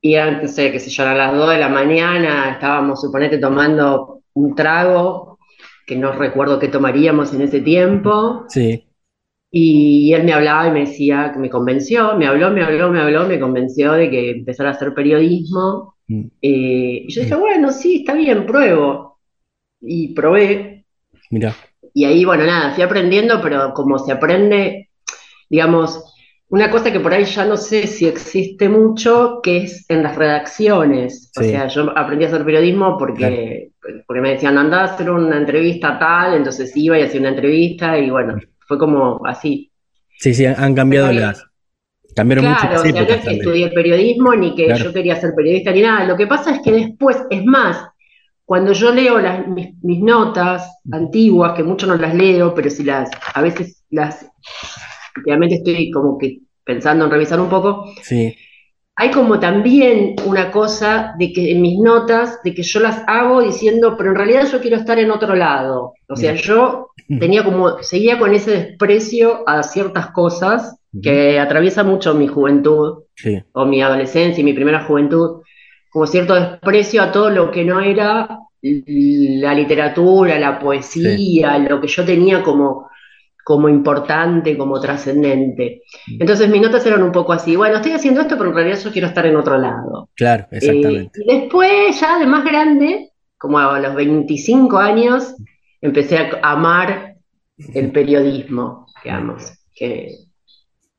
y 0.00 0.14
no 0.16 0.46
sé, 0.48 0.70
qué 0.72 0.78
sé 0.78 0.90
yo, 0.90 1.04
a 1.06 1.14
las 1.14 1.34
2 1.34 1.50
de 1.50 1.58
la 1.58 1.68
mañana 1.68 2.52
estábamos, 2.52 3.00
suponete, 3.00 3.38
tomando 3.38 4.22
un 4.34 4.54
trago 4.54 5.27
que 5.88 5.96
no 5.96 6.12
recuerdo 6.12 6.60
qué 6.60 6.68
tomaríamos 6.68 7.34
en 7.34 7.42
ese 7.42 7.60
tiempo. 7.62 8.44
sí. 8.48 8.84
Y 9.50 10.12
él 10.12 10.24
me 10.24 10.34
hablaba 10.34 10.68
y 10.68 10.72
me 10.72 10.80
decía 10.80 11.30
que 11.32 11.38
me 11.38 11.48
convenció, 11.48 12.16
me 12.18 12.26
habló, 12.26 12.50
me 12.50 12.62
habló, 12.62 12.90
me 12.90 13.00
habló, 13.00 13.26
me 13.26 13.40
convenció 13.40 13.92
de 13.92 14.10
que 14.10 14.30
empezara 14.32 14.68
a 14.70 14.72
hacer 14.72 14.92
periodismo. 14.92 15.94
Mm, 16.06 16.26
Eh, 16.42 17.04
y 17.08 17.12
yo 17.12 17.22
dije, 17.22 17.34
bueno, 17.34 17.72
sí, 17.72 17.96
está 18.00 18.14
bien, 18.14 18.44
pruebo. 18.44 19.18
Y 19.80 20.14
probé. 20.14 20.84
Mirá, 21.30 21.54
Y 21.94 22.04
ahí, 22.04 22.24
bueno, 22.26 22.44
nada, 22.44 22.74
fui 22.74 22.82
aprendiendo, 22.82 23.40
pero 23.42 23.72
como 23.72 23.98
se 23.98 24.12
aprende, 24.12 24.90
digamos, 25.48 26.04
una 26.50 26.70
cosa 26.70 26.90
que 26.92 27.00
por 27.00 27.12
ahí 27.12 27.24
ya 27.24 27.44
no 27.44 27.56
sé 27.56 27.86
si 27.86 28.06
existe 28.06 28.68
mucho, 28.68 29.40
que 29.42 29.58
es 29.64 29.84
en 29.90 30.02
las 30.02 30.16
redacciones. 30.16 31.30
O 31.36 31.42
Sí. 31.42 31.50
sea, 31.50 31.66
yo 31.68 31.92
aprendí 31.96 32.24
a 32.24 32.28
hacer 32.28 32.44
periodismo 32.44 32.96
porque, 32.98 33.70
porque 34.06 34.20
me 34.22 34.30
decían, 34.30 34.56
anda 34.56 34.80
a 34.80 34.84
hacer 34.84 35.10
una 35.10 35.36
entrevista 35.36 35.98
tal, 35.98 36.34
entonces 36.34 36.74
iba 36.76 36.98
y 36.98 37.02
hacía 37.02 37.20
una 37.20 37.30
entrevista 37.30 37.98
y 37.98 38.08
bueno, 38.10 38.36
fue 38.66 38.78
como 38.78 39.20
así. 39.26 39.70
sí, 40.18 40.32
sí, 40.34 40.46
han 40.46 40.74
cambiado 40.74 41.08
Pero- 41.08 41.20
las. 41.20 41.44
Cambiaron 42.16 42.46
mucho 42.46 42.60
Claro, 42.62 42.72
las 42.74 42.80
o 42.80 42.84
sea, 42.84 42.92
no 42.92 42.98
es 43.00 43.06
que 43.06 43.14
también. 43.16 43.38
estudié 43.40 43.68
periodismo 43.70 44.34
ni 44.34 44.54
que 44.56 44.64
Claro. 44.66 44.84
yo 44.84 44.92
quería 44.92 45.16
ser 45.20 45.34
periodista 45.36 45.70
ni 45.70 45.82
nada. 45.82 46.04
Lo 46.04 46.16
que 46.16 46.26
pasa 46.26 46.50
es 46.52 46.60
que 46.62 46.72
después, 46.72 47.16
es 47.30 47.44
más, 47.44 47.84
cuando 48.44 48.72
yo 48.72 48.92
leo 48.92 49.20
las, 49.20 49.46
mis, 49.46 49.74
mis 49.84 50.00
notas 50.00 50.66
antiguas, 50.90 51.52
que 51.54 51.62
mucho 51.62 51.86
no 51.86 51.94
las 51.96 52.14
leo, 52.14 52.54
pero 52.54 52.70
si 52.70 52.82
las, 52.82 53.10
a 53.34 53.40
veces 53.42 53.84
las, 53.90 54.26
últimamente 55.18 55.56
estoy 55.56 55.90
como 55.90 56.16
que 56.18 56.40
pensando 56.64 57.04
en 57.04 57.10
revisar 57.10 57.40
un 57.40 57.48
poco, 57.48 57.84
Sí, 58.02 58.34
hay 59.00 59.12
como 59.12 59.38
también 59.38 60.16
una 60.26 60.50
cosa 60.50 61.14
de 61.16 61.32
que 61.32 61.52
en 61.52 61.62
mis 61.62 61.78
notas, 61.78 62.42
de 62.42 62.52
que 62.52 62.64
yo 62.64 62.80
las 62.80 63.04
hago 63.06 63.40
diciendo, 63.40 63.94
pero 63.96 64.10
en 64.10 64.16
realidad 64.16 64.48
yo 64.50 64.60
quiero 64.60 64.76
estar 64.76 64.98
en 64.98 65.12
otro 65.12 65.36
lado. 65.36 65.92
O 66.08 66.16
sea, 66.16 66.32
Bien. 66.32 66.42
yo 66.42 66.88
tenía 67.20 67.44
como, 67.44 67.80
seguía 67.80 68.18
con 68.18 68.34
ese 68.34 68.50
desprecio 68.50 69.48
a 69.48 69.62
ciertas 69.62 70.08
cosas 70.10 70.80
que 71.00 71.38
atraviesa 71.38 71.84
mucho 71.84 72.12
mi 72.14 72.26
juventud 72.26 73.04
sí, 73.14 73.40
o 73.52 73.66
mi 73.66 73.80
adolescencia 73.80 74.40
y 74.40 74.44
mi 74.44 74.52
primera 74.52 74.82
juventud, 74.82 75.42
como 75.92 76.08
cierto 76.08 76.34
desprecio 76.34 77.00
a 77.00 77.12
todo 77.12 77.30
lo 77.30 77.52
que 77.52 77.64
no 77.64 77.80
era 77.80 78.40
la 78.60 79.54
literatura, 79.54 80.40
la 80.40 80.58
poesía, 80.58 81.56
lo 81.58 81.80
que 81.80 81.86
yo 81.86 82.04
tenía 82.04 82.42
como, 82.42 82.88
como 83.48 83.66
importante, 83.70 84.58
como 84.58 84.78
trascendente. 84.78 85.80
Entonces 86.20 86.50
mis 86.50 86.60
notas 86.60 86.84
eran 86.84 87.02
un 87.02 87.12
poco 87.12 87.32
así, 87.32 87.56
bueno, 87.56 87.76
estoy 87.76 87.92
haciendo 87.92 88.20
esto, 88.20 88.36
pero 88.36 88.50
en 88.50 88.56
realidad 88.56 88.78
yo 88.84 88.92
quiero 88.92 89.08
estar 89.08 89.24
en 89.24 89.36
otro 89.36 89.56
lado. 89.56 90.10
claro, 90.14 90.46
exactamente. 90.50 91.18
Eh, 91.20 91.24
y 91.26 91.40
después, 91.40 91.98
ya 91.98 92.18
de 92.18 92.26
más 92.26 92.44
grande, 92.44 93.12
como 93.38 93.58
a 93.58 93.80
los 93.80 93.94
25 93.94 94.76
años, 94.76 95.34
empecé 95.80 96.18
a 96.18 96.52
amar 96.52 97.14
el 97.72 97.90
periodismo, 97.98 98.86
digamos, 99.02 99.44
que 99.74 100.08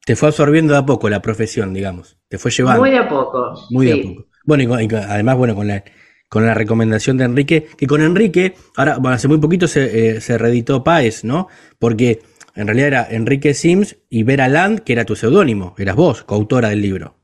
Te 0.06 0.16
fue 0.16 0.30
absorbiendo 0.30 0.74
de 0.74 0.80
a 0.80 0.86
poco 0.88 1.08
la 1.08 1.22
profesión, 1.22 1.72
digamos. 1.72 2.18
Te 2.30 2.40
fue 2.40 2.50
llevando. 2.50 2.82
muy 2.82 2.90
de 2.90 2.98
a 2.98 3.08
poco. 3.08 3.54
Muy 3.70 3.86
de 3.86 3.94
a 3.94 4.04
poco. 4.04 4.26
Bueno, 4.44 4.64
y, 4.64 4.68
con- 4.68 4.82
y 4.82 4.88
con- 4.88 5.00
además, 5.04 5.38
bueno, 5.38 5.54
con 5.54 5.68
la, 5.68 5.84
con 6.30 6.46
la 6.48 6.56
recomendación 6.56 7.18
de 7.18 7.26
Enrique, 7.26 7.68
que 7.78 7.86
con 7.86 8.02
Enrique, 8.02 8.56
ahora, 8.76 8.98
bueno, 8.98 9.14
hace 9.16 9.28
muy 9.28 9.38
poquito 9.38 9.68
se, 9.68 10.16
eh, 10.18 10.22
se 10.22 10.38
reeditó 10.40 10.84
Páez, 10.84 11.24
¿no? 11.24 11.48
Porque 11.78 12.22
en 12.60 12.68
realidad 12.68 12.88
era 12.88 13.08
Enrique 13.10 13.54
Sims 13.54 13.96
y 14.10 14.24
Vera 14.24 14.50
Land, 14.50 14.82
que 14.82 14.92
era 14.92 15.06
tu 15.06 15.16
seudónimo, 15.16 15.76
eras 15.78 15.96
vos, 15.96 16.24
coautora 16.24 16.68
del 16.68 16.82
libro. 16.82 17.16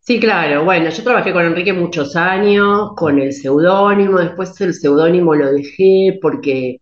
Sí, 0.00 0.18
claro. 0.18 0.64
Bueno, 0.64 0.90
yo 0.90 1.04
trabajé 1.04 1.32
con 1.32 1.44
Enrique 1.44 1.72
muchos 1.72 2.16
años, 2.16 2.94
con 2.96 3.20
el 3.20 3.32
seudónimo, 3.32 4.18
después 4.18 4.60
el 4.60 4.74
seudónimo 4.74 5.36
lo 5.36 5.52
dejé 5.52 6.18
porque 6.20 6.80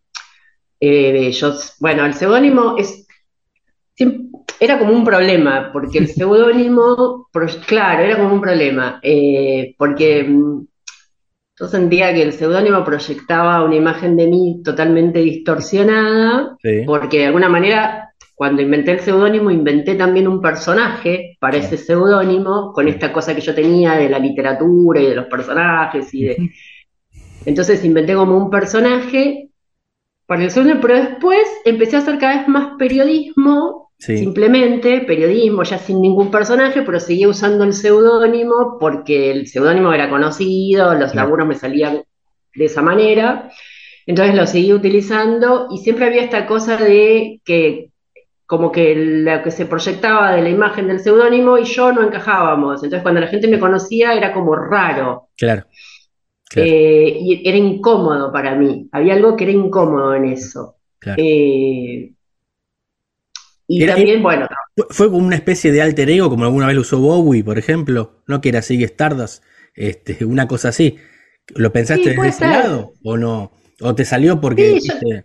eh, 0.81 1.31
yo, 1.31 1.55
bueno, 1.79 2.07
el 2.07 2.15
seudónimo 2.15 2.77
es, 2.79 3.07
era 4.59 4.79
como 4.79 4.95
un 4.95 5.05
problema, 5.05 5.69
porque 5.75 5.99
el 5.99 6.09
seudónimo, 6.09 7.29
claro, 7.67 8.03
era 8.03 8.17
como 8.17 8.33
un 8.33 8.41
problema, 8.41 8.99
eh, 9.03 9.75
porque 9.77 10.25
mm, 10.25 10.67
yo 11.63 11.69
sentía 11.69 12.13
que 12.13 12.23
el 12.25 12.33
seudónimo 12.33 12.83
proyectaba 12.85 13.63
una 13.63 13.77
imagen 13.77 14.17
de 14.17 14.27
mí 14.27 14.63
totalmente 14.65 15.21
distorsionada, 15.21 16.57
Sí. 16.61 16.83
porque 16.85 17.21
de 17.21 17.27
alguna 17.27 17.49
manera, 17.49 18.13
cuando 18.35 18.63
inventé 18.63 18.91
el 18.91 19.01
seudónimo, 19.01 19.49
inventé 19.49 19.95
también 19.95 20.27
un 20.27 20.41
personaje 20.41 21.37
para 21.39 21.59
ese 21.59 21.77
seudónimo, 21.77 22.73
con 22.73 22.89
esta 22.89 23.13
cosa 23.13 23.33
que 23.33 23.41
yo 23.43 23.55
tenía 23.55 23.93
de 23.93 24.09
la 24.09 24.19
literatura 24.19 25.01
y 25.01 25.07
de 25.07 25.15
los 25.15 25.27
personajes 25.27 26.13
y 26.13 26.25
de... 26.25 26.37
Entonces 27.47 27.85
inventé 27.85 28.15
como 28.15 28.37
un 28.37 28.51
personaje 28.51 29.51
para 30.27 30.43
el 30.43 30.51
seudónimo, 30.51 30.81
pero 30.81 30.95
después 30.97 31.47
empecé 31.65 31.95
a 31.95 32.01
hacer 32.01 32.19
cada 32.19 32.39
vez 32.39 32.49
más 32.49 32.73
periodismo, 32.77 33.92
Sí. 34.05 34.19
simplemente 34.19 35.03
periodismo, 35.03 35.63
ya 35.63 35.79
sin 35.79 36.01
ningún 36.01 36.29
personaje, 36.29 36.83
pero 36.83 36.99
seguía 36.99 37.29
usando 37.29 37.63
el 37.63 37.73
seudónimo 37.73 38.77
porque 38.81 39.31
el 39.31 39.47
seudónimo 39.47 39.93
era 39.93 40.11
conocido, 40.11 40.95
los 40.95 41.13
Claro. 41.13 41.29
laburos 41.29 41.47
me 41.47 41.55
salían 41.55 42.03
de 42.55 42.65
esa 42.65 42.83
manera. 42.83 43.49
Entonces 44.05 44.35
lo 44.35 44.45
seguí 44.49 44.73
utilizando 44.73 45.69
y 45.71 45.79
siempre 45.79 46.07
había 46.07 46.23
esta 46.25 46.47
cosa 46.47 46.77
de 46.77 47.41
que 47.45 47.91
como 48.45 48.73
que 48.73 48.95
lo 48.97 49.41
que 49.45 49.53
se 49.53 49.67
proyectaba 49.67 50.33
de 50.35 50.43
la 50.43 50.49
imagen 50.51 50.89
del 50.89 50.99
seudónimo 50.99 51.57
y 51.57 51.65
yo 51.65 51.93
no 51.93 52.03
encajábamos. 52.03 52.83
Entonces 52.83 53.03
cuando 53.03 53.21
la 53.21 53.29
gente 53.29 53.47
me 53.47 53.61
conocía 53.61 54.15
era 54.15 54.33
como 54.33 54.57
raro 54.57 55.29
Claro. 55.39 55.63
Claro. 56.51 56.69
eh, 56.69 57.17
y 57.21 57.49
era 57.49 57.57
incómodo 57.57 58.33
para 58.33 58.57
mí. 58.57 58.89
Había 58.91 59.15
algo 59.15 59.37
que 59.37 59.45
era 59.45 59.53
incómodo 59.53 60.13
en 60.17 60.25
eso. 60.27 60.75
Claro. 60.99 61.23
Eh, 61.25 62.13
y 63.69 63.83
Era- 63.85 63.95
también, 63.95 64.23
bueno, 64.23 64.49
Fue, 64.91 65.07
como 65.11 65.25
una 65.27 65.37
especie 65.37 65.71
de 65.73 65.83
alter 65.83 66.09
ego, 66.11 66.29
como 66.31 66.45
alguna 66.45 66.67
vez 66.67 66.75
lo 66.75 66.81
usó 66.83 66.99
Bowie, 66.99 67.45
por 67.45 67.59
ejemplo, 67.59 68.23
¿no? 68.27 68.41
Que 68.41 68.49
era 68.51 68.59
así 68.61 68.83
Stardust, 68.85 69.43
este, 69.75 70.25
una 70.25 70.47
cosa 70.49 70.69
así. 70.71 70.97
¿Lo 71.55 71.73
pensaste 71.73 72.05
Sí, 72.05 72.11
desde 72.11 72.29
ese 72.29 72.39
ser. 72.39 72.49
lado 72.49 72.95
o 73.05 73.17
no? 73.17 73.53
¿O 73.81 73.95
te 73.95 74.05
salió 74.05 74.41
porque 74.41 74.81
Sí, 74.81 74.89
viste, 74.89 75.25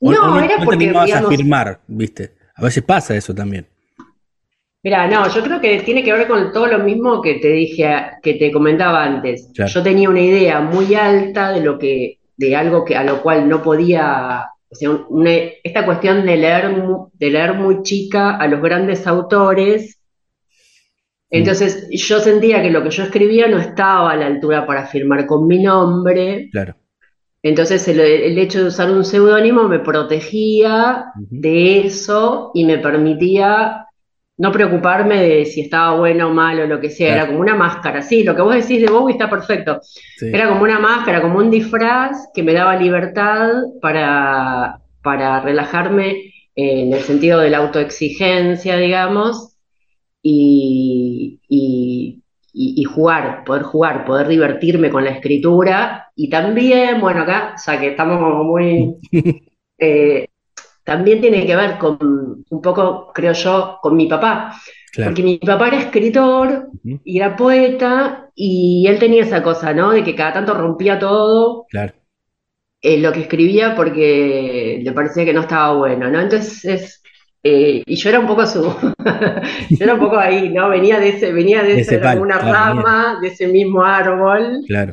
No, 0.00 0.10
o 0.10 0.38
era 0.40 0.56
porque, 0.64 0.86
digamos- 0.86 1.12
a 1.12 1.28
firmar, 1.28 1.80
viste? 1.86 2.32
A 2.56 2.62
veces 2.64 2.82
pasa 2.82 3.14
eso 3.16 3.34
también. 3.34 3.66
Mira, 4.82 5.06
no, 5.06 5.28
yo 5.28 5.42
creo 5.42 5.60
que 5.60 5.80
tiene 5.82 6.02
que 6.02 6.12
ver 6.12 6.26
con 6.26 6.52
todo 6.52 6.66
lo 6.66 6.78
mismo 6.78 7.20
que 7.20 7.34
te 7.34 7.48
dije, 7.48 7.86
que 8.22 8.34
te 8.34 8.50
comentaba 8.50 9.04
antes. 9.04 9.50
Claro. 9.54 9.70
Yo 9.70 9.82
tenía 9.82 10.08
una 10.08 10.20
idea 10.22 10.60
muy 10.60 10.94
alta 10.94 11.52
de 11.52 11.60
lo 11.60 11.78
que, 11.78 12.18
de 12.36 12.56
algo 12.56 12.84
que 12.84 12.96
a 12.96 13.04
lo 13.04 13.20
cual 13.22 13.46
no 13.48 13.62
podía, 13.62 14.46
o 14.70 14.74
sea, 14.74 14.90
una- 15.08 15.30
esta 15.64 15.84
cuestión 15.84 16.24
de 16.24 16.36
leer, 16.36 16.70
de 17.12 17.30
leer 17.30 17.54
muy 17.54 17.82
chica 17.82 18.36
a 18.36 18.46
los 18.46 18.60
grandes 18.62 19.06
autores. 19.06 19.98
Entonces, 21.28 21.88
yo 21.90 22.18
sentía 22.20 22.60
que 22.62 22.70
lo 22.70 22.82
que 22.82 22.90
yo 22.90 23.04
escribía 23.04 23.46
no 23.48 23.58
estaba 23.58 24.10
a 24.12 24.16
la 24.16 24.26
altura 24.26 24.66
para 24.66 24.86
firmar 24.86 25.26
con 25.26 25.46
mi 25.46 25.62
nombre. 25.62 26.48
Claro. 26.50 26.74
Entonces, 27.42 27.86
el, 27.88 28.00
el 28.00 28.38
hecho 28.38 28.60
de 28.60 28.66
usar 28.68 28.90
un 28.90 29.04
seudónimo 29.04 29.68
me 29.68 29.78
protegía 29.78 31.06
de 31.16 31.86
eso 31.86 32.50
y 32.52 32.64
me 32.64 32.78
permitía 32.78 33.86
no 34.40 34.50
preocuparme 34.52 35.16
de 35.22 35.44
si 35.46 35.60
estaba 35.60 35.98
bueno 35.98 36.28
o 36.28 36.34
malo, 36.34 36.66
lo 36.66 36.80
que 36.80 36.88
sea. 36.90 37.08
Claro. 37.08 37.20
Era 37.22 37.26
como 37.28 37.40
una 37.40 37.54
máscara. 37.54 38.00
Sí, 38.02 38.24
lo 38.24 38.34
que 38.34 38.42
vos 38.42 38.54
decís 38.54 38.80
de 38.80 38.90
Bowie 38.90 39.12
está 39.12 39.28
perfecto. 39.28 39.80
Sí. 39.82 40.26
Era 40.32 40.48
como 40.48 40.62
una 40.62 40.78
máscara, 40.78 41.20
como 41.20 41.38
un 41.38 41.50
disfraz 41.50 42.28
que 42.34 42.42
me 42.42 42.54
daba 42.54 42.76
libertad 42.76 43.50
para, 43.82 44.80
para 45.02 45.40
relajarme 45.40 46.32
en 46.56 46.92
el 46.92 47.00
sentido 47.00 47.38
de 47.40 47.50
la 47.50 47.58
autoexigencia, 47.58 48.76
digamos, 48.76 49.56
y, 50.22 51.40
y- 51.48 52.22
y- 52.52 52.80
y 52.80 52.84
jugar, 52.84 53.44
poder 53.44 53.62
jugar, 53.62 54.04
poder 54.04 54.26
divertirme 54.28 54.90
con 54.90 55.04
la 55.04 55.10
escritura. 55.10 56.08
Y 56.16 56.28
también, 56.30 57.00
bueno, 57.00 57.22
acá, 57.22 57.54
ya 57.64 57.78
que 57.78 57.88
estamos 57.88 58.18
como 58.18 58.44
muy... 58.44 58.94
eh, 59.78 60.26
también 60.90 61.20
tiene 61.20 61.46
que 61.46 61.56
ver 61.56 61.78
con 61.78 61.98
un 62.48 62.62
poco, 62.62 63.12
creo 63.14 63.32
yo, 63.32 63.78
con 63.82 63.96
mi 63.96 64.06
papá. 64.06 64.60
Claro. 64.92 65.10
Porque 65.10 65.22
mi 65.22 65.38
papá 65.38 65.68
era 65.68 65.78
escritor 65.78 66.68
y 67.04 67.18
era 67.18 67.36
poeta 67.36 68.28
y 68.34 68.86
él 68.88 68.98
tenía 68.98 69.22
esa 69.22 69.42
cosa, 69.42 69.72
¿no? 69.72 69.92
De 69.92 70.02
que 70.04 70.14
cada 70.16 70.32
tanto 70.34 70.54
rompía 70.54 70.98
todo 70.98 71.66
Claro. 71.70 71.92
eh, 72.82 72.98
lo 72.98 73.12
que 73.12 73.20
escribía 73.20 73.74
porque 73.74 74.80
le 74.82 74.92
parecía 74.92 75.24
que 75.24 75.32
no 75.32 75.42
estaba 75.42 75.74
bueno, 75.76 76.10
¿no? 76.10 76.20
Entonces, 76.20 77.02
eh, 77.42 77.82
y 77.86 77.96
yo 77.96 78.08
era 78.08 78.20
un 78.20 78.26
poco 78.26 78.46
su, 78.46 78.62
yo 79.70 79.76
era 79.84 79.94
un 79.94 80.00
poco 80.00 80.18
ahí, 80.18 80.48
¿no? 80.50 80.68
Venía 80.70 80.98
de 80.98 81.10
ese, 81.10 81.32
venía 81.32 81.62
de 81.62 81.74
De 81.74 81.80
ese, 81.80 81.96
una 82.18 82.38
claro, 82.38 82.52
rama 82.52 83.18
de 83.20 83.28
ese 83.28 83.46
mismo 83.48 83.82
árbol. 83.84 84.60
Claro. 84.66 84.92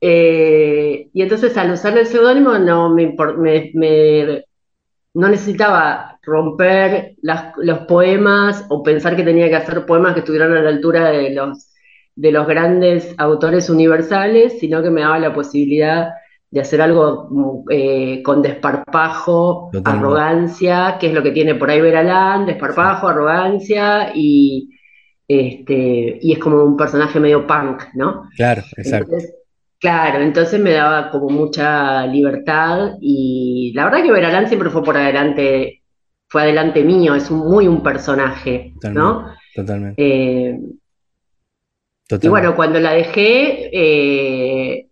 Eh, 0.00 1.08
y 1.12 1.22
entonces 1.22 1.56
al 1.56 1.72
usar 1.72 1.98
el 1.98 2.06
seudónimo 2.06 2.56
no 2.58 2.94
me- 2.94 3.14
me- 3.74 4.44
no 5.18 5.28
necesitaba 5.28 6.18
romper 6.22 7.16
las- 7.22 7.52
los 7.58 7.80
poemas 7.80 8.64
o 8.68 8.82
pensar 8.82 9.16
que 9.16 9.24
tenía 9.24 9.48
que 9.48 9.56
hacer 9.56 9.84
poemas 9.86 10.14
que 10.14 10.20
estuvieran 10.20 10.52
a 10.56 10.62
la 10.62 10.70
altura 10.70 11.10
de 11.10 11.30
los, 11.30 11.72
de 12.14 12.32
los 12.32 12.46
grandes 12.46 13.14
autores 13.18 13.68
universales, 13.70 14.58
sino 14.60 14.82
que 14.82 14.90
me 14.90 15.00
daba 15.02 15.18
la 15.18 15.34
posibilidad 15.34 16.10
de 16.50 16.60
hacer 16.60 16.80
algo 16.80 17.64
eh, 17.70 18.22
con 18.22 18.42
desparpajo, 18.42 19.70
arrogancia, 19.84 20.96
que 20.98 21.08
es 21.08 21.14
lo 21.14 21.22
que 21.22 21.32
tiene 21.32 21.54
por 21.56 21.70
ahí 21.70 21.80
Veralán, 21.80 22.46
desparpajo, 22.46 23.08
arrogancia 23.08 24.12
y, 24.14 24.70
este, 25.26 26.18
y 26.22 26.32
es 26.32 26.38
como 26.38 26.62
un 26.64 26.76
personaje 26.76 27.20
medio 27.20 27.46
punk, 27.46 27.82
¿no? 27.94 28.28
Claro, 28.36 28.62
exacto. 28.76 29.12
Entonces, 29.12 29.34
claro, 29.78 30.20
entonces 30.22 30.60
me 30.60 30.72
daba 30.72 31.10
como 31.10 31.28
mucha 31.28 32.06
libertad 32.06 32.92
y 33.00 33.72
la 33.74 33.84
verdad 33.84 34.02
que 34.02 34.12
Veralán 34.12 34.48
siempre 34.48 34.70
fue 34.70 34.82
por 34.82 34.96
adelante, 34.96 35.82
fue 36.28 36.42
adelante 36.42 36.82
mío, 36.84 37.14
es 37.14 37.30
un- 37.30 37.48
muy 37.48 37.66
un 37.68 37.82
personaje, 37.82 38.74
¿no? 38.92 39.34
Totalmente. 39.54 40.02
Eh, 40.02 40.58
y 40.60 42.08
Totalmente. 42.08 42.28
bueno, 42.28 42.56
cuando 42.56 42.80
la 42.80 42.92
dejé, 42.92 43.70
eh, 43.72 44.88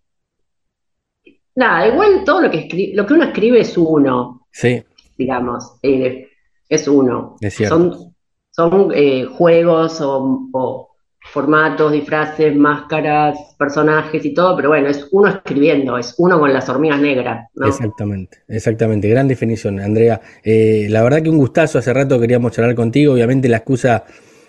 nada, 1.55 1.89
igual 1.89 2.23
todo 2.25 2.43
lo 2.43 2.51
que 2.51 2.93
lo 2.95 3.07
que 3.07 3.15
uno 3.15 3.25
escribe 3.25 3.61
es 3.61 3.77
uno, 3.79 4.47
Sí, 4.53 4.83
digamos, 5.19 5.79
eh, 5.83 6.29
es 6.69 6.89
uno. 6.89 7.37
Es 7.41 7.55
cierto. 7.55 7.77
Son, 7.77 8.15
son 8.51 8.93
eh, 8.95 9.25
juegos 9.27 10.01
o, 10.01 10.49
o 10.53 10.96
formatos, 11.33 11.93
disfraces, 11.93 12.57
máscaras, 12.57 13.37
personajes 13.59 14.25
y 14.25 14.33
todo, 14.33 14.57
pero 14.57 14.71
bueno, 14.71 14.89
es 14.89 15.07
uno 15.11 15.29
escribiendo, 15.29 15.99
es 15.99 16.15
uno 16.19 16.39
con 16.39 16.53
las 16.53 16.69
hormigas 16.69 17.01
negras. 17.01 17.49
Exactamente, 17.65 18.39
exactamente. 18.49 19.09
Gran 19.09 19.29
definición, 19.29 19.81
Andrea. 19.81 20.21
Eh, 20.43 20.87
la 20.89 21.03
verdad 21.03 21.23
que 21.23 21.31
un 21.31 21.39
gustazo. 21.39 21.79
Hace 21.79 21.93
rato 21.93 22.19
queríamos 22.21 22.53
charlar 22.53 22.75
contigo. 22.75 23.13
Obviamente 23.13 23.49
la 23.49 23.59
excusa 23.59 24.05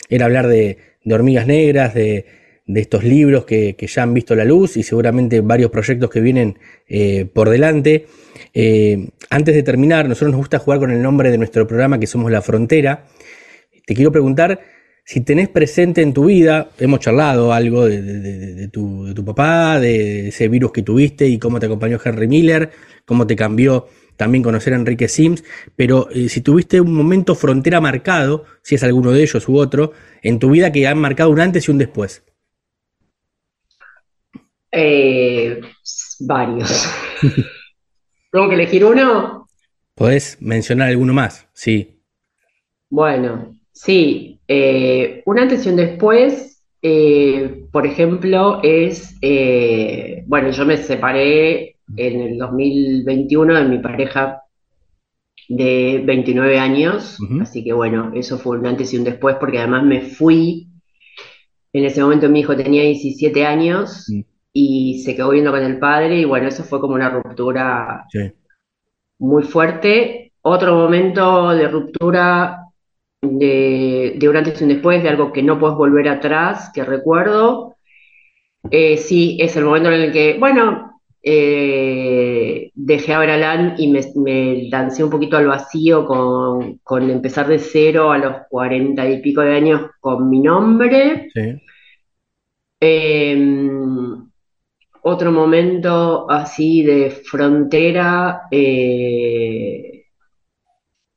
era 0.09 0.25
hablar 0.25 0.47
de, 0.47 0.77
hormigas 1.09 1.47
negras, 1.47 1.93
de, 1.93 2.25
estos 2.67 3.03
libros 3.03 3.45
que, 3.45 3.75
que 3.75 3.87
ya 3.87 4.03
han 4.03 4.13
visto 4.13 4.35
la 4.35 4.43
luz 4.43 4.77
y 4.77 4.83
seguramente 4.83 5.41
varios 5.41 5.71
proyectos 5.71 6.09
que 6.09 6.21
vienen 6.21 6.59
eh, 6.87 7.25
por 7.25 7.49
delante. 7.49 8.07
Eh, 8.53 9.09
antes 9.29 9.55
de 9.55 9.63
terminar, 9.63 10.07
nosotros 10.07 10.31
nos 10.31 10.39
gusta 10.39 10.59
jugar 10.59 10.79
con 10.79 10.91
el 10.91 11.01
nombre 11.01 11.31
de 11.31 11.37
nuestro 11.37 11.65
programa 11.67 11.99
que 11.99 12.07
somos 12.07 12.31
La 12.31 12.41
Frontera. 12.41 13.05
Te 13.85 13.95
quiero 13.95 14.11
preguntar 14.11 14.59
si 15.07 15.21
tenés 15.21 15.47
presente 15.49 16.01
en 16.01 16.13
tu 16.13 16.25
vida, 16.25 16.69
hemos 16.79 16.99
charlado 16.99 17.53
algo 17.53 17.85
de, 17.85 18.01
de- 18.01 18.19
de- 18.19 18.53
de 18.55 18.67
tu, 18.67 19.05
de 19.05 19.13
tu 19.13 19.23
papá, 19.23 19.79
de 19.79 20.27
ese 20.29 20.49
virus 20.49 20.73
que 20.73 20.83
tuviste 20.83 21.27
y 21.27 21.39
cómo 21.39 21.59
te 21.59 21.65
acompañó 21.67 21.97
Henry 22.03 22.27
Miller, 22.27 22.71
cómo 23.05 23.25
te 23.25 23.35
cambió 23.37 23.87
también 24.17 24.43
conocer 24.43 24.73
a 24.73 24.77
Enrique 24.77 25.07
Sims, 25.07 25.43
pero 25.77 26.09
eh, 26.11 26.27
si 26.27 26.41
tuviste 26.41 26.81
un 26.81 26.93
momento 26.93 27.35
frontera 27.35 27.79
marcado, 27.79 28.45
si 28.63 28.75
es 28.75 28.83
alguno 28.83 29.11
de 29.11 29.21
ellos 29.23 29.47
u 29.47 29.57
otro, 29.57 29.93
en 30.23 30.39
tu 30.39 30.49
vida 30.51 30.71
que 30.73 30.87
han 30.87 30.97
marcado 30.99 31.29
un 31.29 31.39
antes 31.39 31.67
y 31.67 31.71
un 31.71 31.77
después. 31.77 32.23
Eh, 34.71 35.61
varios. 36.19 36.87
¿Tengo 38.31 38.47
que 38.49 38.55
elegir 38.55 38.85
uno? 38.85 39.47
¿Podés 39.95 40.37
mencionar 40.41 40.87
alguno 40.87 41.13
más? 41.13 41.49
Sí, 41.53 41.99
Bueno, 42.89 43.55
sí, 43.73 44.36
eh, 44.47 45.23
un 45.25 45.39
antes 45.39 45.65
y 45.65 45.69
un 45.69 45.75
después, 45.75 46.63
eh, 46.81 47.65
por 47.71 47.85
ejemplo, 47.85 48.61
es, 48.63 49.17
eh, 49.21 50.23
bueno, 50.27 50.51
yo 50.51 50.65
me 50.65 50.77
separé 50.77 51.75
en 51.95 52.21
el 52.21 52.37
2021 52.37 53.55
de 53.55 53.65
mi 53.65 53.79
pareja 53.79 54.41
de 55.49 56.01
29 56.05 56.59
años, 56.59 57.17
así 57.41 57.63
que 57.63 57.73
bueno, 57.73 58.11
eso 58.13 58.37
fue 58.37 58.57
un 58.57 58.67
antes 58.67 58.93
y 58.93 58.97
un 58.97 59.05
después 59.05 59.37
porque 59.39 59.59
además 59.59 59.83
me 59.83 60.01
fui, 60.01 60.67
en 61.71 61.85
ese 61.85 62.01
momento 62.01 62.29
mi 62.29 62.41
hijo 62.41 62.55
tenía 62.55 62.83
17 62.83 63.45
años 63.45 64.11
y 64.51 65.01
se 65.03 65.15
quedó 65.15 65.29
viviendo 65.29 65.51
con 65.51 65.63
el 65.63 65.79
padre 65.79 66.19
y 66.19 66.25
bueno, 66.25 66.47
eso 66.47 66.63
fue 66.63 66.81
como 66.81 66.95
una 66.95 67.09
ruptura 67.09 68.05
sí, 68.09 68.33
muy 69.19 69.43
fuerte. 69.43 70.33
Otro 70.41 70.75
momento 70.75 71.49
de 71.49 71.67
ruptura 71.67 72.66
de, 73.39 74.15
de 74.17 74.29
un 74.29 74.37
antes 74.37 74.59
y 74.61 74.63
un 74.63 74.69
después, 74.71 75.03
de 75.03 75.09
algo 75.09 75.31
que 75.33 75.43
no 75.43 75.59
puedes 75.59 75.77
volver 75.77 76.09
atrás, 76.09 76.71
que 76.73 76.83
recuerdo. 76.83 77.75
Eh, 78.71 78.97
sí, 78.97 79.37
es 79.41 79.55
el 79.55 79.65
momento 79.65 79.89
en 79.91 80.01
el 80.01 80.11
que, 80.13 80.37
bueno, 80.39 81.01
eh, 81.23 82.71
dejé 82.75 83.13
a 83.13 83.19
Veralán 83.19 83.75
y 83.77 83.89
me, 83.89 84.01
me 84.15 84.69
lancé 84.69 85.03
un 85.03 85.09
poquito 85.09 85.37
al 85.37 85.47
vacío 85.47 86.05
con, 86.05 86.77
con 86.83 87.09
empezar 87.09 87.47
de 87.47 87.59
cero 87.59 88.11
a 88.11 88.17
los 88.17 88.35
cuarenta 88.49 89.07
y 89.09 89.21
pico 89.21 89.41
de 89.41 89.55
años 89.55 89.81
con 90.01 90.29
mi 90.29 90.41
nombre. 90.41 91.29
sí, 91.33 91.61
Eh, 92.79 93.35
otro 95.03 95.31
momento 95.31 96.29
así 96.29 96.83
de 96.83 97.09
frontera, 97.11 98.43
eh, 98.51 99.96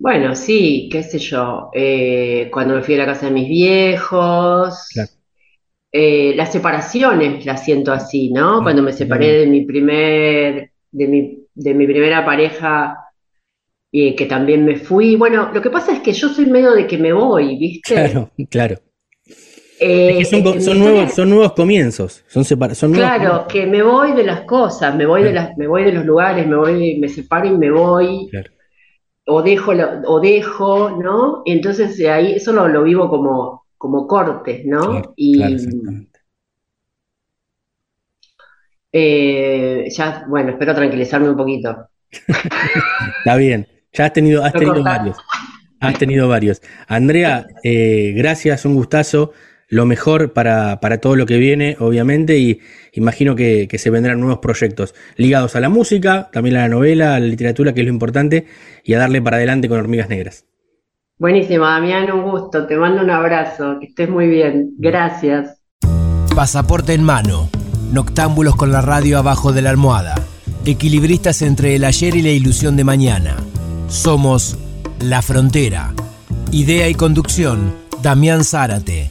bueno, 0.01 0.35
sí, 0.35 0.89
qué 0.91 1.03
sé 1.05 1.19
yo, 1.19 1.71
eh, 1.75 2.51
cuando 2.53 2.75
me 2.77 2.83
fui 2.83 2.95
a 2.95 2.99
la 2.99 3.07
casa 3.07 3.27
de 3.27 3.33
mis 3.33 3.49
viejos, 3.49 4.75
Claro. 4.89 5.11
eh, 5.93 6.35
las 6.37 6.53
separaciones 6.53 7.45
las 7.47 7.65
siento 7.65 7.93
así, 7.93 8.31
¿no? 8.33 8.63
Cuando 8.63 8.83
me 8.83 8.93
separé 8.93 9.41
de 9.41 9.47
mi 9.47 9.65
primer, 9.67 10.73
de 10.93 11.09
mi, 11.09 11.39
de 11.55 11.75
mi 11.75 11.87
primera 11.87 12.25
pareja, 12.25 12.97
y 13.93 14.17
que 14.17 14.27
también 14.27 14.65
me 14.67 14.77
fui. 14.77 15.17
Bueno, 15.17 15.53
lo 15.53 15.63
que 15.63 15.71
pasa 15.71 15.93
es 15.95 16.01
que 16.01 16.13
yo 16.13 16.29
soy 16.31 16.47
medio 16.47 16.73
de 16.73 16.87
que 16.87 16.99
me 16.99 17.13
voy, 17.13 17.59
¿viste? 17.59 17.95
claro, 17.95 18.31
claro. 18.51 18.77
Eh, 19.79 20.11
Es 20.11 20.17
que 20.17 20.25
son, 20.27 20.43
co- 20.43 20.61
en 20.61 20.61
son 20.61 20.79
nuevos, 20.79 21.13
son 21.15 21.31
nuevos 21.31 21.53
comienzos, 21.55 22.23
son, 22.29 22.45
separa- 22.45 22.75
son 22.75 22.93
nuevos 22.93 23.13
Claro, 23.13 23.47
que 23.49 23.67
me 23.67 23.83
voy 23.83 24.13
de 24.13 24.25
las 24.25 24.43
cosas, 24.43 24.95
me 24.97 25.07
voy 25.07 25.23
de 25.23 25.33
Claro. 25.33 25.33
las, 25.33 25.57
me 25.57 25.67
voy 25.69 25.85
de 25.85 25.93
los 25.93 26.05
lugares, 26.05 26.47
me 26.47 26.57
voy, 26.57 26.99
me 26.99 27.09
separo 27.09 27.47
y 27.47 27.57
me 27.57 27.71
voy, 27.71 28.31
Claro. 28.31 28.51
O 29.31 29.43
dejo, 29.43 29.73
o 30.07 30.21
dejo, 30.21 30.91
¿no? 31.03 31.43
Entonces 31.47 31.99
ahí 32.07 32.33
eso 32.35 32.53
lo, 32.53 32.69
lo 32.69 32.83
vivo 32.83 33.09
como, 33.09 33.65
como 33.79 34.07
cortes, 34.07 34.65
¿no? 34.67 34.81
Claro, 34.81 35.13
Y, 35.17 35.37
claro. 35.39 35.57
Eh, 38.93 39.87
ya, 39.91 40.25
bueno, 40.29 40.51
espero 40.51 40.75
tranquilizarme 40.75 41.31
un 41.31 41.37
poquito. 41.37 41.89
Está 43.19 43.37
bien, 43.37 43.67
ya 43.93 44.07
has 44.07 44.13
tenido, 44.13 44.45
has 44.45 44.53
No 44.55 44.59
tenido 44.59 44.75
cortar. 44.77 44.99
varios. 44.99 45.17
Has 45.81 45.99
tenido 45.99 46.29
varios. 46.29 46.61
Andrea, 46.89 47.47
eh, 47.63 48.13
gracias, 48.17 48.65
un 48.65 48.75
gustazo. 48.75 49.33
Lo 49.71 49.87
mejor 49.87 50.33
para, 50.33 50.81
para 50.81 50.99
todo 50.99 51.15
lo 51.15 51.27
que 51.27 51.39
viene, 51.39 51.77
obviamente, 51.79 52.39
y 52.39 52.61
imagino 52.93 53.37
que, 53.37 53.69
que 53.69 53.79
se 53.79 53.89
vendrán 53.89 54.19
nuevos 54.19 54.41
proyectos 54.41 54.95
ligados 55.17 55.55
a 55.55 55.61
la 55.61 55.69
música, 55.69 56.29
también 56.33 56.57
a 56.57 56.63
la 56.63 56.69
novela, 56.69 57.15
a 57.15 57.21
la 57.21 57.27
literatura, 57.27 57.73
que 57.73 57.81
es 57.81 57.87
lo 57.87 57.93
importante, 57.93 58.47
y 58.85 58.95
a 58.95 58.99
darle 58.99 59.23
para 59.23 59.37
adelante 59.37 59.69
con 59.69 59.79
Hormigas 59.79 60.09
Negras. 60.09 60.45
Buenísimo, 61.21 61.67
Damián, 61.67 62.11
un 62.11 62.23
gusto. 62.23 62.67
Te 62.67 62.77
mando 62.77 63.03
un 63.03 63.11
abrazo. 63.11 63.79
Que 63.79 63.87
estés 63.87 64.09
muy 64.09 64.27
bien. 64.27 64.71
Gracias. 64.79 65.61
Pasaporte 66.35 66.95
en 66.95 67.05
mano. 67.05 67.51
Noctámbulos 67.93 68.57
con 68.57 68.73
la 68.73 68.81
radio 68.81 69.19
abajo 69.19 69.53
de 69.53 69.61
la 69.61 69.69
almohada. 69.69 70.15
Equilibristas 70.65 71.43
entre 71.43 71.77
el 71.77 71.85
ayer 71.85 72.17
y 72.17 72.23
la 72.23 72.31
ilusión 72.31 72.75
de 72.75 72.85
mañana. 72.85 73.37
Somos 73.89 74.59
La 74.99 75.21
Frontera. 75.21 75.93
Idea 76.53 76.89
y 76.89 76.95
conducción, 76.95 77.75
Damián 78.03 78.43
Zárate. 78.43 79.11